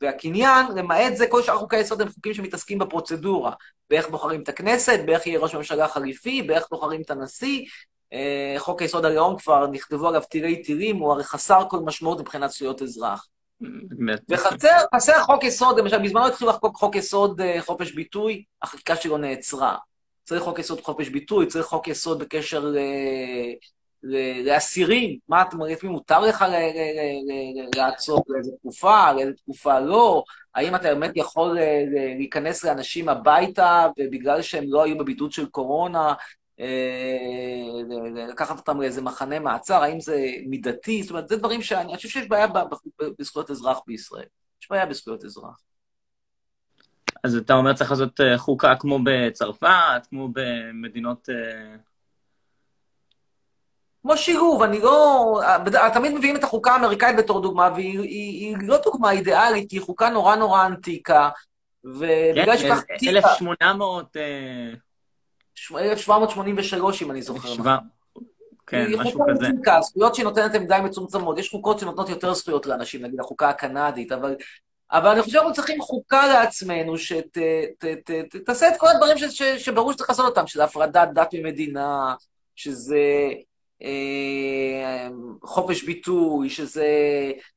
והקניין, 0.02 0.66
למעט 0.76 1.16
זה, 1.16 1.28
כל 1.28 1.42
שאר 1.42 1.58
חוקי 1.58 1.76
היסוד 1.76 2.02
הם 2.02 2.10
חוקים 2.10 2.34
שמתעסקים 2.34 2.80
בפרוצדורה, 2.80 3.52
באיך 3.90 4.10
בוחרים 4.10 4.42
את 4.42 4.50
הכנסת, 4.50 5.00
באיך 5.06 5.28
יהיה 5.28 5.40
ראש 5.40 5.56
ממשלה 5.56 5.88
חליפי, 5.88 6.42
באיך 6.42 6.66
בוחרים 6.72 7.02
את 7.02 7.12
הנשיא. 7.12 7.66
אה, 8.14 8.56
חוק 8.58 8.82
היסוד 8.82 9.06
הלאום 9.06 9.38
כבר 9.38 9.68
נכתבו 9.68 10.08
עליו 10.08 10.22
תירי 10.30 10.62
תירים, 10.62 10.96
הוא 10.96 11.12
הרי 11.12 11.24
חסר 11.24 11.64
כל 11.70 11.80
משמעות 11.80 12.20
מבחינת 12.20 12.50
זכויות 12.50 12.82
אזרח. 12.82 13.28
וחסר 14.30 14.78
חסר 14.96 15.24
חוק 15.24 15.44
יסוד, 15.44 15.80
למשל, 15.80 16.04
בזמנו 16.04 16.28
התחילו 16.28 16.50
לחקוק 16.50 16.78
חוק 16.78 16.96
יסוד 16.96 17.42
אה, 17.42 17.62
חופש 17.62 17.92
ביטוי, 17.92 18.44
החקיקה 18.62 18.96
שלו 18.96 19.18
נעצרה. 19.18 19.78
צריך 20.24 20.44
חוק 20.44 20.60
יסוד 20.60 20.82
חופש 20.82 21.10
ביטוי, 21.10 21.48
צריך 21.48 21.66
חוק 21.66 21.88
יסוד 21.88 22.20
בקשר. 22.20 22.66
ל- 22.66 22.78
לאסירים, 24.46 25.18
מה 25.30 25.42
אתם 25.42 25.56
אומרים, 25.56 25.78
מותר 25.84 26.20
לך 26.20 26.46
לעצור, 27.76 28.24
לאיזה 28.28 28.52
תקופה, 28.60 29.14
לאיזה 29.14 29.34
תקופה 29.34 29.80
לא, 29.80 30.24
האם 30.56 30.76
אתה 30.76 30.84
באמת 30.84 31.12
יכול 31.16 31.58
אה, 31.60 31.84
להיכנס 32.18 32.64
לאנשים 32.64 33.10
הביתה, 33.10 33.88
ובגלל 34.00 34.42
שהם 34.42 34.64
לא 34.68 34.84
היו 34.84 34.98
בבידוד 34.98 35.32
של 35.32 35.46
קורונה, 35.46 36.14
אה, 36.60 38.28
לקחת 38.30 38.58
אותם 38.58 38.82
לאיזה 38.82 39.02
מחנה 39.02 39.40
מעצר, 39.40 39.84
האם 39.84 40.00
זה 40.00 40.26
מידתי? 40.48 41.04
זאת 41.04 41.12
אומרת, 41.12 41.28
זה 41.28 41.38
דברים 41.38 41.62
שאני 41.62 41.82
אני 41.82 41.96
חושב 41.96 42.10
שיש 42.10 42.28
בעיה 42.28 42.48
בזכויות 43.20 43.52
אזרח 43.52 43.80
בישראל. 43.88 44.26
יש 44.62 44.70
בעיה 44.70 44.86
בזכויות 44.86 45.26
אזרח. 45.26 45.56
אז 47.24 47.36
אתה 47.36 47.54
אומר 47.54 47.74
צריך 47.74 47.92
לעשות 47.92 48.22
אה, 48.22 48.38
חוקה 48.38 48.76
כמו 48.80 49.00
בצרפת, 49.04 50.08
כמו 50.10 50.30
במדינות... 50.34 51.30
אה, 54.02 54.12
כמו 54.12 54.18
שילוב, 54.18 54.64
אני 54.64 54.80
לא... 54.80 55.42
בד- 55.66 55.90
תמיד 55.94 56.14
מביאים 56.14 56.36
את 56.36 56.44
החוקה 56.44 56.72
האמריקאית 56.72 57.18
בתור 57.18 57.42
דוגמה, 57.42 57.70
והיא 57.76 58.00
היא, 58.00 58.48
היא 58.58 58.68
לא 58.68 58.78
דוגמה 58.84 59.12
אידיאלית, 59.12 59.72
היא 59.72 59.82
חוקה 59.82 60.10
נורא 60.10 60.36
נורא 60.36 60.64
ענטיקה, 60.64 61.30
ובגלל 61.84 62.58
כן, 62.58 62.58
שכך... 62.58 62.84
1800... 63.08 64.18
אה, 64.18 64.74
1783, 65.80 67.04
אם 67.04 67.12
אני 67.12 67.22
זוכר 67.22 67.54
נכון. 67.54 67.78
כן, 68.68 68.86
היא 68.88 68.98
משהו 68.98 69.20
חוקה 69.20 69.32
כזה. 69.34 69.48
ענטיקה, 69.48 69.78
הזכויות 69.78 70.16
שהיא 70.16 70.24
נותנת 70.24 70.56
הן 70.56 70.68
די 70.68 70.78
מצומצמות. 70.84 71.38
יש 71.38 71.50
חוקות 71.50 71.80
שנותנות 71.80 72.10
יותר 72.10 72.34
זכויות 72.34 72.66
לאנשים, 72.66 73.02
נגיד 73.06 73.20
החוקה 73.20 73.50
הקנדית, 73.50 74.12
אבל... 74.12 74.36
אבל 74.92 75.10
אני 75.10 75.22
חושב 75.22 75.34
שאנחנו 75.34 75.54
צריכים 75.54 75.82
חוקה 75.82 76.28
לעצמנו, 76.28 76.98
שתעשה 76.98 78.68
את 78.68 78.74
כל 78.78 78.88
הדברים 78.88 79.18
ש, 79.18 79.24
ש, 79.24 79.44
שברור 79.44 79.94
שצריך 79.94 80.10
לעשות 80.10 80.26
אותם, 80.26 80.48
שזה 80.48 80.64
הפרדת 80.64 81.10
דת 81.14 81.34
ממדינה, 81.34 82.16
שזה 82.56 82.96
אה, 82.96 83.32
חופש 85.44 85.84
ביטוי, 85.84 86.50
שזה 86.50 86.86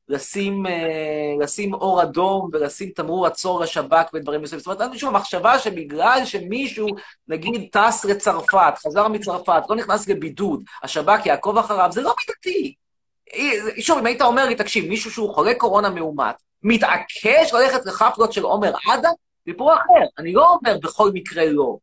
לשים, 0.09 0.65
אה, 0.65 1.33
לשים 1.39 1.73
אור 1.73 2.03
אדום 2.03 2.49
ולשים 2.53 2.89
תמרור 2.89 3.27
עצור 3.27 3.61
לשב"כ 3.61 4.13
ודברים 4.13 4.41
מסוימים. 4.41 4.63
זאת 4.63 4.67
אומרת, 4.67 4.81
איזושהי 4.81 5.09
מחשבה 5.09 5.59
שבגלל 5.59 6.21
שמישהו, 6.25 6.87
נגיד, 7.27 7.69
טס 7.71 8.05
לצרפת, 8.05 8.73
חזר 8.77 9.07
מצרפת, 9.07 9.63
לא 9.69 9.75
נכנס 9.75 10.07
לבידוד, 10.07 10.63
השב"כ 10.83 11.25
יעקוב 11.25 11.57
אחריו, 11.57 11.89
זה 11.91 12.01
לא 12.01 12.13
מידתי. 12.19 12.75
אה, 13.33 13.81
שוב, 13.81 13.97
אם 13.97 14.05
היית 14.05 14.21
אומר 14.21 14.45
לי, 14.45 14.55
תקשיב, 14.55 14.89
מישהו 14.89 15.11
שהוא 15.11 15.33
חולה 15.35 15.53
קורונה 15.57 15.89
מאומת, 15.89 16.35
מתעקש 16.63 17.53
ללכת 17.53 17.85
לחפלות 17.85 18.33
של 18.33 18.43
עומר 18.43 18.73
עדה, 18.91 19.09
סיפור 19.49 19.73
אחר. 19.73 20.05
אני 20.19 20.33
לא 20.33 20.49
אומר 20.49 20.77
בכל 20.83 21.11
מקרה 21.13 21.45
לא, 21.45 21.77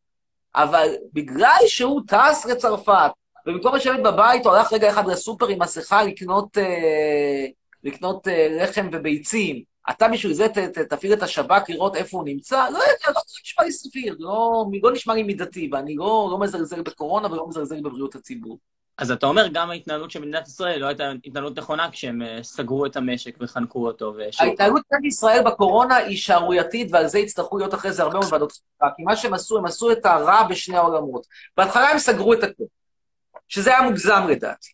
אבל 0.55 0.87
בגלל 1.13 1.59
שהוא 1.67 2.01
טס 2.07 2.45
לצרפת, 2.45 3.11
ובמקום 3.47 3.75
לשבת 3.75 3.99
בבית, 3.99 4.45
הוא 4.45 4.53
הלך 4.53 4.73
רגע 4.73 4.89
אחד 4.89 5.07
לסופר 5.07 5.47
עם 5.47 5.61
מסכה 5.61 6.03
לקנות, 6.03 6.57
אה, 6.57 7.45
לקנות 7.83 8.27
אה, 8.27 8.47
לחם 8.51 8.89
וביצים. 8.91 9.63
אתה 9.89 10.07
בשביל 10.07 10.33
זה 10.33 10.47
ת, 10.47 10.57
ת, 10.57 10.77
תפעיל 10.77 11.13
את 11.13 11.23
השב"כ 11.23 11.69
לראות 11.69 11.95
איפה 11.95 12.17
הוא 12.17 12.25
נמצא? 12.25 12.69
לא 12.69 12.77
יודע, 12.77 13.07
לא 13.15 13.21
נשמע 13.43 13.65
לי 13.65 13.71
סביר, 13.71 14.15
לא, 14.19 14.65
לא 14.83 14.91
נשמע 14.91 15.13
לי 15.13 15.23
מידתי, 15.23 15.69
ואני 15.71 15.95
לא, 15.95 16.27
לא 16.31 16.39
מזלזל 16.39 16.81
בקורונה 16.81 17.31
ולא 17.31 17.47
מזלזל 17.47 17.81
בבריאות 17.81 18.15
הציבור. 18.15 18.59
אז 18.97 19.11
אתה 19.11 19.25
אומר, 19.25 19.47
גם 19.53 19.69
ההתנהלות 19.69 20.11
של 20.11 20.19
מדינת 20.19 20.47
ישראל 20.47 20.79
לא 20.79 20.85
הייתה 20.85 21.11
התנהלות 21.25 21.57
נכונה 21.57 21.91
כשהם 21.91 22.21
אה, 22.21 22.43
סגרו 22.43 22.85
את 22.85 22.95
המשק 22.95 23.37
וחנקו 23.41 23.87
אותו. 23.87 24.13
ושוב, 24.17 24.47
ההתנהלות 24.47 24.81
של 24.93 25.05
ישראל 25.05 25.43
בקורונה 25.45 25.95
היא 25.95 26.17
שערורייתית, 26.17 26.87
ועל 26.91 27.07
זה 27.07 27.19
יצטרכו 27.19 27.57
להיות 27.57 27.73
אחרי 27.73 27.91
זה 27.91 28.03
הרבה 28.03 28.19
מאוד 28.19 28.33
ועדות 28.33 28.51
חוקה, 28.51 28.93
כי 28.97 29.03
מה 29.03 29.15
שהם 29.15 29.33
עשו, 29.33 29.57
הם 29.57 29.65
עשו 29.65 29.91
את 29.91 30.05
הרע 30.05 30.43
משני 30.43 30.77
העולמות. 30.77 31.27
בהתחלה 31.57 31.89
הם 31.89 31.99
סגרו 31.99 32.33
את 32.33 32.43
הכול. 32.43 32.67
שזה 33.53 33.69
היה 33.69 33.81
מוגזם 33.81 34.27
לדעתי. 34.29 34.69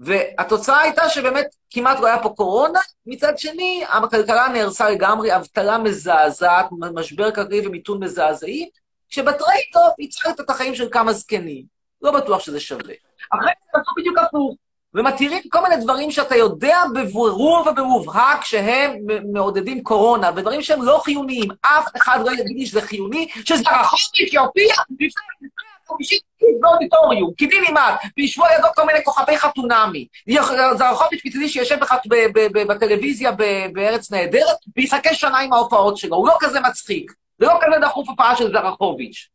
והתוצאה 0.00 0.80
הייתה 0.80 1.08
שבאמת 1.08 1.46
כמעט 1.70 2.00
לא 2.00 2.06
היה 2.06 2.22
פה 2.22 2.28
קורונה, 2.28 2.80
מצד 3.06 3.38
שני, 3.38 3.84
הכלכלה 3.88 4.48
נהרסה 4.48 4.90
לגמרי, 4.90 5.36
אבטלה 5.36 5.78
מזעזעת, 5.78 6.66
משבר 6.94 7.34
כלכלי 7.34 7.66
ומיתון 7.66 8.04
מזעזעים, 8.04 8.68
שב 9.08 9.30
trade-off 9.30 9.94
הצלת 10.00 10.40
את 10.40 10.50
החיים 10.50 10.74
של 10.74 10.88
כמה 10.90 11.12
זקנים. 11.12 11.64
לא 12.02 12.10
בטוח 12.10 12.40
שזה 12.40 12.60
שווה. 12.60 12.94
אחרי 13.30 13.52
זה 13.72 13.80
עשו 13.80 13.90
בדיוק 13.96 14.18
הפוך, 14.18 14.56
ומתירים 14.94 15.42
כל 15.48 15.62
מיני 15.62 15.76
דברים 15.84 16.10
שאתה 16.10 16.36
יודע 16.36 16.78
בברור 16.94 17.68
ובמובהק 17.68 18.44
שהם 18.44 18.92
מעודדים 19.32 19.82
קורונה, 19.82 20.30
ודברים 20.36 20.62
שהם 20.62 20.82
לא 20.82 21.00
חיוניים. 21.04 21.48
אף 21.60 21.88
אחד 21.96 22.18
לא 22.26 22.32
יגיד 22.32 22.56
לי 22.56 22.66
שזה 22.66 22.80
חיוני, 22.80 23.28
שזה 23.44 23.64
רחוק 23.80 23.98
שיופיע 23.98 24.74
לפני 24.90 25.22
50 25.88 26.18
באודיטוריום, 26.60 27.32
קיבינימט, 27.34 28.00
וישבו 28.16 28.44
על 28.44 28.50
ידו 28.58 28.68
כל 28.74 28.86
מיני 28.86 29.04
כוכבי 29.04 29.38
חתונמי. 29.38 30.06
זרחוביץ' 30.76 31.22
מצידי 31.26 31.48
שיושב 31.48 31.78
בטלוויזיה 32.68 33.32
בארץ 33.72 34.10
נהדרת, 34.10 34.56
ויחכה 34.76 35.14
שנה 35.14 35.38
עם 35.38 35.52
ההופעות 35.52 35.96
שלו. 35.96 36.16
הוא 36.16 36.28
לא 36.28 36.36
כזה 36.40 36.60
מצחיק. 36.60 37.12
זה 37.38 37.46
לא 37.46 37.58
כזה 37.60 37.76
דחוף 37.80 38.08
הופעה 38.08 38.36
של 38.36 38.52
זרחוביץ'. 38.52 39.28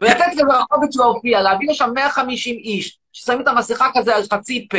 ולתת 0.00 0.26
לזרחוביץ' 0.32 0.96
להופיע, 0.96 1.42
להביא 1.42 1.70
לשם 1.70 1.90
150 1.94 2.56
איש, 2.56 2.98
ששמים 3.12 3.40
את 3.40 3.48
המסכה 3.48 3.88
כזה 3.94 4.16
על 4.16 4.22
חצי 4.32 4.68
פה, 4.70 4.78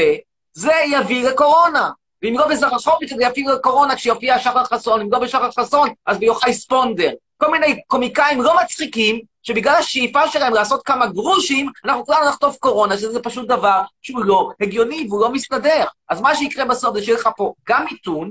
זה 0.54 0.74
יביא 0.92 1.30
לקורונה. 1.30 1.90
ואם 2.22 2.38
לא 2.38 2.48
בזרחוביץ' 2.48 3.14
זה 3.14 3.24
יביא 3.24 3.50
לקורונה 3.50 3.96
כשיופיע 3.96 4.40
שחר 4.40 4.64
חסון, 4.64 5.02
אם 5.02 5.12
לא 5.12 5.20
בשחר 5.20 5.52
חסון, 5.52 5.90
אז 6.06 6.18
ביוחאי 6.18 6.54
ספונדר. 6.54 7.12
כל 7.44 7.52
מיני 7.52 7.82
קומיקאים 7.88 8.42
לא 8.42 8.56
מצחיקים, 8.64 9.20
שבגלל 9.44 9.76
השאיפה 9.76 10.28
שלהם 10.28 10.54
לעשות 10.54 10.84
כמה 10.86 11.08
גרושים, 11.08 11.70
אנחנו 11.86 12.06
כולנו 12.06 12.30
נחטוף 12.30 12.58
קורונה, 12.58 12.98
שזה 12.98 13.20
פשוט 13.24 13.48
דבר 13.48 13.82
שהוא 14.02 14.26
לא 14.26 14.50
הגיוני 14.62 15.08
והוא 15.10 15.22
לא 15.22 15.32
מסתדר. 15.32 15.86
אז 16.10 16.22
מה 16.22 16.36
שיקרה 16.36 16.66
בסוף 16.66 16.96
זה 16.96 17.04
שיהיה 17.04 17.18
לך 17.18 17.30
פה 17.38 17.54
גם 17.70 17.86
מיתון, 17.92 18.30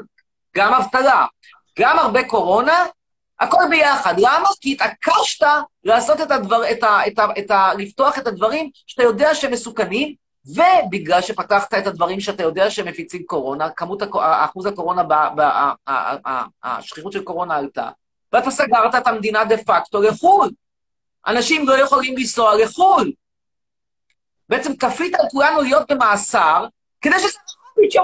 גם 0.57 0.75
אבטלה, 0.75 1.27
גם 1.79 1.99
הרבה 1.99 2.25
קורונה, 2.25 2.87
הכל 3.41 3.63
ביחד. 3.71 4.15
למה? 4.19 4.49
כי 4.61 4.73
התעקשת 4.73 5.47
לעשות 5.85 6.21
את 6.21 6.31
הדבר, 6.31 6.71
את 6.71 6.83
ה, 6.83 7.07
את 7.07 7.19
ה, 7.19 7.27
את 7.39 7.51
ה, 7.51 7.75
לפתוח 7.79 8.19
את 8.19 8.27
הדברים 8.27 8.71
שאתה 8.87 9.03
יודע 9.03 9.35
שהם 9.35 9.53
מסוכנים, 9.53 10.15
ובגלל 10.47 11.21
שפתחת 11.21 11.75
את 11.75 11.87
הדברים 11.87 12.21
שאתה 12.21 12.43
יודע 12.43 12.71
שהם 12.71 12.89
מפיצים 12.89 13.23
קורונה, 13.27 13.71
כמות, 13.71 14.03
אחוז 14.21 14.67
הקורונה, 14.67 15.03
השכיחות 16.63 17.13
של 17.13 17.25
קורונה 17.25 17.57
עלתה, 17.57 17.89
ואתה 18.33 18.51
סגרת 18.51 18.95
את 18.95 19.07
המדינה 19.07 19.45
דה 19.45 19.57
פקטו 19.57 20.03
לחו"ל. 20.03 20.51
אנשים 21.27 21.69
לא 21.69 21.79
יכולים 21.79 22.17
לנסוע 22.17 22.55
לחו"ל. 22.65 23.13
בעצם 24.49 24.77
כפית 24.77 25.15
על 25.15 25.27
כולנו 25.31 25.63
להיות 25.63 25.93
במאסר, 25.93 26.67
כדי 27.01 27.19
שזה 27.19 27.39
יופיע, 27.77 28.03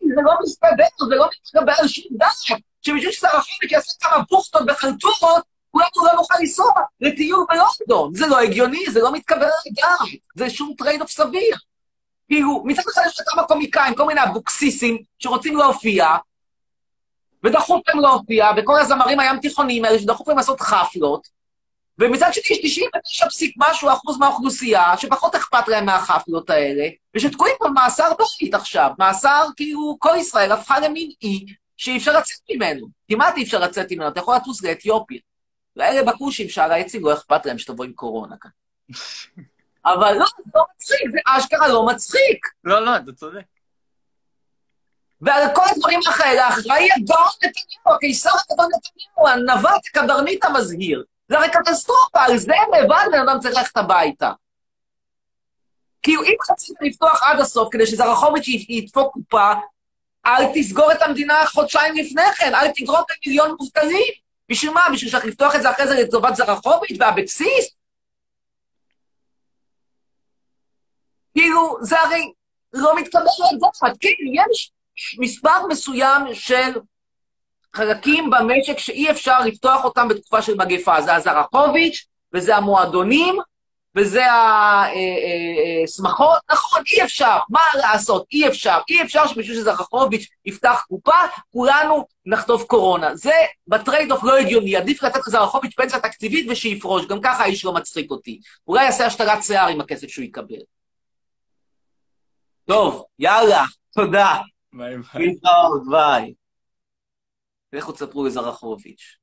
זה 0.00 0.22
לא 0.24 0.32
מסתדר, 0.42 1.06
זה 1.08 1.14
לא 1.14 1.28
מתקבל 1.32 1.72
על 1.78 1.88
שום 1.88 2.04
דעת. 2.10 2.60
שבשביל 2.82 3.12
שסרחוביץ' 3.12 3.72
יעשה 3.72 3.92
כמה 4.00 4.24
בוכטות 4.30 4.66
בחלטורות, 4.66 5.44
כולנו 5.70 6.06
לא 6.06 6.12
נוכל 6.12 6.34
לנסוע 6.40 6.72
לטיול 7.00 7.46
בלונדון. 7.48 8.14
זה 8.14 8.26
לא 8.26 8.38
הגיוני, 8.38 8.84
זה 8.90 9.00
לא 9.00 9.12
מתקבל 9.12 9.44
על 9.44 9.50
הדעת, 9.66 10.08
זה 10.36 10.50
שום 10.50 10.74
trade-off 10.78 11.10
סביר. 11.10 11.56
כאילו, 12.28 12.62
מצד 12.64 12.82
אחד 12.94 13.02
יש 13.06 13.20
כמה 13.26 13.42
קומיקאים, 13.42 13.94
כל 13.94 14.06
מיני 14.06 14.22
אבוקסיסים 14.24 15.02
שרוצים 15.18 15.56
להופיע, 15.56 16.06
ודחוף 17.44 17.88
להם 17.88 18.00
להופיע, 18.00 18.50
וכל 18.56 18.80
הזמרים 18.80 19.20
הים 19.20 19.40
תיכוניים 19.40 19.84
האלה 19.84 19.98
שדחוף 19.98 20.28
להם 20.28 20.36
לעשות 20.36 20.60
חפלות, 20.60 21.28
ומצד 21.98 22.30
שני 22.32 22.56
יש 22.56 22.58
99 22.62 23.26
פסיק 23.28 23.54
משהו 23.58 23.92
אחוז 23.92 24.18
מהאוכלוסייה, 24.18 24.96
שפחות 24.96 25.34
אכפת 25.34 25.68
להם 25.68 25.86
מהחפלות 25.86 26.50
האלה, 26.50 26.88
ושתקועים 27.16 27.56
במאסר 27.60 28.12
בית 28.40 28.54
עכשיו. 28.54 28.90
מאסר, 28.98 29.46
כאילו, 29.56 29.96
כל 29.98 30.14
ישראל 30.18 30.52
הפכה 30.52 30.80
למין 30.80 31.10
אי 31.22 31.44
שאי 31.76 31.96
אפשר 31.96 32.18
לצאת 32.18 32.38
ממנו. 32.50 32.86
כמעט 33.08 33.36
אי 33.36 33.42
אפשר 33.42 33.58
לצאת 33.58 33.92
ממנו, 33.92 34.08
אתה 34.08 34.20
יכול 34.20 34.36
לטוס 34.36 34.62
לאתיופיה. 34.62 35.18
ואלה 35.76 36.12
בכושים 36.12 36.48
שעל 36.48 36.72
העצים 36.72 37.04
לא 37.04 37.12
אכפת 37.12 37.46
להם 37.46 37.58
שתבוא 37.58 37.84
עם 37.84 37.92
קורונה 37.92 38.36
כאן. 38.40 38.50
אבל 39.86 40.12
לא, 40.12 40.26
זה 40.36 40.50
לא 40.54 40.64
מצחיק, 40.74 41.10
זה 41.10 41.18
אשכרה 41.26 41.68
לא 41.68 41.86
מצחיק. 41.86 42.46
לא, 42.64 42.84
לא, 42.84 42.96
אתה 42.96 43.12
צודק. 43.12 43.44
ועל 45.20 45.54
כל 45.54 45.62
הדברים 45.70 46.00
האחרים, 46.06 46.38
אחראי 46.38 46.88
הגאון 46.96 47.28
נתניהו, 47.36 47.96
הקיסר 47.96 48.30
הגדול 48.30 48.66
נתניהו, 48.66 49.28
הנווט, 49.28 49.82
הקברניט 49.88 50.44
המזהיר. 50.44 51.04
זה 51.28 51.38
הרי 51.38 51.48
קטסטרופה, 51.50 52.20
על 52.20 52.38
זה 52.38 52.52
לבד 52.78 53.04
בן 53.12 53.28
אדם 53.28 53.40
צריך 53.40 53.56
ללכת 53.56 53.76
הביתה. 53.76 54.32
כי 56.02 56.16
אם 56.16 56.36
רצית 56.50 56.76
לפתוח 56.80 57.22
עד 57.22 57.40
הסוף 57.40 57.68
כדי 57.72 57.86
שזרחוביץ' 57.86 58.48
ידפוק 58.68 59.12
קופה, 59.12 59.52
אל 60.26 60.42
תסגור 60.54 60.92
את 60.92 61.02
המדינה 61.02 61.46
חודשיים 61.46 61.94
לפני 61.94 62.22
כן, 62.36 62.54
אל 62.54 62.70
תגרום 62.72 63.02
למיליון 63.26 63.56
מובטלים. 63.58 64.12
בשביל 64.48 64.72
מה? 64.72 64.80
בשביל 64.92 65.10
שצריך 65.10 65.24
לפתוח 65.24 65.56
את 65.56 65.62
זה 65.62 65.70
אחרי 65.70 65.86
זה 65.86 65.94
לטובת 65.94 66.36
זרחוביץ' 66.36 66.96
ואבקסיס? 67.00 67.76
כאילו, 71.34 71.76
זה 71.80 72.00
הרי 72.00 72.32
לא 72.72 72.96
מתקבל 72.96 73.22
לדעת. 73.22 73.96
כן, 74.00 74.08
יש 74.50 74.72
מספר 75.18 75.66
מסוים 75.68 76.34
של 76.34 76.72
חלקים 77.76 78.30
במשק 78.30 78.78
שאי 78.78 79.10
אפשר 79.10 79.40
לפתוח 79.40 79.84
אותם 79.84 80.08
בתקופה 80.08 80.42
של 80.42 80.54
מגפה. 80.54 81.02
זה 81.02 81.14
הזרחוביץ' 81.14 82.06
וזה 82.34 82.56
המועדונים 82.56 83.36
וזה 83.96 84.24
השמחות, 85.84 86.38
נכון, 86.50 86.82
אי 86.92 87.02
אפשר, 87.02 87.38
מה 87.50 87.60
לעשות, 87.74 88.26
אי 88.32 88.48
אפשר, 88.48 88.78
אי 88.88 89.02
אפשר 89.02 89.26
שבשביל 89.26 89.56
שזרחוביץ' 89.56 90.28
יפתח 90.44 90.84
קופה, 90.88 91.16
כולנו 91.52 92.06
נחטוף 92.26 92.64
קורונה. 92.64 93.16
זה 93.16 93.32
ב 93.66 94.12
trade-off 94.12 94.24
לא 94.24 94.36
הגיוני, 94.36 94.76
עדיף 94.76 95.02
לתת 95.02 95.20
לזרחוביץ' 95.26 95.74
פנסיה 95.74 96.00
תקציבית 96.00 96.46
ושיפרוש, 96.50 97.06
גם 97.06 97.20
ככה 97.22 97.42
האיש 97.42 97.64
לא 97.64 97.72
מצחיק 97.74 98.10
אותי. 98.10 98.40
אולי 98.66 98.84
יעשה 98.84 99.06
השתלת 99.06 99.44
שיער 99.44 99.68
עם 99.68 99.80
הכסף 99.80 100.08
שהוא 100.08 100.24
יקבל. 100.24 100.56
טוב, 102.66 103.04
יאללה, 103.18 103.64
תודה. 103.94 104.36
ביי 104.72 104.96
ביי. 105.14 105.36
ביי. 105.90 106.34
לכו 107.72 107.92
תספרו 107.92 108.26
לזרחוביץ'. 108.26 109.18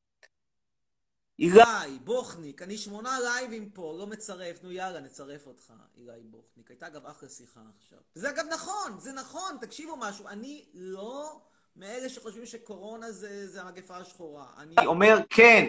אילי, 1.40 2.00
בוכניק, 2.04 2.62
אני 2.62 2.78
שמונה 2.78 3.18
לייבים 3.20 3.70
פה, 3.70 3.96
לא 4.00 4.08
מצרף, 4.08 4.64
נו 4.64 4.72
יאללה, 4.72 5.00
נצרף 5.00 5.48
אותך, 5.48 5.74
אילי 5.98 6.24
בוכניק. 6.24 6.70
הייתה 6.70 6.88
אגב 6.88 7.06
אחלה 7.06 7.30
שיחה 7.30 7.62
עכשיו. 7.78 7.98
זה 8.16 8.30
אגב 8.30 8.46
נכון, 8.54 9.00
זה 9.00 9.14
נכון, 9.14 9.58
תקשיבו 9.62 9.98
משהו, 9.98 10.28
אני 10.28 10.66
לא 10.74 11.40
מאלה 11.76 12.10
שחושבים 12.10 12.46
שקורונה 12.46 13.12
זה, 13.12 13.48
זה 13.48 13.62
המגפה 13.62 13.98
השחורה. 13.98 14.46
אני 14.58 14.86
אומר, 14.86 15.18
כן, 15.30 15.66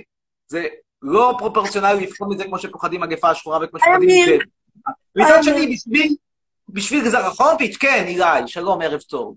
זה 0.47 0.67
לא 1.03 1.35
פרופורציונלי 1.39 2.07
לפחות 2.07 2.29
מזה 2.31 2.45
כמו 2.45 2.59
שפוחדים 2.59 3.01
מגפה 3.01 3.31
השחורה 3.31 3.59
וכמו 3.63 3.79
שפוחדים 3.79 4.09
מזה. 4.09 4.39
מצד 5.17 5.43
שני, 5.43 5.75
בשביל, 5.75 6.15
בשביל 6.69 7.09
זרחוביץ', 7.09 7.77
כן, 7.77 8.05
אילי, 8.07 8.49
שלום, 8.49 8.83
ערב 8.83 9.01
טוב. 9.01 9.37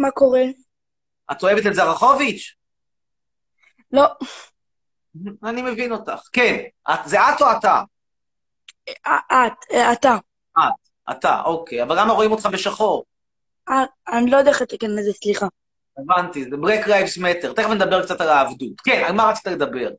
מה 0.00 0.10
קורה? 0.10 0.42
את 1.32 1.42
אוהבת 1.42 1.66
את 1.66 1.74
זרחוביץ'? 1.74 2.54
לא. 3.92 4.06
אני 5.44 5.62
מבין 5.62 5.92
אותך. 5.92 6.28
כן. 6.32 6.56
את, 6.90 6.98
זה 7.04 7.20
את 7.20 7.42
או 7.42 7.46
אתה? 7.58 7.82
את, 8.90 9.52
אתה. 9.92 10.16
את, 10.58 10.62
אתה, 11.10 11.42
אוקיי. 11.44 11.82
אבל 11.82 12.00
למה 12.00 12.12
רואים 12.12 12.32
אותך 12.32 12.46
בשחור? 12.52 13.04
אני 14.08 14.30
לא 14.30 14.36
יודע 14.36 14.50
איך 14.50 14.62
לתקן 14.62 14.90
לזה, 14.90 15.12
סליחה. 15.12 15.46
הבנתי, 15.98 16.44
זה 16.44 16.56
Black 16.56 16.86
Lives 16.86 17.22
Matter. 17.22 17.54
תכף 17.54 17.68
נדבר 17.70 18.04
קצת 18.04 18.20
על 18.20 18.28
העבדות. 18.28 18.80
כן, 18.80 19.02
על 19.06 19.12
מה 19.12 19.30
רצית 19.30 19.46
לדבר? 19.46 19.90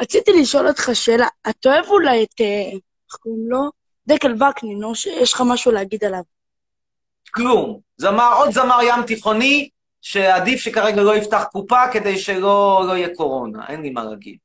רציתי 0.00 0.30
לשאול 0.40 0.68
אותך 0.68 0.90
שאלה. 0.94 1.26
אתה 1.50 1.68
אוהב 1.68 1.86
אולי 1.86 2.24
את, 2.24 2.40
איך 2.40 3.16
קוראים 3.20 3.50
לו? 3.50 3.70
דקל 4.06 4.34
וקנין, 4.42 4.84
או 4.84 4.94
שיש 4.94 5.32
לך 5.32 5.42
משהו 5.46 5.72
להגיד 5.72 6.04
עליו? 6.04 6.22
כלום. 7.34 7.80
זמר, 7.96 8.32
עוד 8.36 8.50
זמר 8.50 8.78
ים 8.82 9.02
תיכוני, 9.06 9.68
שעדיף 10.02 10.60
שכרגע 10.60 11.02
לא 11.02 11.16
יפתח 11.16 11.44
קופה 11.52 11.88
כדי 11.92 12.18
שלא 12.18 12.84
לא 12.86 12.92
יהיה 12.92 13.14
קורונה, 13.14 13.66
אין 13.68 13.82
לי 13.82 13.90
מה 13.90 14.04
להגיד. 14.04 14.38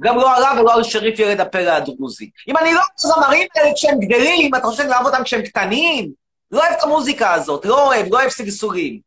גם 0.00 0.16
לא 0.16 0.36
עליו 0.36 0.56
ולא 0.60 0.74
על 0.74 0.82
שריף 0.84 1.18
ילד 1.18 1.40
הפלא 1.40 1.70
הדרוזי. 1.70 2.30
אם 2.48 2.56
אני 2.56 2.72
לא 2.74 2.78
אוהב 2.78 2.88
זמרים 2.96 3.48
האלה 3.54 3.70
כשהם 3.74 3.98
גדלים, 3.98 4.54
אתה 4.54 4.66
חושב 4.66 4.86
לעבוד 4.86 5.12
אותם 5.12 5.24
כשהם 5.24 5.42
קטנים? 5.42 6.12
לא 6.50 6.60
אוהב 6.60 6.72
את 6.72 6.82
המוזיקה 6.82 7.34
הזאת, 7.34 7.64
לא 7.64 7.86
אוהב, 7.86 8.06
לא 8.12 8.18
אוהב 8.18 8.28
סגסוגים. 8.28 9.00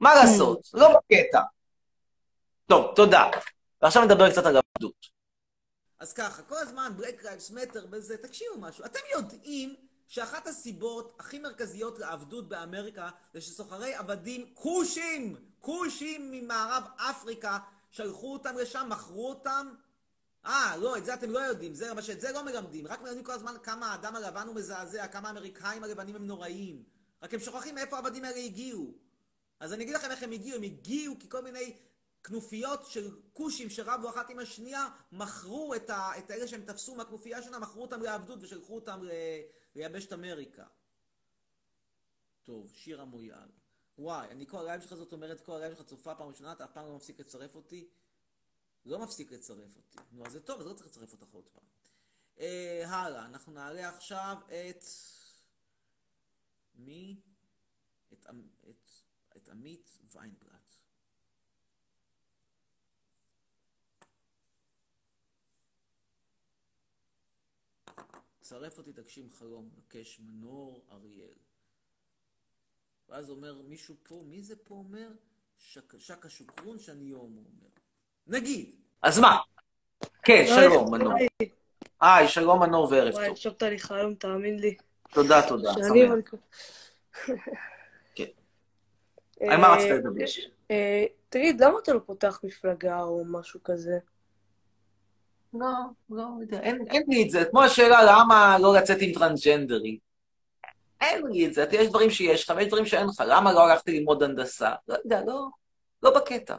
מה 0.00 0.14
לעשות? 0.14 0.68
לא 0.74 0.88
בקטע. 0.88 1.40
טוב, 2.66 2.92
תודה. 2.96 3.30
ועכשיו 3.82 4.04
נדבר 4.04 4.30
קצת 4.30 4.46
על 4.46 4.56
עבדות. 4.56 5.19
אז 6.00 6.12
ככה, 6.12 6.42
כל 6.42 6.58
הזמן 6.58 6.92
Black 6.98 7.22
Lives 7.22 7.52
Matter 7.52 7.86
בזה, 7.86 8.16
תקשיבו 8.16 8.58
משהו. 8.58 8.84
אתם 8.84 9.00
יודעים 9.16 9.74
שאחת 10.06 10.46
הסיבות 10.46 11.16
הכי 11.18 11.38
מרכזיות 11.38 11.98
לעבדות 11.98 12.48
באמריקה 12.48 13.10
זה 13.34 13.40
שסוחרי 13.40 13.94
עבדים 13.94 14.54
כושים, 14.54 15.36
כושים 15.58 16.30
ממערב 16.30 16.82
אפריקה, 16.96 17.58
שלחו 17.90 18.32
אותם 18.32 18.56
לשם, 18.56 18.86
מכרו 18.90 19.28
אותם 19.28 19.74
אה, 20.46 20.76
לא, 20.76 20.96
את 20.96 21.04
זה 21.04 21.14
אתם 21.14 21.30
לא 21.30 21.38
יודעים, 21.38 21.74
זה 21.74 21.94
מה 21.94 22.02
ש... 22.02 22.15
את 22.15 22.20
זה 22.20 22.32
לא 22.32 22.44
מלמדים. 22.44 22.86
רק 22.86 23.02
מלמדים 23.02 23.24
כל 23.24 23.32
הזמן 23.32 23.54
כמה 23.62 23.92
האדם 23.92 24.16
הלבן 24.16 24.46
הוא 24.46 24.54
מזעזע, 24.54 25.06
כמה 25.06 25.28
האמריקאים 25.28 25.84
הלבנים 25.84 26.16
הם 26.16 26.26
נוראים. 26.26 26.82
רק 27.22 27.34
הם 27.34 27.40
שוכחים 27.40 27.74
מאיפה 27.74 27.96
העבדים 27.96 28.24
האלה 28.24 28.38
הגיעו. 28.38 28.94
אז 29.60 29.72
אני 29.72 29.84
אגיד 29.84 29.94
לכם 29.94 30.10
איך 30.10 30.22
הם 30.22 30.32
הגיעו. 30.32 30.56
הם 30.56 30.62
הגיעו 30.62 31.16
כי 31.20 31.28
כל 31.28 31.42
מיני 31.42 31.76
כנופיות 32.24 32.86
של 32.86 33.16
כושים 33.32 33.70
שרבו 33.70 34.10
אחת 34.10 34.30
עם 34.30 34.38
השנייה, 34.38 34.88
מכרו 35.12 35.74
את, 35.74 35.90
ה, 35.90 36.18
את 36.18 36.30
האלה 36.30 36.48
שהם 36.48 36.62
תפסו 36.64 36.94
מהכנופיה 36.94 37.42
שלהם, 37.42 37.62
מכרו 37.62 37.82
אותם 37.82 38.02
לעבדות 38.02 38.38
ושלחו 38.42 38.74
אותם 38.74 39.02
ל, 39.02 39.10
ליבשת 39.74 40.12
אמריקה. 40.12 40.66
טוב, 42.44 42.72
שיר 42.74 43.00
המויאל. 43.00 43.48
וואי, 43.98 44.28
אני 44.28 44.46
כל 44.46 44.58
הלייב 44.58 44.80
שלך 44.80 44.94
זאת 44.94 45.12
אומרת, 45.12 45.40
כל 45.40 45.52
הלייב 45.52 45.74
שלך 45.74 45.86
צופה 45.86 46.14
פעם 46.14 46.28
ראשונה, 46.28 46.52
אתה 46.52 46.64
אף 46.64 46.72
פעם 46.72 46.86
לא 46.86 46.96
מפסיק 46.96 47.20
לצרף 47.20 47.54
אותי. 47.54 47.88
לא 48.84 48.98
מפסיק 48.98 49.32
לצרף 49.32 49.76
אותי. 49.76 49.98
נו, 50.12 50.26
אז 50.26 50.32
זה 50.32 50.40
טוב, 50.40 50.60
אז 50.60 50.66
לא 50.66 50.72
צריך 50.72 50.86
לצרף 50.86 51.12
אותך 51.12 51.34
עוד 51.34 51.48
פעם. 51.48 51.64
אה, 52.40 52.84
הלאה, 52.88 53.26
אנחנו 53.26 53.52
נעלה 53.52 53.88
עכשיו 53.88 54.36
את... 54.46 54.84
מי? 56.74 57.20
את, 58.12 58.26
את, 58.70 58.88
את 59.36 59.48
עמית 59.48 59.98
ויינבלט. 60.12 60.59
צרף 68.50 68.78
אותי 68.78 68.92
תגשים 68.92 69.28
חלום, 69.38 69.68
מבקש 69.72 70.20
מנור 70.20 70.84
אריאל. 70.92 71.34
ואז 73.08 73.30
אומר 73.30 73.62
מישהו 73.68 73.94
פה, 74.02 74.22
מי 74.26 74.42
זה 74.42 74.54
פה 74.64 74.74
אומר? 74.74 75.08
שק, 75.58 75.98
שקה 75.98 76.28
שוקרון 76.28 76.78
שאני 76.78 77.04
יום, 77.04 77.32
הוא 77.32 77.44
אומר. 77.44 77.68
נגיד. 78.26 78.74
אז 79.02 79.18
מה? 79.18 79.38
כן, 80.22 80.44
שלום, 80.46 80.94
מנור. 80.94 81.12
היי, 82.00 82.28
שלום 82.28 82.60
מנור 82.60 82.88
וערב 82.90 83.14
וואי, 83.14 83.26
טוב. 83.26 83.34
הקשבת 83.34 83.62
לי 83.62 83.78
חלום, 83.78 84.14
תאמין 84.14 84.58
לי. 84.58 84.76
תודה, 85.10 85.48
תודה. 85.48 85.72
שאני 85.72 86.00
שמח. 86.08 86.34
כן. 88.14 88.24
על 89.40 89.60
מה 89.60 89.68
רצית 89.68 89.90
לדבר? 89.90 90.24
אה, 90.70 91.04
תגיד, 91.28 91.60
למה 91.60 91.78
אתה 91.82 91.92
לא 91.92 92.00
פותח 92.06 92.40
מפלגה 92.44 93.02
או 93.02 93.24
משהו 93.26 93.62
כזה? 93.64 93.98
לא, 95.54 95.66
לא 96.10 96.24
אין, 96.52 96.84
אין 96.90 97.02
לי 97.08 97.22
את 97.22 97.30
זה. 97.30 97.44
כמו 97.44 97.62
השאלה 97.62 98.02
למה 98.02 98.56
לא 98.60 98.74
לצאת 98.74 98.98
עם 99.00 99.12
טרנסג'נדרים. 99.12 99.96
אין 101.00 101.26
לי 101.26 101.46
את 101.46 101.54
זה. 101.54 101.64
יש 101.72 101.88
דברים 101.88 102.10
שיש 102.10 102.50
לך 102.50 102.56
ויש 102.56 102.68
דברים 102.68 102.86
שאין 102.86 103.06
לך. 103.06 103.22
למה 103.26 103.52
לא 103.52 103.66
הלכתי 103.66 103.98
ללמוד 103.98 104.22
הנדסה? 104.22 104.70
לא 104.88 104.96
יודע, 105.04 105.20
לא, 105.26 105.46
לא 106.02 106.14
בקטע. 106.14 106.56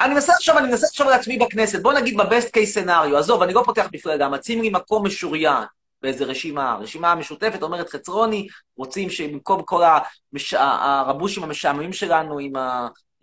אני 0.00 0.14
מנסה 0.14 0.32
עכשיו, 0.32 0.58
אני 0.58 0.68
מנסה 0.68 0.86
עכשיו 0.86 1.08
לעצמי 1.08 1.38
בכנסת. 1.38 1.82
בוא 1.82 1.92
נגיד 1.92 2.16
בבסט 2.16 2.52
קייס 2.52 2.74
סנאריו, 2.74 3.16
עזוב, 3.18 3.42
אני 3.42 3.52
לא 3.52 3.62
פותח 3.64 3.88
מפלגה, 3.92 4.28
מציעים 4.28 4.62
לי 4.62 4.70
מקום 4.70 5.06
משוריין 5.06 5.64
באיזה 6.02 6.24
רשימה. 6.24 6.72
הרשימה 6.72 7.12
המשותפת 7.12 7.62
אומרת 7.62 7.88
חצרוני, 7.88 8.46
רוצים 8.76 9.10
שבמקום 9.10 9.62
כל 9.62 9.82
המש... 9.84 10.54
הרבושים 10.54 11.42
המשעממים 11.44 11.92
שלנו 11.92 12.38
עם. 12.38 12.52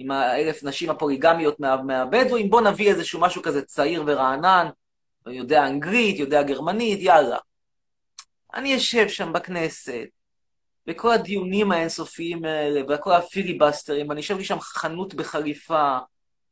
עם 0.02 0.12
האלף 0.12 0.64
נשים 0.64 0.89
הפוליגמיות 0.89 1.60
מה... 1.60 1.82
מהבדואים, 1.82 2.49
בוא 2.49 2.62
נביא 2.62 2.89
איזשהו 2.89 3.20
משהו 3.20 3.41
כזה 3.41 3.62
צעיר 3.62 4.04
ורענן, 4.08 4.68
יודע 5.28 5.68
אנגלית, 5.68 6.20
יודע 6.20 6.43
גרמנית, 6.43 6.99
יאללה. 7.02 7.38
אני 8.54 8.78
אשב 8.78 9.08
שם 9.08 9.34
בכנסת, 9.34 10.06
וכל 10.88 11.12
הדיונים 11.12 11.72
האינסופיים 11.72 12.45
האלה, 12.45 12.82
וכל 12.89 13.12
הפיליבסטרים, 13.12 14.10
ואני 14.10 14.22
אשב 14.22 14.38
לי 14.38 14.43
שם 14.43 14.60
חנות 14.60 15.14
בחליפה, 15.14 15.97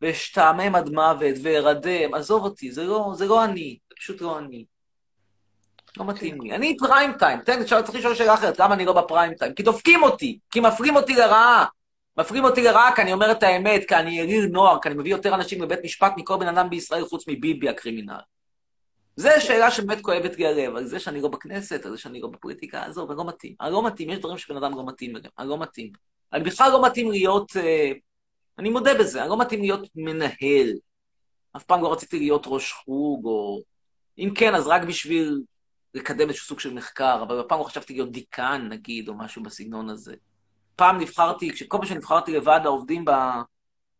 ואשתעמם 0.01 0.75
עד 0.75 0.89
מוות, 0.89 1.35
וארדם, 1.43 2.13
עזוב 2.13 2.43
אותי, 2.43 2.71
זה 2.71 2.83
לא, 2.83 3.11
זה 3.15 3.25
לא 3.25 3.45
אני, 3.45 3.77
זה 3.89 3.95
פשוט 3.95 4.21
לא 4.21 4.39
אני. 4.39 4.65
לא 5.97 6.05
מתאים 6.05 6.41
לי. 6.41 6.55
אני 6.55 6.77
פריים 6.77 7.13
טיים, 7.13 7.39
תן, 7.41 7.63
צריך 7.63 7.95
לשאול 7.95 8.15
שאלה 8.15 8.33
אחרת, 8.33 8.59
למה 8.59 8.73
אני 8.73 8.85
לא 8.85 8.93
בפריים 8.93 9.33
טיים? 9.33 9.53
כי 9.53 9.63
דופקים 9.63 10.03
אותי, 10.03 10.39
כי 10.51 10.59
מפרים 10.59 10.95
אותי 10.95 11.15
לרעה. 11.15 11.65
מפרים 12.19 12.43
אותי 12.43 12.63
כי 12.95 13.01
אני 13.01 13.13
אומר 13.13 13.31
את 13.31 13.43
האמת, 13.43 13.81
כי 13.87 13.95
אני 13.95 14.19
יריר 14.19 14.45
נוער, 14.51 14.81
כי 14.81 14.89
אני 14.89 14.97
מביא 14.97 15.11
יותר 15.11 15.35
אנשים 15.35 15.61
לבית 15.61 15.79
משפט 15.83 16.13
מכל 16.17 16.37
בן 16.39 16.47
אדם 16.47 16.69
בישראל 16.69 17.05
חוץ 17.05 17.27
מביבי 17.27 17.69
הקרימינל. 17.69 18.19
זו 19.15 19.29
שאלה 19.39 19.71
שבאמת 19.71 20.01
כואבת 20.01 20.37
לי 20.37 20.47
הלב, 20.47 20.75
על 20.75 20.85
זה 20.85 20.99
שאני 20.99 21.21
לא 21.21 21.27
בכנסת, 21.27 21.85
על 21.85 21.91
זה 21.91 21.97
שאני 21.97 22.21
לא 22.21 22.27
בפוליטיקה, 22.27 22.85
עזוב, 22.85 23.11
אני 23.11 23.17
לא 23.17 23.25
מתאים. 23.27 23.55
אני 23.61 23.71
לא 23.71 23.87
מתאים, 23.87 24.09
יש 24.09 24.19
דברים 24.19 24.37
שבן 24.37 24.57
אדם 24.57 24.77
לא 24.77 24.85
מתאים 24.85 25.15
אליהם, 25.15 25.31
אני 25.39 25.49
לא 25.49 25.57
מתאים. 25.57 25.91
אני 26.33 26.43
בכלל 26.43 26.71
לא 26.71 26.85
מתאים 26.85 27.11
להיות, 27.11 27.57
אה, 27.57 27.91
אני 28.59 28.69
מודה 28.69 28.93
בזה, 28.99 29.21
אני 29.21 29.29
לא 29.29 29.39
מתאים 29.39 29.61
להיות 29.61 29.89
מנהל. 29.95 30.69
אף 31.55 31.63
פעם 31.63 31.81
לא 31.81 31.93
רציתי 31.93 32.19
להיות 32.19 32.43
ראש 32.47 32.71
חוג, 32.71 33.25
או... 33.25 33.61
אם 34.17 34.31
כן, 34.35 34.55
אז 34.55 34.67
רק 34.67 34.81
בשביל 34.83 35.41
לקדם 35.93 36.27
איזשהו 36.27 36.47
סוג 36.47 36.59
של 36.59 36.73
מחקר, 36.73 37.23
אבל 37.27 37.39
הפעם 37.39 37.59
לא 37.59 37.63
חשבתי 37.63 37.93
להיות 37.93 38.11
דיקן, 38.11 38.67
נגיד, 38.69 39.09
או 39.09 39.17
משהו 39.17 39.43
בסגנון 39.43 39.89
הזה. 39.89 40.15
פעם 40.79 40.97
נבחרתי, 41.01 41.51
כל 41.67 41.77
פעם 41.77 41.85
שנבחרתי 41.85 42.33
לוועד 42.33 42.65
העובדים. 42.65 43.05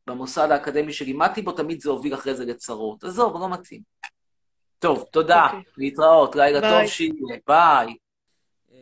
במוסד 0.08 0.52
האקדמי 0.52 0.94
שלימדתי 0.94 1.42
בו, 1.42 1.52
תמיד 1.52 1.82
זה 1.82 1.90
הוביל 1.90 2.14
אחרי 2.14 2.36
זה 2.36 2.46
לצרות. 2.46 3.04
עזוב, 3.04 3.34
לא 3.40 3.50
מתאים. 3.50 3.82
טוב, 4.80 5.10
תודה, 5.12 5.46
אוקיי. 5.46 5.64
להתראות, 5.78 6.36
לילה 6.36 6.62
ביי. 6.62 6.82
טוב, 6.82 6.90
שיהיה, 6.90 7.38
ביי. 7.48 7.98
אה, 8.72 8.78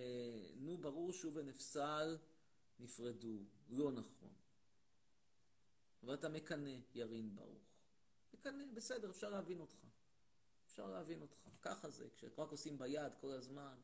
נו, 0.55 0.77
ברור 0.77 1.13
שוב 1.13 1.37
ונפסל, 1.37 2.17
נפרדו. 2.79 3.37
לא 3.69 3.91
נכון. 3.91 4.29
אבל 6.03 6.13
אתה 6.13 6.29
מקנא, 6.29 6.71
ירין 6.95 7.35
ברוך. 7.35 7.63
מקנא, 8.33 8.63
בסדר, 8.73 9.09
אפשר 9.09 9.29
להבין 9.29 9.59
אותך. 9.59 9.77
אפשר 10.67 10.87
להבין 10.87 11.21
אותך. 11.21 11.37
ככה 11.61 11.89
זה, 11.89 12.05
כשרק 12.15 12.51
עושים 12.51 12.77
ביד 12.77 13.15
כל 13.21 13.31
הזמן, 13.31 13.75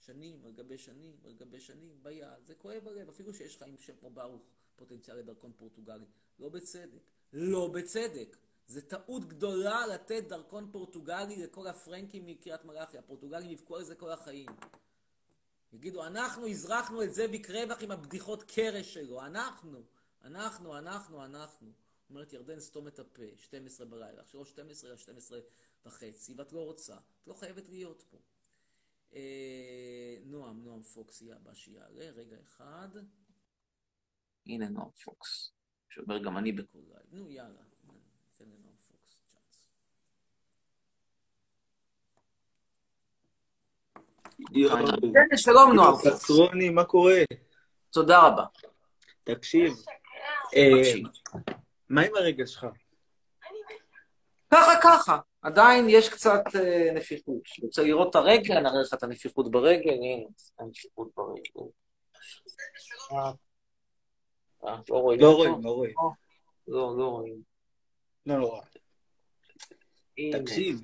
שנים 0.00 0.44
על 0.44 0.52
גבי 0.52 0.78
שנים 0.78 1.16
על 1.24 1.32
גבי 1.32 1.60
שנים, 1.60 1.98
ביד, 2.02 2.46
זה 2.46 2.54
כואב 2.54 2.88
הלב, 2.88 3.08
אפילו 3.08 3.34
שיש 3.34 3.56
לך 3.56 3.62
עם 3.62 3.76
שם 3.76 3.94
ברוך 4.14 4.42
פוטנציאל 4.76 5.16
לדרכון 5.16 5.52
פורטוגלי. 5.56 6.04
לא 6.38 6.48
בצדק. 6.48 7.00
לא 7.32 7.68
בצדק. 7.68 8.36
זה 8.66 8.82
טעות 8.82 9.24
גדולה 9.24 9.86
לתת 9.86 10.24
דרכון 10.28 10.68
פורטוגלי 10.72 11.36
לכל 11.36 11.66
הפרנקים 11.66 12.26
מקריית 12.26 12.64
מלאכי. 12.64 12.98
הפורטוגלים 12.98 13.50
יבכו 13.50 13.76
על 13.76 13.84
זה 13.84 13.94
כל 13.94 14.12
החיים. 14.12 14.48
יגידו, 15.72 16.06
אנחנו 16.06 16.46
הזרחנו 16.46 17.02
את 17.02 17.14
זאביק 17.14 17.50
רווח 17.50 17.82
עם 17.82 17.90
הבדיחות 17.90 18.42
קרש 18.42 18.94
שלו. 18.94 19.20
אנחנו, 19.26 19.82
אנחנו, 20.24 20.78
אנחנו, 20.78 21.24
אנחנו. 21.24 21.72
אומרת 22.10 22.32
ירדן, 22.32 22.60
סתום 22.60 22.88
את 22.88 22.98
הפה, 22.98 23.22
12 23.36 23.86
בלילה. 23.86 24.20
עכשיו 24.22 24.40
לא 24.40 24.44
12 24.44 24.90
אלא 24.90 24.98
12 24.98 25.40
וחצי, 25.86 26.34
ואת 26.36 26.52
לא 26.52 26.64
רוצה. 26.64 26.96
את 27.22 27.28
לא 27.28 27.34
חייבת 27.34 27.68
להיות 27.68 28.04
פה. 28.10 28.18
אה, 29.14 30.16
נועם, 30.24 30.64
נועם 30.64 30.82
פוקס 30.82 31.22
יהיה 31.22 31.36
הבא 31.36 31.54
שיעלה. 31.54 32.10
רגע 32.10 32.36
אחד. 32.42 32.88
הנה 34.46 34.68
נועם 34.68 34.90
פוקס, 35.04 35.52
שאומר 35.88 36.18
גם 36.18 36.38
אני 36.38 36.52
בקול. 36.52 36.82
אולי. 36.88 37.02
נו, 37.12 37.30
יאללה. 37.30 37.62
ניתן 38.24 38.44
לנועם 38.44 38.76
פוקס 38.76 39.22
צ'אנס. 39.26 39.68
כן, 45.12 45.36
שלום 45.36 45.72
נועם. 45.72 45.94
חצרוני, 45.96 46.70
מה 46.70 46.84
קורה? 46.84 47.20
תודה 47.90 48.26
רבה. 48.26 48.44
תקשיב, 49.24 49.72
אה, 50.56 50.92
מה 51.88 52.02
עם 52.02 52.14
הרגל 52.16 52.46
שלך? 52.46 52.66
ככה, 54.50 54.72
ככה. 54.82 55.18
עדיין 55.42 55.86
יש 55.88 56.08
קצת 56.08 56.42
אה, 56.54 56.92
נפיחות. 56.94 57.42
רוצה 57.62 57.82
לראות 57.82 58.10
את 58.10 58.14
הרגל, 58.14 58.56
אני 58.56 58.68
אראה 58.68 58.80
לך 58.80 58.94
את 58.94 59.02
הנפיחות 59.02 59.50
ברגל, 59.50 59.90
הנה, 59.90 60.26
הנפיחות 60.58 61.10
ברגל. 61.16 61.70
אה, 63.12 63.32
אה, 64.64 64.76
לא 64.88 64.98
רואים 64.98 65.20
לא? 65.20 65.36
רואים, 65.36 65.60
לא 65.62 65.70
רואים. 65.70 65.94
לא, 66.68 66.94
לא 66.98 67.08
רואים. 67.08 67.42
לא 68.26 68.38
נורא. 68.38 68.60
הנה. 70.18 70.38
תקשיב. 70.38 70.80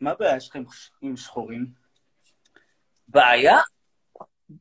מה 0.00 0.10
הבעיה 0.10 0.40
שלכם 0.40 0.64
עם 1.02 1.16
שחורים? 1.16 1.66
בעיה? 3.08 3.58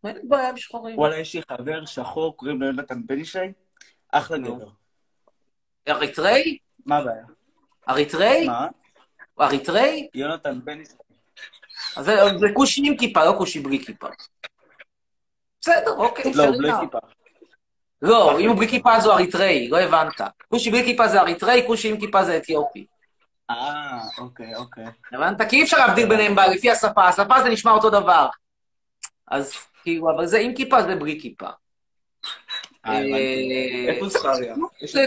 אין 0.03 0.15
לי 0.15 0.21
בעיה 0.23 0.49
עם 0.49 0.57
שחורים. 0.57 0.97
וואלה, 0.97 1.17
יש 1.17 1.35
לי 1.35 1.41
חבר 1.41 1.85
שחור, 1.85 2.37
קוראים 2.37 2.61
לו 2.61 2.65
יונתן 2.67 3.07
בן 3.07 3.19
ישי, 3.19 3.39
אחלה 4.11 4.37
גבר. 4.37 4.69
אריתראי? 5.87 6.57
מה 6.85 6.97
הבעיה? 6.97 7.36
אריתראי? 7.89 8.47
מה? 8.47 8.67
אריתראי? 9.41 10.07
יונתן 10.13 10.59
בן 10.63 10.81
ישי. 10.81 10.93
אז 11.95 12.05
זה 12.05 12.15
זה 12.39 12.47
כושי 12.53 12.81
עם 12.85 12.97
כיפה, 12.97 13.25
לא 13.25 13.33
כושי 13.37 13.59
בלי 13.59 13.85
כיפה. 13.85 14.07
בסדר, 15.61 15.91
אוקיי, 15.91 16.31
לא, 16.35 16.45
בלי. 16.57 16.71
כיפה. 16.81 16.97
לא, 18.01 18.39
אם 18.39 18.49
הוא 18.49 18.57
בלי 18.57 18.67
כיפה 18.67 18.95
אז 18.95 19.05
הוא 19.05 19.13
אריתראי, 19.13 19.67
לא 19.67 19.79
הבנת. 19.79 20.21
כושי 20.49 20.71
בלי 20.71 20.83
כיפה 20.83 21.07
זה 21.07 21.21
אריתראי, 21.21 21.63
כושי 21.67 21.89
עם 21.89 21.99
כיפה 21.99 22.23
זה 22.23 22.37
אתיופי. 22.37 22.85
אה, 23.49 23.99
אוקיי, 24.17 24.55
אוקיי. 24.55 24.85
הבנת? 25.11 25.41
כי 25.49 25.55
אי 25.55 25.63
אפשר 25.63 25.77
להבדיל 25.77 26.09
ביניהם 26.09 26.35
לפי 26.39 26.71
השפה, 26.71 27.07
השפה 27.07 27.41
זה 27.43 27.49
נשמע 27.49 27.71
אותו 27.71 27.89
דבר. 27.89 28.27
אז 29.27 29.53
כאילו, 29.83 30.11
אבל 30.15 30.25
זה 30.25 30.37
עם 30.37 30.55
כיפה 30.55 30.81
זה 30.81 30.95
בלי 30.95 31.19
כיפה. 31.21 31.47
אה, 32.85 32.97
הבנתי. 32.97 33.85
איפה 33.89 34.09
זכריה? 34.09 34.55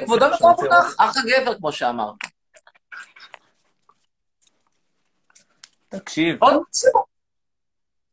כבודו 0.05 0.27
פתק 0.27 0.35
מקום 0.35 0.55
של 0.57 0.63
מונח, 0.63 0.95
אח 0.99 1.17
הגבר, 1.17 1.55
כמו 1.59 1.73
שאמרת. 1.73 2.15
תקשיב. 5.91 6.43
עוד. 6.43 6.63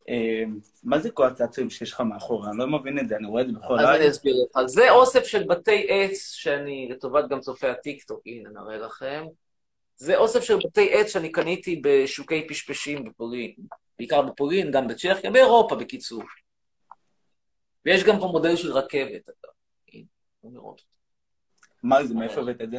אה, 0.10 0.44
מה 0.84 1.00
זה 1.00 1.12
כל 1.12 1.28
הצעצועים 1.28 1.70
שיש 1.70 1.92
לך 1.94 2.02
מאחורה? 2.02 2.50
אני 2.50 2.58
לא 2.58 2.68
מבין 2.68 3.00
את 3.00 3.08
זה, 3.08 3.16
אני 3.16 3.28
רואה 3.28 3.42
את 3.42 3.48
זה 3.48 3.54
בכל 3.54 3.80
אז 3.80 3.96
אני. 3.96 4.10
אסביר 4.10 4.36
לך. 4.50 4.66
זה 4.66 4.92
אוסף 4.92 5.24
של 5.24 5.44
בתי 5.44 5.86
עץ 5.90 6.32
שאני, 6.32 6.90
לטובת 6.92 7.30
גם 7.30 7.40
צופי 7.40 7.68
הטיקטוק, 7.68 8.22
הנה 8.26 8.50
נראה 8.50 8.78
לכם. 8.78 9.26
זה 9.96 10.18
אוסף 10.18 10.44
של 10.44 10.58
בתי 10.58 10.94
עץ 10.94 11.08
שאני 11.08 11.32
קניתי 11.32 11.82
בשוקי 11.84 12.48
פשפשים 12.48 13.04
בפולין. 13.04 13.54
בעיקר 14.00 14.22
בפולין, 14.22 14.72
גם 14.72 14.88
בצ'כיה, 14.88 15.32
באירופה 15.32 15.76
בקיצור. 15.76 16.24
ויש 17.86 18.04
גם 18.04 18.20
פה 18.20 18.26
מודל 18.26 18.56
של 18.56 18.72
רכבת, 18.72 19.30
אגב. 19.30 19.52
הנה, 19.94 20.06
אפשר 20.38 20.48
לראות. 20.54 20.82
מה 21.84 22.04
זה, 22.04 22.14
מאיפה 22.14 22.42
הבאת 22.42 22.62
את 22.62 22.70
זה? 22.70 22.78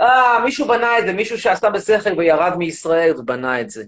אה, 0.00 0.40
מישהו 0.44 0.68
בנה 0.68 0.98
את 0.98 1.06
זה, 1.06 1.12
מישהו 1.12 1.38
שעשה 1.38 1.70
בשכל 1.70 2.18
וירד 2.18 2.54
מישראל 2.58 3.16
ובנה 3.18 3.60
את 3.60 3.70
זה. 3.70 3.84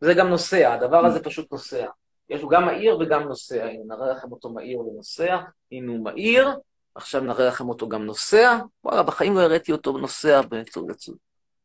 זה 0.00 0.14
גם 0.14 0.28
נוסע, 0.28 0.72
הדבר 0.72 1.04
הזה 1.06 1.22
פשוט 1.22 1.52
נוסע. 1.52 1.86
יש 2.30 2.42
לו 2.42 2.48
גם 2.48 2.64
מהיר 2.64 2.98
וגם 2.98 3.22
נוסע. 3.22 3.64
הנה, 3.64 3.94
נראה 3.94 4.12
לכם 4.12 4.32
אותו 4.32 4.50
מהיר 4.50 4.80
ונוסע. 4.80 5.38
הנה 5.72 5.92
הוא 5.92 6.04
מהיר, 6.04 6.48
עכשיו 6.94 7.20
נראה 7.20 7.48
לכם 7.48 7.68
אותו 7.68 7.88
גם 7.88 8.04
נוסע. 8.04 8.58
וואלה, 8.84 9.02
בחיים 9.02 9.34
לא 9.34 9.40
הראיתי 9.40 9.72
אותו 9.72 9.98
נוסע 9.98 10.40
בצור 10.42 10.88
לצור. 10.88 11.14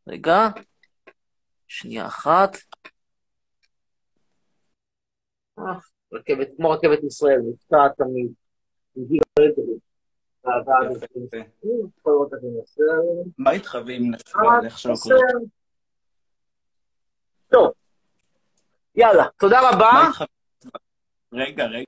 רגע, 0.08 0.48
שנייה 1.68 2.06
אחת. 2.06 2.58
אה, 5.60 5.64
רכבת, 6.14 6.48
כמו 6.58 6.70
רכבת 6.70 7.04
ישראל, 7.04 7.40
נוסע 7.40 7.88
תמיד. 7.98 8.32
מה 13.38 13.52
איתך? 13.52 13.78
איך 14.66 14.80
שלא 14.80 14.92
נוסע. 14.92 15.10
קוראים? 15.10 15.48
טוב, 17.50 17.72
יאללה, 18.96 19.26
תודה 19.40 19.70
רבה. 19.70 20.10
רגע, 21.34 21.66
רגע. 21.66 21.86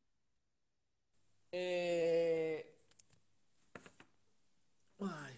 אה, 1.54 2.60
וואי. 4.99 5.34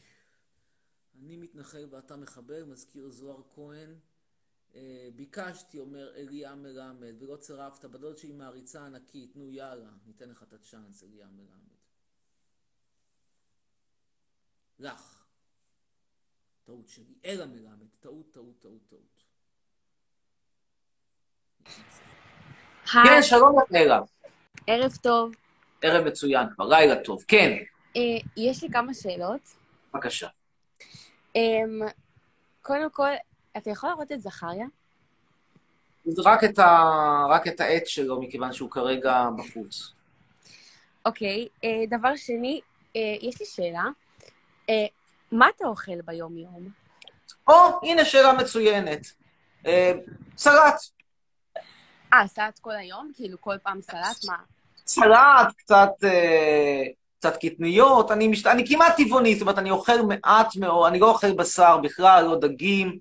אני 1.24 1.38
מתנחל 1.38 1.86
ואתה 1.91 2.16
מחבל, 2.16 2.63
מזכיר 2.63 3.09
זוהר 3.09 3.41
כהן. 3.55 3.95
אה, 4.76 5.09
ביקשתי, 5.16 5.80
אומר 5.80 6.16
אליה 6.16 6.55
מלמד, 6.55 7.13
ולא 7.20 7.36
צירפת, 7.36 7.86
בדוד 7.86 8.18
שלי 8.18 8.34
מעריצה 8.34 8.86
ענקית, 8.86 9.36
נו 9.36 9.51
יאללה, 9.51 9.89
ניתן 10.05 10.30
לך 10.30 10.43
את 10.43 10.53
הצ'אנס, 10.53 11.03
אליה 11.03 11.28
מלמד. 11.28 11.74
לך. 14.80 15.23
טעות 16.63 16.88
שלי. 16.88 17.13
אלה 17.26 17.45
מלמד, 17.45 17.88
טעות, 17.99 18.32
טעות, 18.32 18.59
טעות, 18.59 18.88
טעות. 18.88 19.23
כן, 22.91 23.21
שלום 23.21 23.59
לך. 23.71 24.01
ערב 24.67 24.95
טוב. 25.01 25.32
ערב 25.82 26.07
מצוין 26.07 26.47
כבר, 26.55 26.67
לילה 26.67 27.03
טוב. 27.03 27.23
כן, 27.28 27.57
אה, 27.95 28.01
יש 28.38 28.63
לי 28.63 28.69
כמה 28.69 28.93
שאלות. 28.93 29.41
בבקשה. 29.93 30.28
אמ, 31.36 31.82
קודם 32.61 32.89
כל, 32.91 33.09
אתה 33.57 33.69
יכול 33.69 33.89
להראות 33.89 34.11
את 34.11 34.21
זכריה? 34.21 34.65
רק 36.26 36.43
את, 36.43 36.59
ה... 36.59 36.82
רק 37.30 37.47
את 37.47 37.59
העט 37.59 37.88
שלו, 37.88 38.21
מכיוון 38.21 38.53
שהוא 38.53 38.71
כרגע 38.71 39.28
בחוץ. 39.38 39.93
אוקיי. 41.05 41.47
אה, 41.63 41.69
דבר 41.89 42.15
שני, 42.15 42.61
אה, 42.95 43.15
יש 43.21 43.39
לי 43.39 43.45
שאלה. 43.45 43.84
אה, 44.70 44.86
מה 45.32 45.49
אתה 45.55 45.68
אוכל 45.68 46.01
ביום-יום? 46.01 46.70
או, 47.47 47.53
הנה 47.84 48.05
שאלה 48.05 48.34
מצוינת. 48.34 49.07
אה, 49.66 49.91
סלט. 50.38 50.76
אה, 52.13 52.28
סלט 52.28 52.59
כל 52.59 52.72
היום? 52.72 53.11
כאילו 53.16 53.41
כל 53.41 53.55
פעם 53.63 53.82
סלט? 53.82 54.26
מה? 54.28 54.38
סלט, 54.86 55.55
קצת, 55.57 55.91
אה, 56.03 56.84
קצת 57.20 57.38
קטניות. 57.38 58.11
אני, 58.11 58.28
מש... 58.28 58.45
אני 58.45 58.68
כמעט 58.68 58.95
טבעוני, 58.97 59.34
זאת 59.34 59.41
אומרת, 59.41 59.57
אני 59.57 59.72
אוכל 59.72 60.01
מעט 60.01 60.55
מאוד, 60.55 60.89
אני 60.89 60.99
לא 60.99 61.09
אוכל 61.09 61.34
בשר 61.34 61.78
בכלל, 61.78 62.26
לא 62.26 62.39
דגים, 62.39 62.97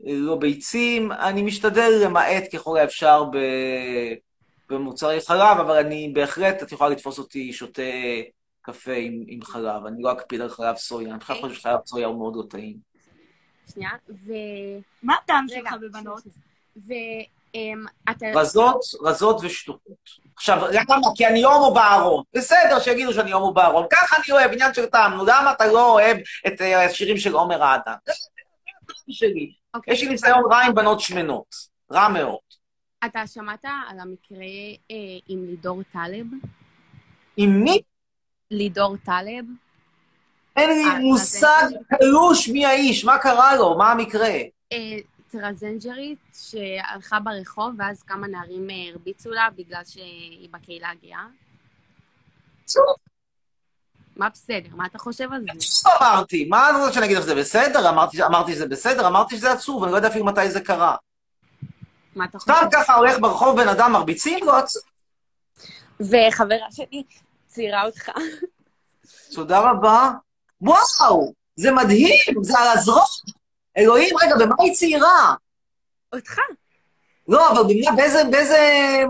לא 0.00 0.36
ביצים. 0.36 1.12
אני 1.12 1.42
משתדל 1.42 1.90
למעט 2.04 2.44
ככל 2.54 2.78
האפשר 2.78 3.24
ב... 3.24 3.36
במוצרי 4.70 5.20
חלב, 5.20 5.58
אבל 5.60 5.76
אני 5.76 6.10
בהחלט, 6.14 6.62
את 6.62 6.72
יכולה 6.72 6.90
לתפוס 6.90 7.18
אותי 7.18 7.52
שותה 7.52 7.82
קפה 8.66 8.92
עם, 8.92 9.24
עם 9.26 9.42
חלב. 9.42 9.86
אני 9.86 10.02
לא 10.02 10.12
אקפיד 10.12 10.40
על 10.40 10.48
חלב 10.48 10.76
סויה, 10.76 11.10
אני 11.10 11.18
בכלל 11.18 11.40
חושב 11.40 11.54
שחלב 11.54 11.78
סויה 11.86 12.06
הוא 12.06 12.18
מאוד 12.18 12.36
לא 12.36 12.42
טעים. 12.50 12.76
שנייה, 13.72 13.90
ו... 14.08 14.32
מה 15.02 15.14
הטעם 15.24 15.46
שלך 15.48 15.74
בבנות? 15.80 16.22
ואתה... 16.76 18.26
רזות, 18.34 18.80
רזות 19.02 19.36
ושטוחות. 19.42 20.10
עכשיו, 20.36 20.58
למה? 20.72 20.96
כי 21.14 21.26
אני 21.26 21.44
הומו 21.44 21.74
בארון. 21.74 22.24
בסדר, 22.34 22.80
שיגידו 22.80 23.12
שאני 23.12 23.32
הומו 23.32 23.54
בארון. 23.54 23.86
ככה 23.90 24.16
אני 24.16 24.32
אוהב, 24.32 24.52
עניין 24.52 24.74
של 24.74 24.86
טעם. 24.86 25.14
נו, 25.14 25.24
למה 25.24 25.52
אתה 25.52 25.66
לא 25.66 25.92
אוהב 25.92 26.16
את 26.46 26.60
אה, 26.60 26.84
השירים 26.84 27.16
של 27.16 27.32
עומר 27.32 27.74
אדם? 27.74 27.94
זה 28.06 28.12
הטעם 28.12 29.10
שלי. 29.10 29.52
יש 29.86 30.02
לי 30.02 30.08
ניסיון 30.08 30.42
רע 30.52 30.58
עם 30.58 30.74
בנות 30.74 31.00
שמנות. 31.00 31.54
רע 31.92 32.08
מאוד. 32.08 32.38
אתה 33.04 33.26
שמעת 33.26 33.64
על 33.64 34.00
המקרה 34.00 34.46
אה, 34.90 34.96
עם 35.28 35.44
לידור 35.46 35.82
טלב? 35.92 36.26
עם 37.36 37.62
מי? 37.64 37.82
לידור 38.50 38.96
טלב? 38.96 39.44
אין 40.56 40.70
לי 40.70 40.84
אה, 40.84 40.98
מושג 40.98 41.68
קלוש 41.88 42.48
מי 42.48 42.66
האיש, 42.66 43.04
מה 43.04 43.18
קרה 43.18 43.56
לו, 43.56 43.78
מה 43.78 43.92
המקרה. 43.92 44.28
אה, 44.72 44.96
טרנסג'רית 45.30 46.18
שהלכה 46.32 47.20
ברחוב, 47.20 47.74
ואז 47.78 48.02
כמה 48.02 48.26
נערים 48.26 48.70
אה, 48.70 48.74
הרביצו 48.92 49.30
לה 49.30 49.48
בגלל 49.56 49.82
שהיא 49.84 50.48
בקהילה 50.50 50.88
הגאה. 50.90 51.26
מה 54.16 54.28
בסדר? 54.28 54.68
מה 54.76 54.86
אתה 54.86 54.98
חושב 54.98 55.32
על 55.32 55.42
זה? 55.42 55.48
לא 55.86 55.92
אמרתי, 56.00 56.44
מה 56.44 56.70
אתה 56.70 56.78
רוצה 56.78 56.92
שאני 56.92 57.06
אגיד 57.06 57.16
לך, 57.16 57.24
זה 57.24 57.34
בסדר? 57.34 57.88
אמרתי, 57.88 58.24
אמרתי 58.24 58.52
שזה 58.52 58.66
בסדר? 58.66 59.06
אמרתי 59.06 59.36
שזה 59.36 59.52
עצוב, 59.52 59.82
אני 59.82 59.92
לא 59.92 59.96
יודע 59.96 60.08
אפילו 60.08 60.24
מתי 60.24 60.50
זה 60.50 60.60
קרה. 60.60 60.96
מה 62.16 62.24
אתה 62.24 62.38
חושב? 62.38 62.52
סתם 62.52 62.66
ככה 62.72 62.94
הולך 62.94 63.18
ברחוב 63.20 63.60
בן 63.60 63.68
אדם, 63.68 63.92
מרביצים 63.92 64.44
לו, 64.46 64.52
עצוב. 64.52 64.82
וחברה 66.00 66.66
שלי 66.70 67.02
ציירה 67.56 67.84
אותך. 67.84 68.10
תודה 69.34 69.58
רבה. 69.70 70.10
וואו, 70.60 71.32
זה 71.56 71.72
מדהים, 71.72 72.34
זה 72.42 72.58
על 72.58 72.68
הזרוע. 72.78 73.04
אלוהים, 73.76 74.16
רגע, 74.22 74.34
במה 74.36 74.54
היא 74.58 74.74
צעירה? 74.74 75.34
אותך. 76.12 76.38
לא, 77.28 77.50
אבל 77.50 77.62
במה, 77.62 77.96
באיזה, 77.96 78.24
באיזה... 78.30 78.58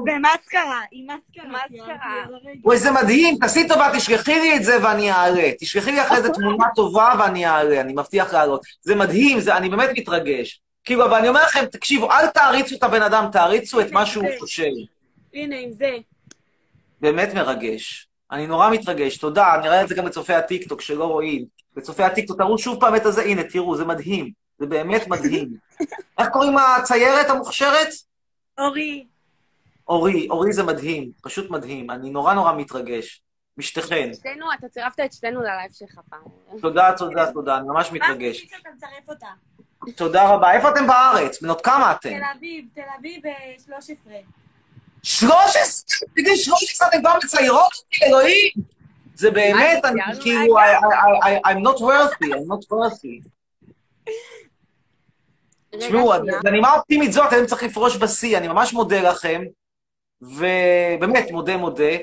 במאסקרה, 0.04 0.80
עם 0.92 1.06
מאסקרה. 1.06 1.48
מאסקרה. 1.48 2.26
וואי, 2.64 2.78
זה 2.78 2.90
מדהים, 2.90 3.38
תעשי 3.40 3.68
טובה, 3.68 3.92
תשלחי 3.96 4.40
לי 4.40 4.56
את 4.56 4.64
זה 4.64 4.84
ואני 4.84 5.12
אעלה. 5.12 5.50
תשלחי 5.60 5.92
לי 5.92 6.02
אחרי 6.02 6.22
זה 6.22 6.32
תמונה 6.32 6.66
טובה 6.74 7.14
ואני 7.18 7.46
אעלה, 7.46 7.80
אני 7.80 7.92
מבטיח 7.92 8.32
לעלות. 8.32 8.60
זה 8.82 8.94
מדהים, 8.94 9.40
זה, 9.40 9.56
אני 9.56 9.68
באמת 9.68 9.90
מתרגש. 9.92 10.60
כאילו, 10.84 11.04
אבל 11.04 11.14
אני 11.14 11.28
אומר 11.28 11.42
לכם, 11.42 11.64
תקשיבו, 11.66 12.10
אל 12.10 12.26
תעריצו 12.26 12.74
את 12.76 12.82
הבן 12.82 13.02
אדם, 13.02 13.28
תעריצו 13.32 13.80
את 13.80 13.90
מה 13.90 14.06
שהוא 14.06 14.26
חושב. 14.38 14.70
הנה, 15.34 15.56
עם 15.56 15.72
זה. 15.72 15.90
באמת 17.00 17.34
מרגש. 17.34 18.08
אני 18.30 18.46
נורא 18.46 18.70
מתרגש, 18.70 19.18
תודה. 19.18 19.54
אני 19.54 19.68
רואה 19.68 19.82
את 19.82 19.88
זה 19.88 19.94
גם 19.94 20.06
לצופי 20.06 20.34
הטיקטוק 20.34 20.80
שלא 20.80 21.04
רואים. 21.04 21.44
לצופי 21.76 22.02
הטיקטוק, 22.02 22.38
תראו 22.38 22.58
שוב 22.58 22.80
פעם 22.80 22.96
את 22.96 23.06
הזה, 23.06 23.22
הנה, 23.22 23.44
תראו, 23.44 23.76
זה 23.76 23.84
מדהים. 23.84 24.30
זה 24.58 24.66
באמת 24.66 25.08
מדהים. 25.08 25.48
איך 26.18 26.28
קוראים 26.28 26.56
לציירת 26.58 27.30
המוכשרת? 27.30 27.88
אורי. 28.58 29.06
אורי, 29.88 30.28
אורי 30.30 30.52
זה 30.52 30.62
מדהים, 30.62 31.10
פשוט 31.22 31.50
מדהים. 31.50 31.90
אני 31.90 32.10
נורא 32.10 32.34
נורא 32.34 32.52
מתרגש. 32.52 33.22
משתכן. 33.58 34.14
שתינו, 34.14 34.46
אתה 34.58 34.68
צירפת 34.68 35.00
את 35.00 35.12
שתינו 35.12 35.40
ללייב 35.40 35.72
שלך 35.72 35.98
פעם. 36.10 36.20
תודה, 36.60 36.92
תודה, 36.98 37.32
תודה, 37.32 37.56
אני 37.56 37.68
ממש 37.68 37.92
מתרגש. 37.92 38.42
מה 38.42 38.58
שאתה 38.58 38.68
מצרף 38.76 39.08
אותה? 39.08 39.26
תודה 39.96 40.28
רבה. 40.28 40.52
איפה 40.52 40.70
אתם 40.70 40.86
בארץ? 40.86 41.42
בנות 41.42 41.60
כמה 41.60 41.92
אתם? 41.92 42.08
תל 42.08 42.24
אביב, 42.36 42.64
תל 42.74 42.80
אביב 42.98 43.26
אה, 43.26 43.54
13. 43.66 44.14
13? 45.06 46.08
בגיל 46.16 46.36
13 46.36 46.88
אתם 46.88 47.00
כבר 47.00 47.12
מציירות 47.24 47.72
אותי, 47.74 48.04
אלוהים! 48.04 48.50
זה 49.14 49.30
באמת, 49.30 49.84
אני 49.84 50.00
כאילו, 50.22 50.58
I'm 51.46 51.62
not 51.62 51.78
worthy, 51.80 52.26
I'm 52.34 52.48
not 52.48 52.72
worthy. 52.72 53.28
תשמעו, 55.78 56.12
בנימה 56.42 56.72
אופטימית 56.72 57.12
זאת, 57.12 57.32
אני 57.32 57.46
צריך 57.46 57.62
לפרוש 57.62 57.96
בשיא, 57.96 58.38
אני 58.38 58.48
ממש 58.48 58.72
מודה 58.72 59.00
לכם, 59.10 59.42
ובאמת, 60.22 61.30
מודה, 61.30 61.56
מודה. 61.56 61.96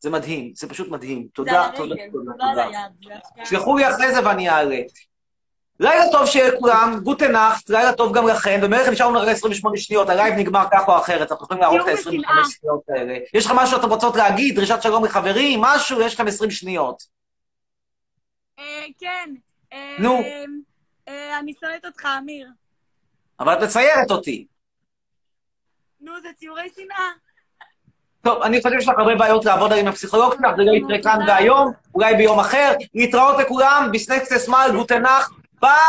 זה 0.00 0.10
מדהים, 0.10 0.52
זה 0.56 0.68
פשוט 0.68 0.88
מדהים. 0.88 1.28
תודה, 1.32 1.70
תודה, 1.76 1.94
תודה, 2.12 2.32
תודה. 2.32 2.68
שלחו 3.44 3.76
לי 3.76 3.88
אחרי 3.90 4.14
זה 4.14 4.26
ואני 4.26 4.50
אעלה. 4.50 4.80
לילה 5.82 6.04
טוב 6.12 6.26
שיהיה 6.26 6.48
לכולם, 6.48 7.00
gute 7.02 7.29
Nacht, 7.29 7.70
לילה 7.70 7.92
טוב 7.92 8.14
גם 8.14 8.28
לכם, 8.28 8.60
ומערך 8.62 8.88
נשאר 8.88 9.08
לנו 9.08 9.20
רק 9.20 9.28
28 9.28 9.76
שניות, 9.76 10.08
הלייב 10.08 10.34
נגמר 10.34 10.64
כך 10.72 10.88
או 10.88 10.98
אחרת, 10.98 11.32
אנחנו 11.32 11.44
יכולים 11.44 11.62
להראות 11.62 11.80
את 11.80 11.86
יום 11.86 11.96
ה-25 11.96 12.00
בשנאה. 12.00 12.44
שניות 12.50 12.82
האלה. 12.88 13.18
יש 13.34 13.46
לכם 13.46 13.56
משהו 13.56 13.76
שאתם 13.76 13.88
רוצות 13.88 14.16
להגיד, 14.16 14.56
דרישת 14.56 14.82
שלום 14.82 15.04
לחברים, 15.04 15.60
משהו, 15.60 16.00
יש 16.00 16.14
לכם 16.14 16.26
20 16.26 16.50
שניות. 16.50 17.02
אה, 18.58 18.84
כן. 19.00 19.30
אה, 19.72 19.96
נו. 19.98 20.22
אה, 21.08 21.38
אני 21.38 21.54
שונאת 21.60 21.84
אותך, 21.84 22.06
אמיר. 22.18 22.48
אבל 23.40 23.52
את 23.52 23.62
מציירת 23.62 24.10
אותי. 24.10 24.46
נו, 26.00 26.12
זה 26.22 26.28
ציורי 26.38 26.68
שנאה. 26.76 27.10
טוב, 28.22 28.42
אני 28.42 28.62
חושב 28.62 28.74
שיש 28.78 28.88
לך 28.88 28.94
הרבה 28.98 29.14
בעיות 29.14 29.44
לעבוד 29.44 29.72
עם 29.72 29.88
הפסיכולוג 29.88 30.32
שלך, 30.32 30.46
זה 30.56 30.62
לא 30.62 30.72
יקרה 30.72 31.02
כאן 31.02 31.18
והיום, 31.28 31.72
אולי 31.94 32.14
ביום 32.14 32.40
אחר. 32.40 32.72
להתראות 32.94 33.38
לכולם, 33.38 33.88
ביסנקסט 33.92 34.36
סמל, 34.36 34.70
גוטנאכט, 34.72 35.41
ביי! 35.62 35.82